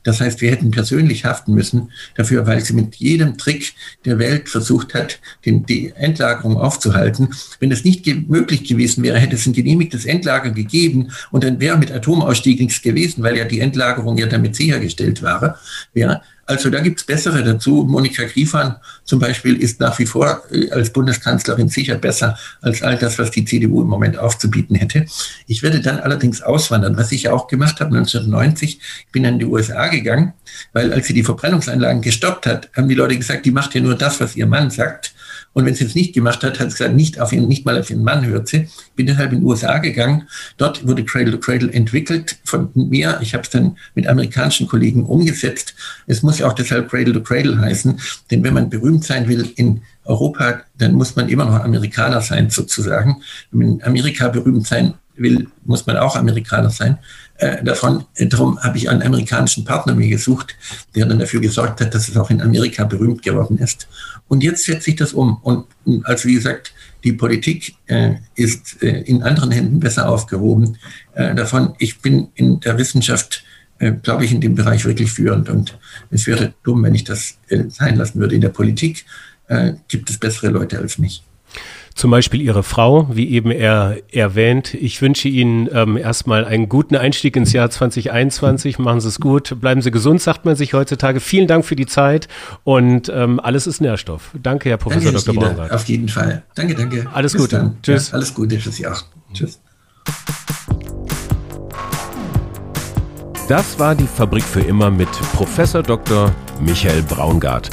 Das 0.02 0.20
heißt, 0.20 0.42
wir 0.42 0.50
hätten 0.50 0.70
persönlich 0.70 1.24
haften 1.24 1.54
müssen 1.54 1.90
dafür, 2.14 2.46
weil 2.46 2.60
sie 2.60 2.74
mit 2.74 2.96
jedem 2.96 3.38
Trick 3.38 3.72
der 4.04 4.18
Welt 4.18 4.50
versucht 4.50 4.92
hat, 4.92 5.18
die 5.44 5.92
Endlagerung 5.96 6.58
aufzuhalten. 6.58 7.30
Wenn 7.58 7.72
es 7.72 7.84
nicht 7.84 8.06
möglich 8.28 8.64
gewesen 8.64 9.02
wäre, 9.02 9.18
hätte 9.18 9.36
es 9.36 9.46
ein 9.46 9.54
genehmigtes 9.54 10.04
Endlager 10.04 10.50
gegeben 10.50 11.10
und 11.30 11.42
dann 11.42 11.58
wäre 11.58 11.78
mit 11.78 11.90
Atomausstieg 11.90 12.60
nichts 12.60 12.82
gewesen, 12.82 13.22
weil 13.22 13.38
ja 13.38 13.46
die 13.46 13.60
Endlagerung 13.60 14.18
ja 14.18 14.26
damit 14.26 14.56
sichergestellt 14.56 15.22
war, 15.22 15.58
wäre. 15.94 16.20
Also 16.46 16.70
da 16.70 16.80
gibt 16.80 17.00
es 17.00 17.06
bessere 17.06 17.42
dazu. 17.42 17.86
Monika 17.88 18.24
Griefan 18.24 18.76
zum 19.04 19.18
Beispiel 19.18 19.56
ist 19.56 19.80
nach 19.80 19.98
wie 19.98 20.06
vor 20.06 20.42
äh, 20.50 20.70
als 20.70 20.90
Bundeskanzlerin 20.90 21.68
sicher 21.68 21.96
besser 21.96 22.38
als 22.60 22.82
all 22.82 22.98
das, 22.98 23.18
was 23.18 23.30
die 23.30 23.44
CDU 23.44 23.82
im 23.82 23.88
Moment 23.88 24.18
aufzubieten 24.18 24.76
hätte. 24.76 25.06
Ich 25.46 25.62
werde 25.62 25.80
dann 25.80 26.00
allerdings 26.00 26.42
auswandern, 26.42 26.96
was 26.96 27.12
ich 27.12 27.24
ja 27.24 27.32
auch 27.32 27.46
gemacht 27.46 27.80
habe 27.80 27.96
1990. 27.96 28.80
Ich 29.06 29.12
bin 29.12 29.24
in 29.24 29.38
die 29.38 29.46
USA 29.46 29.88
gegangen, 29.88 30.34
weil 30.72 30.92
als 30.92 31.06
sie 31.06 31.14
die 31.14 31.24
Verbrennungsanlagen 31.24 32.02
gestoppt 32.02 32.46
hat, 32.46 32.70
haben 32.76 32.88
die 32.88 32.94
Leute 32.94 33.16
gesagt, 33.16 33.46
die 33.46 33.50
macht 33.50 33.74
ja 33.74 33.80
nur 33.80 33.96
das, 33.96 34.20
was 34.20 34.36
ihr 34.36 34.46
Mann 34.46 34.70
sagt. 34.70 35.14
Und 35.54 35.64
wenn 35.64 35.74
sie 35.74 35.84
es 35.84 35.94
nicht 35.94 36.12
gemacht 36.12 36.42
hat, 36.42 36.60
hat 36.60 36.70
sie 36.70 36.78
gesagt, 36.78 36.94
nicht, 36.94 37.18
auf 37.20 37.32
ihren, 37.32 37.48
nicht 37.48 37.64
mal 37.64 37.78
auf 37.78 37.88
ihren 37.88 38.04
Mann 38.04 38.26
hört 38.26 38.48
sie. 38.48 38.68
Bin 38.96 39.06
deshalb 39.06 39.32
in 39.32 39.40
die 39.40 39.44
USA 39.44 39.78
gegangen. 39.78 40.28
Dort 40.58 40.86
wurde 40.86 41.04
Cradle 41.04 41.32
to 41.32 41.38
Cradle 41.38 41.72
entwickelt 41.72 42.36
von 42.44 42.70
mir. 42.74 43.18
Ich 43.22 43.32
habe 43.34 43.44
es 43.44 43.50
dann 43.50 43.78
mit 43.94 44.06
amerikanischen 44.06 44.66
Kollegen 44.66 45.06
umgesetzt. 45.06 45.74
Es 46.06 46.22
muss 46.22 46.40
ja 46.40 46.48
auch 46.48 46.52
deshalb 46.52 46.90
Cradle 46.90 47.14
to 47.14 47.22
Cradle 47.22 47.58
heißen. 47.58 47.98
Denn 48.30 48.42
wenn 48.42 48.52
man 48.52 48.68
berühmt 48.68 49.04
sein 49.04 49.28
will 49.28 49.50
in 49.56 49.82
Europa, 50.04 50.60
dann 50.76 50.92
muss 50.92 51.16
man 51.16 51.28
immer 51.28 51.44
noch 51.46 51.64
Amerikaner 51.64 52.20
sein, 52.20 52.50
sozusagen. 52.50 53.22
Wenn 53.50 53.58
man 53.60 53.78
in 53.78 53.84
Amerika 53.84 54.28
berühmt 54.28 54.66
sein 54.66 54.94
will, 55.16 55.46
muss 55.64 55.86
man 55.86 55.96
auch 55.96 56.16
Amerikaner 56.16 56.70
sein. 56.70 56.98
Äh, 57.36 57.64
davon, 57.64 58.04
äh, 58.16 58.26
darum 58.26 58.60
habe 58.60 58.78
ich 58.78 58.88
einen 58.88 59.02
amerikanischen 59.02 59.64
Partner 59.64 59.94
mir 59.94 60.08
gesucht, 60.08 60.54
der 60.94 61.06
dann 61.06 61.18
dafür 61.18 61.40
gesorgt 61.40 61.80
hat, 61.80 61.94
dass 61.94 62.08
es 62.08 62.16
auch 62.16 62.30
in 62.30 62.40
Amerika 62.40 62.84
berühmt 62.84 63.22
geworden 63.22 63.58
ist. 63.58 63.88
Und 64.28 64.42
jetzt 64.42 64.64
setzt 64.64 64.84
sich 64.84 64.96
das 64.96 65.12
um. 65.12 65.38
Und 65.42 65.66
also 66.04 66.28
wie 66.28 66.34
gesagt, 66.34 66.72
die 67.04 67.12
Politik 67.12 67.76
äh, 67.86 68.14
ist 68.34 68.82
äh, 68.82 69.02
in 69.02 69.22
anderen 69.22 69.50
Händen 69.50 69.80
besser 69.80 70.08
aufgehoben. 70.08 70.78
Äh, 71.14 71.34
davon, 71.34 71.74
ich 71.78 72.00
bin 72.00 72.28
in 72.34 72.60
der 72.60 72.78
Wissenschaft, 72.78 73.44
äh, 73.78 73.92
glaube 73.92 74.24
ich, 74.24 74.32
in 74.32 74.40
dem 74.40 74.54
Bereich 74.54 74.84
wirklich 74.84 75.12
führend. 75.12 75.48
Und 75.48 75.78
es 76.10 76.26
wäre 76.26 76.54
dumm, 76.62 76.82
wenn 76.82 76.94
ich 76.94 77.04
das 77.04 77.38
äh, 77.48 77.64
sein 77.68 77.96
lassen 77.96 78.18
würde. 78.18 78.34
In 78.34 78.40
der 78.40 78.48
Politik 78.48 79.04
äh, 79.48 79.74
gibt 79.88 80.08
es 80.08 80.18
bessere 80.18 80.48
Leute 80.48 80.78
als 80.78 80.98
mich 80.98 81.22
zum 81.94 82.10
Beispiel 82.10 82.40
Ihre 82.40 82.62
Frau, 82.62 83.08
wie 83.12 83.30
eben 83.30 83.50
er 83.50 83.98
erwähnt. 84.12 84.74
Ich 84.74 85.00
wünsche 85.00 85.28
Ihnen 85.28 85.68
ähm, 85.72 85.96
erstmal 85.96 86.44
einen 86.44 86.68
guten 86.68 86.96
Einstieg 86.96 87.36
ins 87.36 87.52
Jahr 87.52 87.70
2021. 87.70 88.78
Machen 88.78 89.00
Sie 89.00 89.08
es 89.08 89.20
gut, 89.20 89.60
bleiben 89.60 89.80
Sie 89.80 89.90
gesund, 89.90 90.20
sagt 90.20 90.44
man 90.44 90.56
sich 90.56 90.74
heutzutage. 90.74 91.20
Vielen 91.20 91.46
Dank 91.46 91.64
für 91.64 91.76
die 91.76 91.86
Zeit 91.86 92.26
und 92.64 93.10
ähm, 93.14 93.38
alles 93.38 93.66
ist 93.66 93.80
Nährstoff. 93.80 94.30
Danke, 94.42 94.70
Herr 94.70 94.76
Professor 94.76 95.12
danke, 95.12 95.24
Dr. 95.24 95.42
Braungart. 95.42 95.70
Auf 95.70 95.84
jeden 95.84 96.08
Fall. 96.08 96.42
Danke, 96.54 96.74
danke. 96.74 97.06
Alles 97.12 97.32
Bis 97.32 97.42
Gute. 97.42 97.56
Dann. 97.56 97.76
Tschüss. 97.82 98.08
Ja, 98.08 98.14
alles 98.14 98.34
Gute 98.34 98.58
für 98.58 98.70
Sie 98.70 98.86
auch. 98.86 99.02
Tschüss. 99.32 99.60
Das 103.48 103.78
war 103.78 103.94
die 103.94 104.06
Fabrik 104.06 104.42
für 104.42 104.62
immer 104.62 104.90
mit 104.90 105.10
Professor 105.34 105.82
Dr. 105.82 106.34
Michael 106.60 107.02
Braungart 107.02 107.68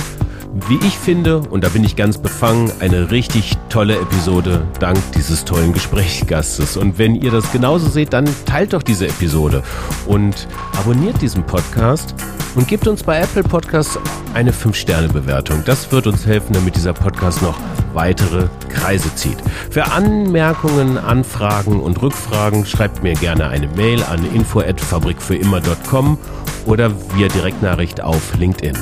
wie 0.68 0.80
ich 0.86 0.98
finde, 0.98 1.40
und 1.40 1.64
da 1.64 1.70
bin 1.70 1.84
ich 1.84 1.96
ganz 1.96 2.18
befangen, 2.18 2.72
eine 2.80 3.12
richtig 3.12 3.58
tolle 3.70 3.96
Episode 3.96 4.68
dank 4.80 5.00
dieses 5.14 5.46
tollen 5.46 5.72
Gesprächsgastes. 5.72 6.78
Und 6.78 6.98
wenn 6.98 7.16
ihr 7.16 7.32
das 7.32 7.52
genauso 7.52 7.90
seht, 7.90 8.14
dann 8.14 8.28
teilt 8.46 8.74
doch 8.74 8.84
diese 8.84 9.08
Episode 9.08 9.64
und 10.06 10.48
abonniert 10.78 11.22
diesen 11.22 11.44
Podcast 11.44 12.16
und 12.56 12.68
gebt 12.68 12.88
uns 12.88 13.04
bei 13.04 13.20
Apple 13.20 13.44
Podcasts 13.44 13.98
eine 14.34 14.52
5-Sterne-Bewertung. 14.52 15.64
Das 15.66 15.92
wird 15.92 16.08
uns 16.08 16.26
helfen, 16.26 16.54
damit 16.54 16.76
dieser 16.76 16.94
Podcast 16.94 17.42
noch 17.42 17.58
weitere 17.94 18.48
Kreise 18.70 19.14
zieht. 19.16 19.38
Für 19.70 19.92
Anmerkungen, 19.92 20.98
Anfragen 20.98 21.80
und 21.80 22.02
Rückfragen 22.02 22.66
schreibt 22.66 23.04
mir 23.04 23.14
gerne 23.14 23.48
eine 23.48 23.68
Mail 23.70 24.04
an 24.04 24.26
info@fabrikfürimmer.com 24.34 26.18
oder 26.66 26.92
via 27.16 27.28
Direktnachricht 27.30 28.02
auf 28.02 28.36
LinkedIn. 28.38 28.78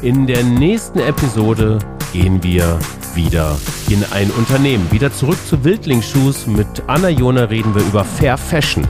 In 0.00 0.28
der 0.28 0.44
nächsten 0.44 1.00
Episode 1.00 1.80
gehen 2.12 2.40
wir 2.44 2.78
wieder 3.14 3.58
in 3.90 4.04
ein 4.12 4.30
Unternehmen. 4.30 4.86
Wieder 4.92 5.12
zurück 5.12 5.38
zu 5.48 5.64
Wildlingsschuhs. 5.64 6.46
Mit 6.46 6.66
Anna 6.86 7.08
Jona 7.08 7.44
reden 7.44 7.74
wir 7.74 7.82
über 7.82 8.04
Fair 8.04 8.38
Fashion. 8.38 8.86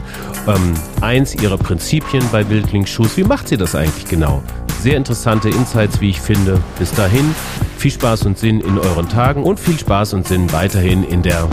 Ähm, 0.46 0.74
eins 1.00 1.34
ihrer 1.34 1.56
Prinzipien 1.56 2.22
bei 2.30 2.46
Wildlingsschuhs. 2.50 3.16
Wie 3.16 3.24
macht 3.24 3.48
sie 3.48 3.56
das 3.56 3.74
eigentlich 3.74 4.04
genau? 4.04 4.42
Sehr 4.82 4.98
interessante 4.98 5.48
Insights, 5.48 5.98
wie 6.02 6.10
ich 6.10 6.20
finde. 6.20 6.60
Bis 6.78 6.92
dahin, 6.92 7.34
viel 7.78 7.90
Spaß 7.90 8.26
und 8.26 8.38
Sinn 8.38 8.60
in 8.60 8.78
euren 8.78 9.08
Tagen 9.08 9.44
und 9.44 9.58
viel 9.58 9.78
Spaß 9.78 10.12
und 10.12 10.28
Sinn 10.28 10.52
weiterhin 10.52 11.04
in 11.04 11.22
der. 11.22 11.48